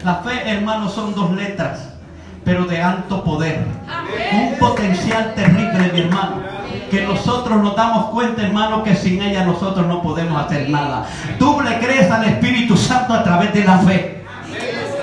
La 0.03 0.15
fe, 0.15 0.49
hermano, 0.49 0.89
son 0.89 1.13
dos 1.15 1.31
letras, 1.31 1.79
pero 2.45 2.65
de 2.65 2.81
alto 2.81 3.23
poder. 3.23 3.65
Un 4.33 4.57
potencial 4.57 5.33
terrible, 5.35 5.91
mi 5.93 5.99
hermano. 6.01 6.35
Que 6.89 7.01
nosotros 7.05 7.61
nos 7.61 7.75
damos 7.75 8.05
cuenta, 8.11 8.43
hermano, 8.43 8.83
que 8.83 8.95
sin 8.95 9.21
ella 9.21 9.43
nosotros 9.43 9.85
no 9.87 10.01
podemos 10.01 10.41
hacer 10.45 10.69
nada. 10.69 11.05
Tú 11.37 11.59
le 11.61 11.79
crees 11.79 12.09
al 12.09 12.23
Espíritu 12.25 12.77
Santo 12.77 13.13
a 13.13 13.23
través 13.23 13.53
de 13.53 13.63
la 13.65 13.77
fe. 13.79 14.23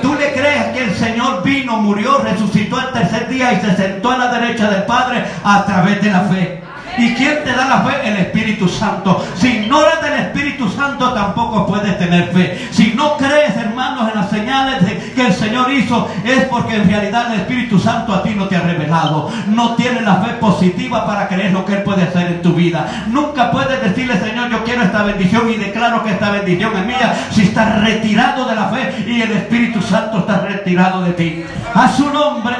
Tú 0.00 0.14
le 0.14 0.32
crees 0.32 0.64
que 0.74 0.84
el 0.84 0.94
Señor 0.94 1.42
vino, 1.42 1.76
murió, 1.78 2.18
resucitó 2.18 2.78
el 2.80 2.92
tercer 2.92 3.28
día 3.28 3.52
y 3.52 3.60
se 3.60 3.74
sentó 3.76 4.10
a 4.12 4.18
la 4.18 4.28
derecha 4.32 4.70
del 4.70 4.84
Padre 4.84 5.24
a 5.42 5.64
través 5.66 6.00
de 6.02 6.10
la 6.10 6.20
fe. 6.20 6.62
¿Y 6.96 7.12
quién 7.14 7.42
te 7.42 7.52
da 7.52 7.66
la 7.66 7.80
fe? 7.82 8.08
El 8.08 8.16
Espíritu 8.18 8.68
Santo. 8.68 9.24
Si 9.34 9.48
ignoras 9.48 10.00
del 10.00 10.12
Espíritu 10.14 10.68
Santo 10.70 11.12
tampoco 11.12 11.66
puedes 11.66 11.98
tener 11.98 12.28
fe. 12.32 12.68
Si 12.70 12.92
no 12.94 13.16
crees, 13.16 13.56
hermanos, 13.56 14.10
en 14.12 14.20
las 14.20 14.30
señales 14.30 14.84
de- 14.84 14.93
que 15.14 15.26
el 15.26 15.32
Señor 15.32 15.72
hizo 15.72 16.08
es 16.24 16.44
porque 16.44 16.76
en 16.76 16.88
realidad 16.88 17.32
el 17.32 17.40
Espíritu 17.40 17.78
Santo 17.78 18.12
a 18.12 18.22
ti 18.22 18.34
no 18.34 18.46
te 18.48 18.56
ha 18.56 18.62
revelado. 18.62 19.30
No 19.48 19.74
tienes 19.74 20.02
la 20.02 20.16
fe 20.16 20.34
positiva 20.34 21.06
para 21.06 21.28
creer 21.28 21.52
lo 21.52 21.64
que 21.64 21.74
Él 21.74 21.82
puede 21.82 22.02
hacer 22.02 22.26
en 22.26 22.42
tu 22.42 22.52
vida. 22.52 23.04
Nunca 23.08 23.50
puedes 23.50 23.80
decirle, 23.82 24.18
Señor, 24.20 24.50
yo 24.50 24.64
quiero 24.64 24.82
esta 24.82 25.02
bendición 25.02 25.50
y 25.50 25.56
declaro 25.56 26.02
que 26.02 26.10
esta 26.10 26.30
bendición 26.30 26.76
es 26.76 26.86
mía 26.86 27.14
si 27.30 27.42
estás 27.42 27.80
retirado 27.80 28.44
de 28.44 28.54
la 28.54 28.68
fe 28.68 29.04
y 29.06 29.22
el 29.22 29.32
Espíritu 29.32 29.80
Santo 29.80 30.18
está 30.18 30.40
retirado 30.40 31.02
de 31.02 31.12
ti. 31.12 31.44
A 31.74 31.88
su 31.88 32.10
nombre. 32.10 32.56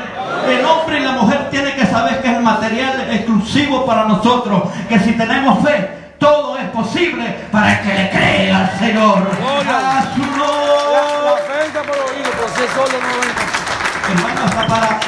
El 0.48 0.64
hombre 0.64 1.00
y 1.00 1.04
la 1.04 1.12
mujer 1.12 1.48
tienen 1.50 1.74
que 1.74 1.86
saber 1.86 2.20
que 2.20 2.28
es 2.28 2.36
el 2.36 2.42
material 2.42 3.08
exclusivo 3.10 3.86
para 3.86 4.04
nosotros. 4.04 4.64
Que 4.88 4.98
si 4.98 5.12
tenemos 5.12 5.66
fe, 5.66 5.88
todo 6.18 6.58
es 6.58 6.68
posible 6.68 7.24
para 7.50 7.72
el 7.72 7.86
que 7.86 7.94
le 7.94 8.10
cree 8.10 8.52
al 8.52 8.78
Señor. 8.78 9.30
A 9.68 10.02
su 10.14 10.20
nombre. 10.20 10.43
Solo 12.68 12.98
no. 13.00 14.14
Hermano, 14.14 14.40
hasta 14.44 14.66
para, 14.66 15.00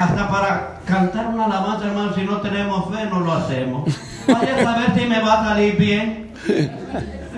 hasta 0.00 0.28
para 0.28 0.80
cantar 0.86 1.26
una 1.28 1.44
alabanza, 1.46 1.86
hermano, 1.86 2.14
si 2.14 2.22
no 2.22 2.38
tenemos 2.38 2.94
fe, 2.94 3.06
no 3.06 3.20
lo 3.20 3.32
hacemos. 3.32 3.84
Vaya 4.26 4.56
a 4.56 4.62
saber 4.62 4.94
si 4.98 5.06
me 5.06 5.20
va 5.20 5.40
a 5.40 5.44
salir 5.44 5.76
bien. 5.76 6.32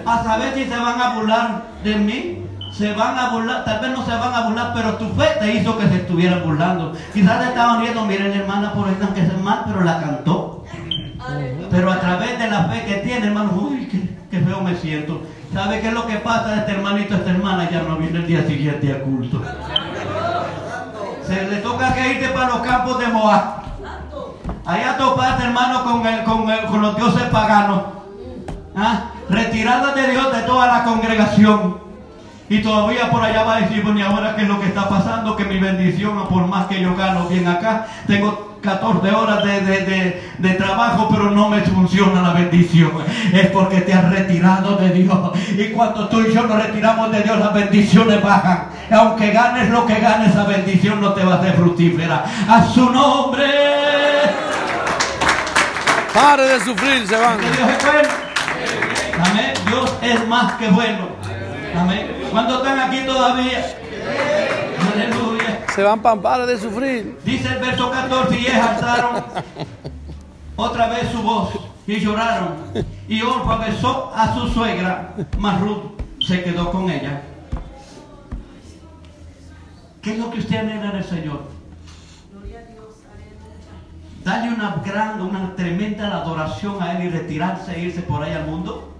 A 0.04 0.22
saber 0.22 0.54
si 0.54 0.64
se 0.64 0.76
van 0.76 1.00
a 1.00 1.14
burlar 1.14 1.62
de 1.82 1.96
mí. 1.96 2.42
Se 2.72 2.92
van 2.92 3.18
a 3.18 3.30
burlar, 3.30 3.64
tal 3.64 3.80
vez 3.80 3.90
no 3.90 4.04
se 4.04 4.10
van 4.10 4.34
a 4.34 4.42
burlar, 4.42 4.72
pero 4.74 4.96
tu 4.96 5.08
fe 5.14 5.28
te 5.40 5.54
hizo 5.54 5.78
que 5.78 5.88
se 5.88 5.96
estuvieran 5.96 6.42
burlando. 6.44 6.92
Quizás 7.14 7.40
te 7.40 7.48
estaban 7.48 7.80
riendo, 7.80 8.04
miren 8.04 8.32
hermana, 8.32 8.74
por 8.74 8.86
ahí 8.86 8.96
que 9.14 9.22
es 9.22 9.38
mal, 9.38 9.62
pero 9.66 9.82
la 9.82 9.98
cantó. 9.98 10.64
Pero 11.70 11.90
a 11.90 11.98
través 11.98 12.38
de 12.38 12.48
la 12.48 12.64
fe 12.64 12.84
que 12.84 12.94
tiene, 12.96 13.28
hermano, 13.28 13.52
uy, 13.58 13.88
qué, 13.90 14.06
qué 14.30 14.44
feo 14.44 14.60
me 14.60 14.76
siento. 14.76 15.22
¿Sabe 15.52 15.80
qué 15.80 15.88
es 15.88 15.94
lo 15.94 16.06
que 16.06 16.16
pasa? 16.16 16.56
Este 16.56 16.72
hermanito, 16.72 17.14
esta 17.14 17.30
hermana 17.30 17.70
ya 17.70 17.82
no 17.82 17.96
viene 17.96 18.18
el 18.18 18.26
día 18.26 18.46
siguiente 18.46 18.92
a 18.92 19.02
culto. 19.02 19.42
Se 21.26 21.42
le 21.48 21.56
toca 21.58 21.94
que 21.94 22.12
irte 22.12 22.28
para 22.28 22.48
los 22.48 22.58
campos 22.60 22.98
de 22.98 23.06
Moab. 23.08 23.42
Allá 24.64 24.96
topaste, 24.96 25.44
hermano, 25.44 25.84
con, 25.84 26.06
el- 26.06 26.24
con, 26.24 26.50
el- 26.50 26.64
con 26.66 26.82
los 26.82 26.96
dioses 26.96 27.22
paganos. 27.30 27.82
¿Ah? 28.76 29.10
Retirada 29.28 29.94
de 29.94 30.08
Dios 30.10 30.32
de 30.36 30.42
toda 30.42 30.66
la 30.66 30.84
congregación. 30.84 31.78
Y 32.48 32.62
todavía 32.62 33.10
por 33.10 33.22
allá 33.24 33.42
va 33.42 33.56
a 33.56 33.60
decir, 33.60 33.82
bueno, 33.82 33.98
¿y 33.98 34.02
ahora 34.02 34.36
qué 34.36 34.42
es 34.42 34.48
lo 34.48 34.60
que 34.60 34.66
está 34.66 34.88
pasando? 34.88 35.34
Que 35.34 35.44
mi 35.46 35.58
bendición, 35.58 36.28
por 36.28 36.46
más 36.46 36.66
que 36.66 36.80
yo 36.80 36.94
gano 36.94 37.26
bien 37.26 37.48
acá, 37.48 37.86
tengo 38.06 38.55
14 38.66 39.10
horas 39.12 39.42
de, 39.44 39.60
de- 39.62 39.80
de- 39.86 40.30
de 40.36 40.50
trabajo, 40.54 41.08
pero 41.10 41.30
no 41.30 41.48
me 41.48 41.62
funciona 41.62 42.20
la 42.20 42.32
bendición. 42.34 42.92
Es 43.32 43.46
porque 43.46 43.80
te 43.80 43.94
has 43.94 44.10
retirado 44.10 44.76
de 44.76 44.90
Dios. 44.90 45.18
Y 45.56 45.68
cuando 45.72 46.08
tú 46.08 46.20
y 46.20 46.34
yo 46.34 46.42
nos 46.42 46.62
retiramos 46.62 47.10
de 47.10 47.22
Dios, 47.22 47.38
las 47.38 47.54
bendiciones 47.54 48.22
bajan. 48.22 48.66
Aunque 48.90 49.30
ganes 49.30 49.70
lo 49.70 49.86
que 49.86 49.94
ganes, 50.00 50.30
esa 50.30 50.44
bendición 50.44 51.00
no 51.00 51.14
te 51.14 51.24
va 51.24 51.36
a 51.36 51.42
ser 51.42 51.54
fructífera. 51.54 52.24
A 52.48 52.64
su 52.66 52.90
nombre. 52.90 53.46
Pare 56.12 56.42
de 56.44 56.60
sufrir, 56.60 57.06
se 57.06 57.16
van. 57.16 57.38
Que 57.38 57.46
Dios 57.50 57.68
es 57.70 57.84
bueno. 57.84 58.08
Amén. 59.30 59.52
Dios 59.66 59.94
es 60.02 60.28
más 60.28 60.52
que 60.54 60.68
bueno. 60.68 61.08
Amén. 61.78 62.10
¿Cuántos 62.30 62.58
están 62.58 62.78
aquí 62.80 63.00
todavía? 63.06 63.66
Se 65.76 65.82
van 65.82 66.00
pare 66.00 66.46
de 66.46 66.58
sufrir. 66.58 67.18
Dice 67.22 67.48
el 67.48 67.58
verso 67.58 67.90
14, 67.90 68.40
y 68.40 68.46
alzaron 68.46 69.22
otra 70.56 70.88
vez 70.88 71.10
su 71.12 71.22
voz 71.22 71.50
y 71.86 72.00
lloraron. 72.00 72.54
Y 73.06 73.20
Orfa 73.20 73.58
besó 73.58 74.10
a 74.14 74.34
su 74.34 74.48
suegra, 74.48 75.14
mas 75.38 75.60
Ruth 75.60 76.00
se 76.26 76.42
quedó 76.42 76.72
con 76.72 76.88
ella. 76.88 77.20
¿Qué 80.00 80.14
es 80.14 80.18
lo 80.18 80.30
que 80.30 80.38
usted 80.38 80.56
anhela 80.56 80.92
en 80.92 80.96
el 80.96 81.04
Señor? 81.04 81.42
Darle 84.24 84.54
una 84.54 84.82
gran, 84.82 85.20
una 85.20 85.54
tremenda 85.56 86.06
adoración 86.06 86.82
a 86.82 86.92
Él 86.92 87.08
y 87.08 87.10
retirarse 87.10 87.76
e 87.76 87.80
irse 87.82 88.00
por 88.00 88.22
ahí 88.22 88.32
al 88.32 88.46
mundo. 88.46 88.94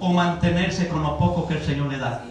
O 0.00 0.12
mantenerse 0.12 0.88
con 0.88 1.04
lo 1.04 1.16
poco 1.16 1.46
que 1.46 1.54
el 1.54 1.62
Señor 1.62 1.86
le 1.92 1.98
da. 1.98 2.24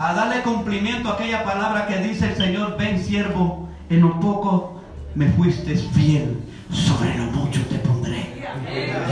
A 0.00 0.14
darle 0.14 0.40
cumplimiento 0.40 1.10
a 1.10 1.12
aquella 1.12 1.44
palabra 1.44 1.86
que 1.86 1.98
dice 1.98 2.28
el 2.28 2.34
Señor, 2.34 2.78
ven 2.78 2.98
siervo, 2.98 3.68
en 3.90 4.00
lo 4.00 4.18
poco 4.18 4.80
me 5.14 5.28
fuiste 5.28 5.76
fiel, 5.76 6.42
sobre 6.72 7.18
lo 7.18 7.24
mucho 7.24 7.60
te 7.66 7.78
pondré. 7.80 8.32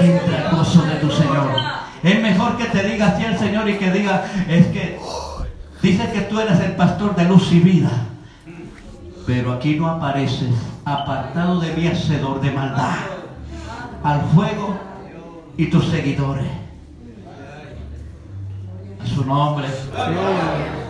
Entra 0.00 0.48
al 0.48 0.56
gozo 0.56 0.80
de 0.86 0.94
tu 0.94 1.10
Señor. 1.10 1.50
Es 2.02 2.22
mejor 2.22 2.56
que 2.56 2.64
te 2.64 2.88
diga 2.88 3.08
así 3.08 3.22
el 3.22 3.36
Señor 3.36 3.68
y 3.68 3.76
que 3.76 3.90
diga, 3.90 4.24
es 4.48 4.66
que 4.68 4.98
dice 5.82 6.10
que 6.10 6.22
tú 6.22 6.40
eres 6.40 6.58
el 6.60 6.72
pastor 6.74 7.14
de 7.14 7.24
luz 7.26 7.52
y 7.52 7.60
vida. 7.60 7.90
Pero 9.26 9.52
aquí 9.52 9.74
no 9.74 9.88
apareces, 9.88 10.54
apartado 10.86 11.60
de 11.60 11.76
mí, 11.76 11.86
hacedor 11.86 12.40
de 12.40 12.50
maldad, 12.50 12.94
al 14.02 14.22
fuego 14.34 14.78
y 15.58 15.66
tus 15.66 15.84
seguidores. 15.88 16.48
Su 19.04 19.24
nombre. 19.24 19.66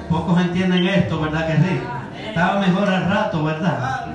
Pocos 0.08 0.40
entienden 0.40 0.86
esto, 0.86 1.20
¿verdad 1.20 1.46
que 1.46 1.54
sí? 1.56 1.80
Estaba 2.28 2.60
mejor 2.60 2.88
al 2.88 3.08
rato, 3.10 3.44
¿verdad? 3.44 4.06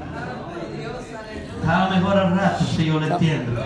Estaba 1.62 1.90
mejor 1.92 2.18
al 2.18 2.36
rato, 2.38 2.66
si 2.66 2.86
yo 2.86 3.00
lo 3.00 3.08
entiendo. 3.08 3.62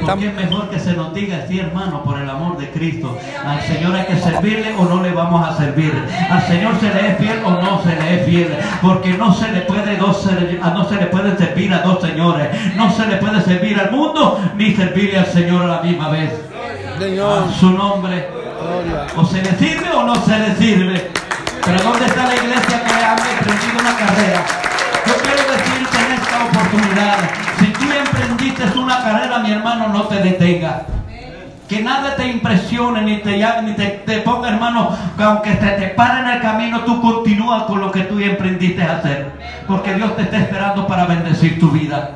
Porque 0.00 0.26
es 0.28 0.34
mejor 0.34 0.68
que 0.68 0.80
se 0.80 0.92
nos 0.94 1.14
diga 1.14 1.38
así, 1.44 1.60
hermano, 1.60 2.02
por 2.02 2.18
el 2.18 2.28
amor 2.28 2.58
de 2.58 2.70
Cristo. 2.70 3.16
Al 3.46 3.60
Señor 3.62 3.94
hay 3.94 4.04
que 4.06 4.16
servirle 4.18 4.74
o 4.76 4.84
no 4.84 5.00
le 5.02 5.12
vamos 5.12 5.46
a 5.48 5.56
servir. 5.56 5.92
Al 6.28 6.42
Señor 6.42 6.74
se 6.80 6.92
le 6.92 7.10
es 7.12 7.18
fiel 7.18 7.38
o 7.44 7.50
no 7.50 7.80
se 7.82 7.94
le 7.94 8.20
es 8.20 8.26
fiel. 8.26 8.56
Porque 8.82 9.10
no 9.16 9.32
se 9.32 9.52
le 9.52 9.60
puede 9.60 9.96
dos, 9.96 10.22
ser- 10.22 10.58
no 10.60 10.88
se 10.88 10.96
le 10.96 11.06
puede 11.06 11.36
servir 11.36 11.72
a 11.72 11.78
dos 11.82 12.00
señores. 12.02 12.48
No 12.76 12.90
se 12.90 13.06
le 13.06 13.16
puede 13.16 13.40
servir 13.42 13.78
al 13.78 13.90
mundo 13.92 14.40
ni 14.56 14.74
servirle 14.74 15.18
al 15.20 15.26
Señor 15.26 15.62
a 15.62 15.66
la 15.76 15.82
misma 15.82 16.08
vez. 16.08 16.32
A 17.46 17.52
su 17.52 17.70
nombre. 17.70 18.28
O 19.16 19.24
se 19.24 19.42
le 19.42 19.52
sirve 19.58 19.90
o 19.90 20.04
no 20.04 20.14
se 20.16 20.38
le 20.38 20.56
sirve. 20.56 21.10
Pero 21.64 21.82
¿dónde 21.82 22.06
está 22.06 22.26
la 22.26 22.34
iglesia 22.34 22.84
que 22.84 22.92
ha 22.92 23.12
emprendido 23.12 23.80
una 23.80 23.96
carrera? 23.96 24.44
Yo 25.06 25.14
quiero 25.22 25.42
decirte 25.52 25.96
en 26.04 26.12
esta 26.12 26.44
oportunidad, 26.44 27.16
si 27.58 27.66
tú 27.66 27.84
emprendiste 27.92 28.78
una 28.78 29.02
carrera, 29.02 29.38
mi 29.38 29.52
hermano, 29.52 29.88
no 29.88 30.02
te 30.04 30.16
detengas. 30.16 30.82
Que 31.68 31.82
nada 31.82 32.14
te 32.14 32.28
impresione 32.28 33.02
ni 33.02 33.18
te 33.18 33.38
llame, 33.38 33.70
ni 33.70 33.74
te, 33.74 33.86
te 34.06 34.18
ponga, 34.20 34.48
hermano, 34.48 34.96
que 35.16 35.22
aunque 35.22 35.50
te, 35.52 35.66
te 35.66 35.88
pare 35.88 36.20
en 36.20 36.28
el 36.28 36.40
camino, 36.40 36.80
tú 36.80 37.00
continúas 37.02 37.64
con 37.64 37.80
lo 37.80 37.90
que 37.90 38.02
tú 38.02 38.20
emprendiste 38.20 38.82
a 38.82 38.98
hacer. 38.98 39.32
Porque 39.66 39.94
Dios 39.94 40.14
te 40.16 40.22
está 40.22 40.38
esperando 40.38 40.86
para 40.86 41.06
bendecir 41.06 41.58
tu 41.58 41.70
vida. 41.70 42.12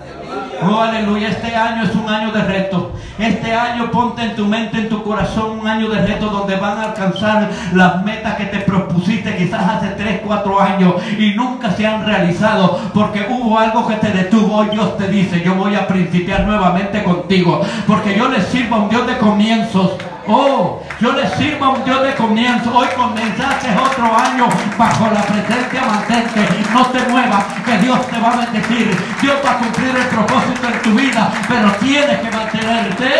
Oh, 0.62 0.80
aleluya. 0.80 1.28
Este 1.28 1.56
año 1.56 1.84
es 1.84 1.94
un 1.94 2.08
año 2.08 2.32
de 2.32 2.42
reto. 2.42 2.92
Este 3.18 3.54
año 3.54 3.90
ponte 3.90 4.22
en 4.22 4.36
tu 4.36 4.46
mente, 4.46 4.78
en 4.78 4.88
tu 4.88 5.02
corazón, 5.02 5.61
un 5.61 5.66
año 5.66 5.88
de 5.88 6.06
reto 6.06 6.26
donde 6.26 6.56
van 6.56 6.78
a 6.78 6.82
alcanzar 6.84 7.50
las 7.72 8.04
metas 8.04 8.34
que 8.36 8.44
te 8.44 8.58
propusiste 8.61 9.36
quizás 9.36 9.62
hace 9.62 9.88
3, 9.88 10.20
4 10.26 10.61
años 10.61 10.94
y 11.18 11.34
nunca 11.34 11.70
se 11.70 11.86
han 11.86 12.04
realizado 12.04 12.78
porque 12.92 13.26
hubo 13.30 13.58
algo 13.58 13.86
que 13.88 13.96
te 13.96 14.11
detuvo. 14.11 14.64
Dios 14.64 14.98
te 14.98 15.08
dice, 15.08 15.42
yo 15.42 15.54
voy 15.54 15.74
a 15.74 15.86
principiar 15.86 16.44
nuevamente 16.46 17.02
contigo 17.02 17.62
porque 17.86 18.16
yo 18.16 18.28
le 18.28 18.42
sirvo 18.42 18.76
a 18.76 18.78
un 18.80 18.88
Dios 18.90 19.06
de 19.06 19.16
comienzos. 19.16 19.92
Oh, 20.33 20.81
yo 21.01 21.11
le 21.12 21.28
sirvo 21.31 21.64
a 21.64 21.68
un 21.70 21.85
Dios 21.85 22.03
de 22.05 22.14
comienzo. 22.14 22.72
Hoy 22.72 22.87
comenzaste 22.97 23.68
otro 23.76 24.16
año 24.16 24.47
bajo 24.78 25.11
la 25.12 25.22
presencia 25.22 25.83
mantente. 25.85 26.41
No 26.72 26.87
te 26.87 27.01
muevas, 27.11 27.45
que 27.64 27.78
Dios 27.78 28.07
te 28.07 28.20
va 28.20 28.35
a 28.35 28.37
bendecir. 28.37 28.97
Dios 29.20 29.35
va 29.45 29.51
a 29.51 29.59
cumplir 29.59 29.97
el 29.97 30.07
propósito 30.07 30.68
en 30.68 30.83
tu 30.83 30.91
vida, 30.91 31.33
pero 31.49 31.72
tienes 31.81 32.20
que 32.20 32.31
mantenerte 32.31 33.12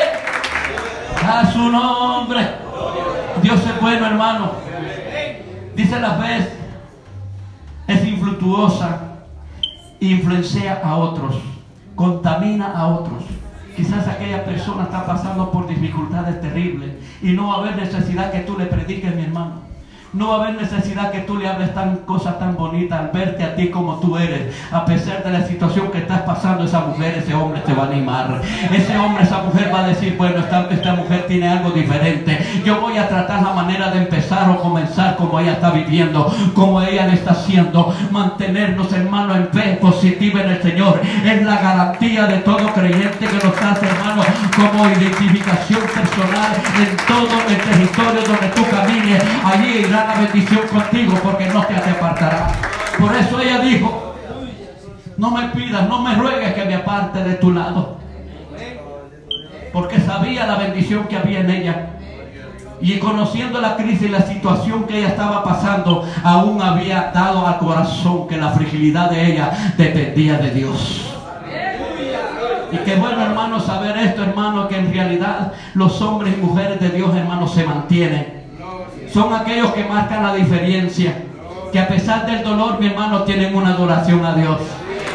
a 1.27 1.51
su 1.51 1.69
nombre. 1.69 2.47
Dios 3.43 3.61
es 3.61 3.81
bueno, 3.81 4.07
hermano. 4.07 4.53
Dice 5.75 5.99
la 5.99 6.13
fe 6.13 6.49
es 7.89 8.05
infructuosa, 8.07 9.01
influencia 9.99 10.81
a 10.85 10.95
otros, 10.95 11.35
contamina 11.97 12.73
a 12.73 12.87
otros. 12.87 13.25
Quizás 13.77 14.07
aquella 14.09 14.45
persona 14.45 14.85
está 14.85 15.07
pasando 15.07 15.51
por 15.51 15.69
dificultades 15.69 16.41
terribles 16.41 16.91
y 17.23 17.33
no 17.33 17.49
va 17.49 17.55
a 17.55 17.59
haber 17.59 17.77
necesidad 17.77 18.33
que 18.33 18.41
tú 18.41 18.59
le 18.59 18.67
prediques, 18.67 19.15
mi 19.15 19.23
hermano. 19.23 19.70
No 20.13 20.29
va 20.29 20.35
a 20.35 20.49
haber 20.49 20.61
necesidad 20.61 21.13
que 21.13 21.21
tú 21.21 21.37
le 21.37 21.47
hables 21.47 21.73
tan 21.73 21.99
cosas 21.99 22.37
tan 22.41 22.57
bonitas 22.57 22.99
al 22.99 23.11
verte 23.13 23.45
a 23.45 23.55
ti 23.55 23.71
como 23.71 24.01
tú 24.01 24.17
eres. 24.17 24.53
A 24.73 24.85
pesar 24.85 25.23
de 25.23 25.31
la 25.31 25.47
situación 25.47 25.93
que 25.93 25.99
estás 25.99 26.23
pasando, 26.23 26.65
esa 26.65 26.81
mujer, 26.81 27.19
ese 27.19 27.33
hombre 27.33 27.61
te 27.61 27.73
va 27.73 27.85
a 27.85 27.87
animar. 27.87 28.43
Ese 28.73 28.99
hombre, 28.99 29.23
esa 29.23 29.43
mujer 29.43 29.71
va 29.73 29.85
a 29.85 29.89
decir, 29.89 30.17
bueno, 30.17 30.41
esta, 30.41 30.69
esta 30.69 30.95
mujer 30.95 31.27
tiene 31.29 31.49
algo 31.49 31.71
diferente. 31.71 32.45
Yo 32.65 32.81
voy 32.81 32.99
a 32.99 33.09
tratar 33.09 33.41
la 33.41 33.53
manera 33.53 33.93
de 33.93 33.99
empezar 33.99 34.51
o 34.51 34.61
comenzar 34.61 35.15
como 35.15 35.39
ella 35.39 35.53
está 35.53 35.71
viviendo, 35.71 36.35
como 36.55 36.83
ella 36.83 37.07
le 37.07 37.15
está 37.15 37.31
haciendo. 37.31 37.95
Mantenernos, 38.11 38.93
hermano, 38.93 39.37
en 39.37 39.49
fe 39.51 39.79
positiva 39.81 40.41
en 40.41 40.51
el 40.51 40.63
Señor. 40.63 41.01
Es 41.25 41.43
la 41.45 41.61
garantía 41.61 42.27
de 42.27 42.39
todo 42.39 42.73
creyente 42.73 43.27
que 43.27 43.47
nos 43.47 43.57
hace, 43.63 43.87
hermano, 43.87 44.23
como 44.57 44.89
identificación 44.89 45.83
personal 45.83 46.53
en 46.81 46.97
todo 47.07 47.49
el 47.49 47.57
territorio 47.57 48.23
donde 48.27 48.49
tú 48.57 48.63
camines. 48.69 49.23
Allí 49.45 49.85
la 50.07 50.21
bendición 50.21 50.61
contigo 50.69 51.15
porque 51.23 51.47
no 51.47 51.65
te 51.65 51.75
apartará. 51.75 52.49
Por 52.99 53.15
eso 53.15 53.41
ella 53.41 53.61
dijo, 53.61 54.15
no 55.17 55.31
me 55.31 55.49
pidas, 55.49 55.89
no 55.89 56.03
me 56.03 56.15
ruegues 56.15 56.55
que 56.55 56.65
me 56.65 56.75
aparte 56.75 57.23
de 57.23 57.35
tu 57.35 57.53
lado. 57.53 57.99
Porque 59.73 60.01
sabía 60.01 60.47
la 60.47 60.57
bendición 60.57 61.05
que 61.05 61.17
había 61.17 61.41
en 61.41 61.51
ella. 61.51 61.87
Y 62.81 62.99
conociendo 62.99 63.61
la 63.61 63.77
crisis 63.77 64.03
y 64.03 64.09
la 64.09 64.23
situación 64.23 64.85
que 64.85 64.99
ella 64.99 65.09
estaba 65.09 65.45
pasando, 65.45 66.09
aún 66.25 66.63
había 66.63 67.11
dado 67.15 67.47
al 67.47 67.59
corazón 67.59 68.27
que 68.27 68.39
la 68.39 68.51
fragilidad 68.51 69.11
de 69.11 69.33
ella 69.33 69.53
dependía 69.77 70.39
de 70.39 70.51
Dios. 70.51 71.15
Y 72.73 72.77
qué 72.79 72.97
bueno, 72.97 73.23
hermano, 73.23 73.61
saber 73.61 73.99
esto, 73.99 74.23
hermano, 74.23 74.69
que 74.69 74.79
en 74.79 74.93
realidad 74.93 75.53
los 75.75 76.01
hombres 76.01 76.35
y 76.39 76.41
mujeres 76.41 76.81
de 76.81 76.89
Dios, 76.91 77.15
hermano, 77.15 77.47
se 77.47 77.65
mantienen. 77.65 78.40
Son 79.13 79.35
aquellos 79.35 79.73
que 79.73 79.85
marcan 79.85 80.23
la 80.23 80.35
diferencia. 80.35 81.25
Que 81.73 81.81
a 81.81 81.89
pesar 81.89 82.27
del 82.27 82.43
dolor, 82.45 82.79
mi 82.81 82.87
hermano, 82.87 83.23
tienen 83.23 83.55
una 83.55 83.71
adoración 83.71 84.25
a 84.25 84.35
Dios. 84.35 84.61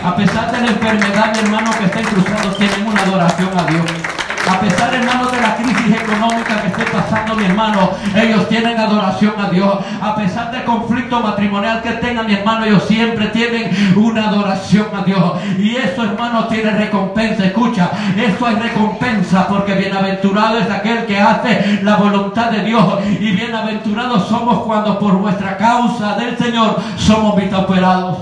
A 0.04 0.16
pesar 0.16 0.52
de 0.52 0.62
la 0.62 0.68
enfermedad, 0.68 1.34
mi 1.34 1.40
hermano, 1.40 1.72
que 1.78 1.86
estén 1.86 2.06
cruzados, 2.06 2.58
tienen 2.58 2.86
una 2.88 3.02
adoración 3.02 3.50
a 3.58 3.66
Dios. 3.66 4.15
A 4.48 4.60
pesar, 4.60 4.94
hermano, 4.94 5.32
de 5.32 5.42
la 5.42 5.56
crisis 5.56 6.02
económica 6.02 6.62
que 6.62 6.68
esté 6.68 6.84
pasando, 6.86 7.36
mi 7.36 7.46
hermano, 7.46 7.90
ellos 8.16 8.48
tienen 8.48 8.80
adoración 8.80 9.34
a 9.40 9.50
Dios. 9.50 9.80
A 10.00 10.16
pesar 10.16 10.52
del 10.52 10.64
conflicto 10.64 11.20
matrimonial 11.20 11.82
que 11.82 11.92
tengan, 11.94 12.28
mi 12.28 12.36
hermano, 12.36 12.66
ellos 12.66 12.84
siempre 12.84 13.28
tienen 13.30 13.72
una 13.96 14.30
adoración 14.30 14.88
a 14.96 15.04
Dios. 15.04 15.34
Y 15.58 15.76
eso, 15.76 16.04
hermano, 16.04 16.46
tiene 16.46 16.72
recompensa. 16.72 17.46
Escucha, 17.46 17.90
eso 18.16 18.46
hay 18.46 18.56
recompensa 18.56 19.48
porque 19.48 19.74
bienaventurado 19.74 20.60
es 20.60 20.70
aquel 20.70 21.06
que 21.06 21.20
hace 21.20 21.80
la 21.82 21.96
voluntad 21.96 22.52
de 22.52 22.64
Dios. 22.64 23.00
Y 23.20 23.32
bienaventurados 23.32 24.28
somos 24.28 24.60
cuando 24.60 25.00
por 25.00 25.14
vuestra 25.18 25.58
causa 25.58 26.16
del 26.18 26.38
Señor 26.38 26.80
somos 26.98 27.36
vituperados. 27.36 28.20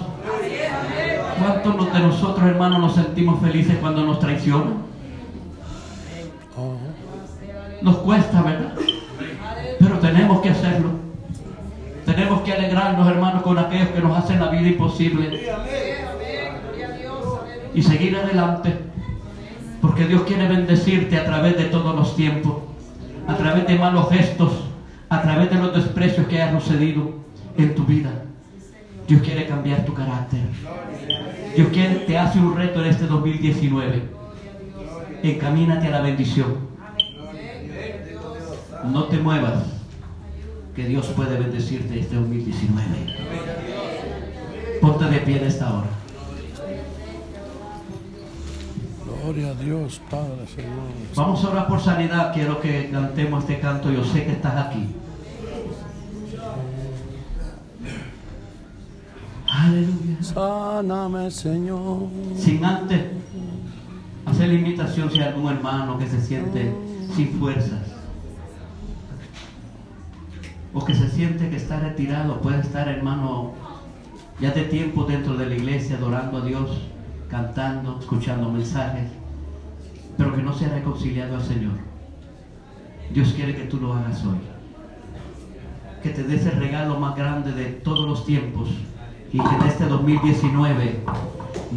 ¿Cuántos 1.37 1.93
de 1.93 1.99
nosotros, 1.99 2.47
hermanos, 2.47 2.79
nos 2.79 2.95
sentimos 2.95 3.41
felices 3.41 3.75
cuando 3.81 4.05
nos 4.05 4.19
traicionan? 4.19 4.92
Nos 7.83 7.97
cuesta, 7.97 8.41
¿verdad? 8.41 8.73
Pero 9.77 9.99
tenemos 9.99 10.41
que 10.41 10.49
hacerlo. 10.49 10.91
Tenemos 12.05 12.41
que 12.41 12.53
alegrarnos, 12.53 13.05
hermanos, 13.09 13.41
con 13.41 13.57
aquellos 13.57 13.89
que 13.89 13.99
nos 13.99 14.17
hacen 14.17 14.39
la 14.39 14.49
vida 14.49 14.69
imposible. 14.69 15.53
Y 17.73 17.83
seguir 17.83 18.15
adelante. 18.15 18.73
Porque 19.81 20.07
Dios 20.07 20.21
quiere 20.21 20.47
bendecirte 20.47 21.17
a 21.17 21.25
través 21.25 21.57
de 21.57 21.65
todos 21.65 21.93
los 21.93 22.15
tiempos. 22.15 22.55
A 23.27 23.35
través 23.35 23.67
de 23.67 23.77
malos 23.77 24.09
gestos. 24.09 24.63
A 25.09 25.21
través 25.21 25.49
de 25.49 25.57
los 25.57 25.75
desprecios 25.75 26.25
que 26.27 26.41
hayas 26.41 26.63
sucedido 26.63 27.15
en 27.57 27.75
tu 27.75 27.83
vida. 27.83 28.11
Dios 29.09 29.21
quiere 29.21 29.45
cambiar 29.45 29.83
tu 29.83 29.93
carácter. 29.93 30.39
Dios 31.53 31.67
quiere, 31.73 31.95
te 31.95 32.17
hace 32.17 32.39
un 32.39 32.55
reto 32.55 32.81
en 32.81 32.89
este 32.89 33.07
2019. 33.07 34.03
Encamínate 35.21 35.87
a 35.87 35.91
la 35.91 36.01
bendición. 36.01 36.72
No 38.91 39.05
te 39.05 39.17
muevas, 39.17 39.63
que 40.75 40.85
Dios 40.85 41.07
puede 41.15 41.37
bendecirte 41.37 41.99
este 41.99 42.15
2019. 42.15 42.83
Ponte 44.81 45.05
de 45.05 45.19
pie 45.19 45.37
en 45.37 45.45
esta 45.45 45.73
hora. 45.73 45.87
Gloria 49.05 49.51
a 49.51 49.53
Dios, 49.53 50.01
Padre, 50.09 50.45
Señor. 50.53 50.71
Vamos 51.15 51.43
a 51.43 51.49
orar 51.49 51.67
por 51.67 51.79
sanidad. 51.79 52.33
Quiero 52.33 52.59
que 52.59 52.89
cantemos 52.91 53.43
este 53.43 53.61
canto. 53.61 53.89
Yo 53.89 54.03
sé 54.03 54.25
que 54.25 54.33
estás 54.33 54.67
aquí. 54.67 54.87
Aleluya. 59.47 60.21
Sáname, 60.21 61.31
Señor. 61.31 62.09
Sin 62.35 62.65
antes 62.65 63.01
hacer 64.25 64.49
la 64.49 64.53
invitación 64.55 65.09
si 65.09 65.19
hay 65.19 65.29
algún 65.29 65.53
hermano 65.53 65.97
que 65.97 66.07
se 66.07 66.19
siente 66.21 66.73
sin 67.15 67.29
fuerzas 67.39 67.92
o 70.73 70.83
que 70.83 70.95
se 70.95 71.09
siente 71.09 71.49
que 71.49 71.57
está 71.57 71.79
retirado, 71.79 72.41
puede 72.41 72.61
estar 72.61 72.87
hermano 72.87 73.51
ya 74.39 74.51
de 74.51 74.63
tiempo 74.63 75.03
dentro 75.03 75.35
de 75.35 75.45
la 75.45 75.55
iglesia 75.55 75.97
adorando 75.97 76.39
a 76.39 76.41
Dios, 76.41 76.81
cantando, 77.29 77.99
escuchando 77.99 78.49
mensajes, 78.49 79.07
pero 80.17 80.33
que 80.33 80.41
no 80.41 80.53
se 80.53 80.65
ha 80.65 80.69
reconciliado 80.69 81.35
al 81.35 81.43
Señor. 81.43 81.73
Dios 83.13 83.33
quiere 83.33 83.55
que 83.55 83.65
tú 83.65 83.77
lo 83.77 83.93
hagas 83.93 84.23
hoy. 84.25 84.39
Que 86.01 86.09
te 86.09 86.23
des 86.23 86.45
el 86.47 86.57
regalo 86.59 86.99
más 86.99 87.15
grande 87.15 87.51
de 87.51 87.65
todos 87.65 88.07
los 88.07 88.25
tiempos 88.25 88.69
y 89.31 89.39
que 89.39 89.55
en 89.55 89.61
este 89.63 89.85
2019 89.85 90.99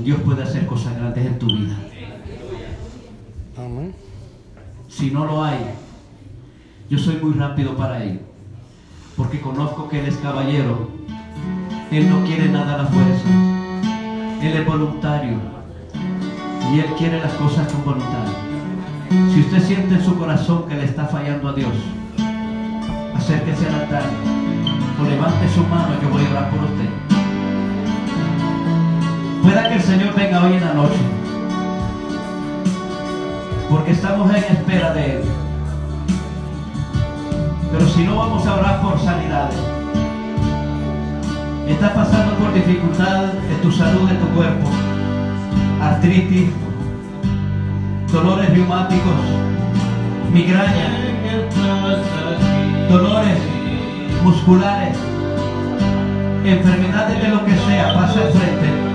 Dios 0.03 0.21
pueda 0.23 0.45
hacer 0.45 0.67
cosas 0.67 0.97
grandes 0.97 1.27
en 1.27 1.39
tu 1.39 1.47
vida. 1.47 1.77
Amén. 3.59 3.95
Si 4.89 5.11
no 5.11 5.27
lo 5.27 5.45
hay, 5.45 5.59
yo 6.89 6.99
soy 6.99 7.17
muy 7.17 7.35
rápido 7.35 7.77
para 7.77 8.03
ello 8.03 8.36
porque 9.17 9.41
conozco 9.41 9.89
que 9.89 10.01
Él 10.01 10.07
es 10.07 10.17
caballero. 10.17 10.89
Él 11.91 12.11
no 12.11 12.25
quiere 12.25 12.49
nada 12.49 12.75
a 12.75 12.79
la 12.79 12.85
fuerza. 12.87 13.29
Él 14.43 14.55
es 14.55 14.67
voluntario. 14.67 15.39
Y 16.73 16.81
Él 16.81 16.87
quiere 16.99 17.21
las 17.21 17.33
cosas 17.35 17.73
con 17.73 17.85
voluntad. 17.85 18.27
Si 19.33 19.41
usted 19.41 19.63
siente 19.63 19.95
en 19.95 20.05
su 20.05 20.19
corazón 20.19 20.69
que 20.69 20.75
le 20.75 20.85
está 20.85 21.07
fallando 21.07 21.49
a 21.49 21.53
Dios, 21.53 21.73
acérquese 23.15 23.67
al 23.67 23.75
altar 23.81 24.03
o 24.99 25.05
levante 25.05 25.49
su 25.55 25.63
mano 25.65 25.95
yo 26.01 26.09
voy 26.09 26.25
a 26.25 26.31
orar 26.31 26.51
por 26.51 26.65
usted. 26.65 26.89
Pueda 29.43 29.69
que 29.69 29.75
el 29.77 29.83
Señor 29.83 30.15
venga 30.15 30.45
hoy 30.45 30.55
en 30.55 30.65
la 30.65 30.75
noche. 30.75 31.01
Porque 33.71 33.93
estamos 33.93 34.31
en 34.31 34.37
espera 34.37 34.93
de 34.93 35.17
Él. 35.17 35.23
Pero 37.77 37.91
si 37.91 38.05
no 38.05 38.17
vamos 38.17 38.47
a 38.47 38.55
orar 38.55 38.81
por 38.81 38.99
sanidades. 38.99 39.59
Estás 41.69 41.91
pasando 41.91 42.35
por 42.37 42.55
dificultad 42.55 43.25
en 43.51 43.61
tu 43.61 43.71
salud, 43.71 44.09
en 44.09 44.19
tu 44.19 44.29
cuerpo. 44.29 44.71
Artritis, 45.83 46.49
dolores 48.11 48.49
reumáticos, 48.49 49.15
migraña, 50.33 50.89
dolores 52.89 53.39
musculares, 54.25 54.97
enfermedades 56.45 57.23
de 57.23 57.29
lo 57.29 57.45
que 57.45 57.57
sea, 57.57 57.93
pasa 57.93 58.21
al 58.23 58.33
frente. 58.33 58.86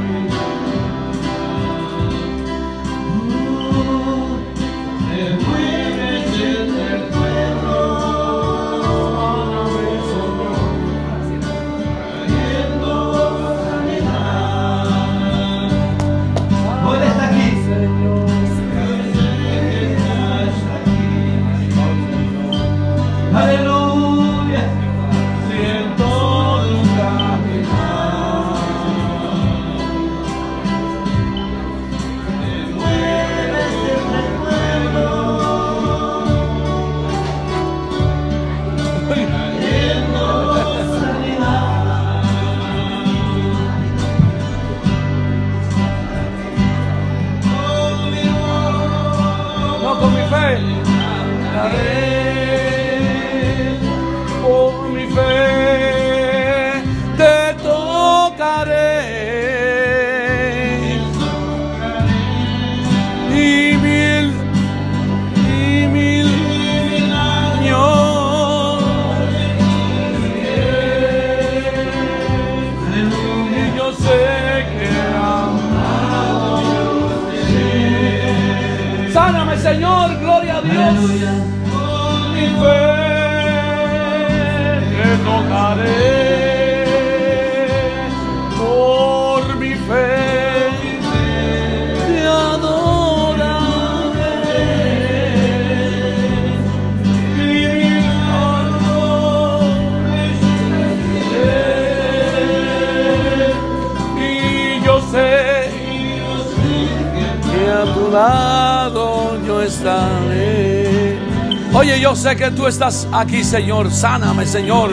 Estás 112.72 113.08
aquí, 113.12 113.44
Señor. 113.44 113.92
Sáname, 113.92 114.46
Señor. 114.46 114.92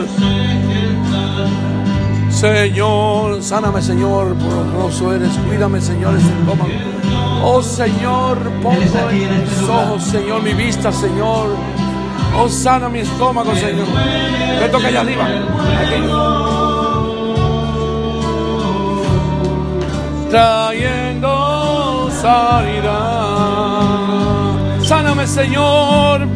Señor, 2.29 3.41
sáname, 3.41 3.81
Señor. 3.81 4.35
Poderoso 4.35 5.13
eres. 5.13 5.31
Cuídame, 5.47 5.81
Señor, 5.81 6.15
este 6.15 6.29
estómago. 6.29 6.69
Oh, 7.41 7.61
Señor, 7.63 8.37
pongo 8.61 8.75
en 8.75 8.83
este 8.83 9.15
mis 9.15 9.61
lugar. 9.61 9.87
ojos, 9.87 10.03
Señor, 10.03 10.43
mi 10.43 10.53
vista, 10.53 10.91
Señor. 10.91 11.55
Oh, 12.37 12.49
sana 12.49 12.89
mi 12.89 12.99
estómago, 12.99 13.55
Señor. 13.55 13.87
Me 14.59 14.69
toca 14.69 14.87
allá 14.87 15.01
arriba. 15.01 15.25
Aquí. 15.25 15.95
trayendo 20.29 22.09
sanidad. 22.21 22.99
Sáname, 24.83 25.25
Señor. 25.25 26.27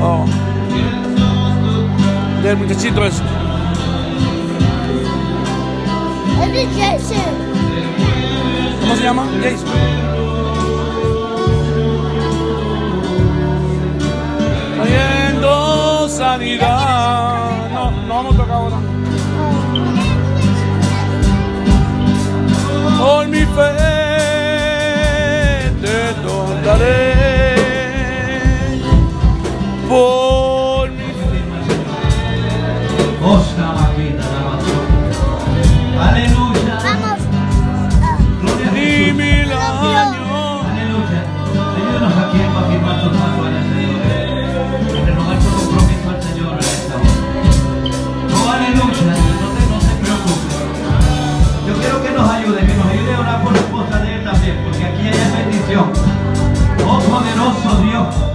Oh. 0.00 0.26
Del 2.42 2.56
muchachito 2.56 3.04
es. 3.04 3.22
Jason. 6.74 7.16
¿Cómo 8.80 8.96
se 8.96 9.02
llama? 9.02 9.26
Jason. 9.42 9.68
Trayendo 14.76 16.08
sanidad. 16.08 17.70
No, 17.72 17.90
no 17.90 18.14
vamos 18.14 18.34
a 18.34 18.38
tocar 18.38 18.54
ahora. 18.54 18.76
Por 22.98 23.28
mi 23.28 23.40
fe 23.40 23.72
te 25.80 26.64
daré. 26.64 27.15
Por 29.88 30.90
mi. 30.90 31.06
Aleluya. 35.98 36.78
Vamos. 36.82 37.18
Gloria 38.42 38.66
a 38.66 38.78
y 38.78 38.80
Jesús. 38.80 39.14
mil 39.14 39.52
años. 39.52 40.66
Aleluya. 40.66 41.20
Ayúdanos 41.76 42.12
aquí 42.18 42.38
a 42.42 42.60
afirmar 42.60 42.96
tus 43.00 43.12
el 43.14 43.64
Señor. 43.72 44.00
Renovar 45.06 45.38
tu 45.38 45.48
compromiso 45.56 46.10
al 46.10 46.22
Señor 46.22 46.58
esta 46.58 46.94
hora. 46.96 47.14
Oh, 48.34 48.50
aleluya. 48.50 49.14
No 49.40 49.48
te, 49.54 49.62
no 49.70 49.78
se 49.80 49.92
preocupe. 50.02 50.54
Yo 51.66 51.72
quiero 51.78 52.02
que 52.02 52.10
nos 52.10 52.30
ayude, 52.30 52.60
que 52.66 52.74
nos 52.74 52.86
ayude 52.86 53.14
a 53.14 53.20
orar 53.20 53.42
por 53.42 53.52
la 53.52 53.58
esposa 53.58 53.98
de 54.00 54.14
él 54.16 54.24
también, 54.24 54.56
porque 54.64 54.84
aquí 54.84 55.02
hay 55.08 55.44
bendición. 55.44 55.92
Oh, 56.86 56.98
poderoso 57.00 57.82
Dios. 57.82 58.25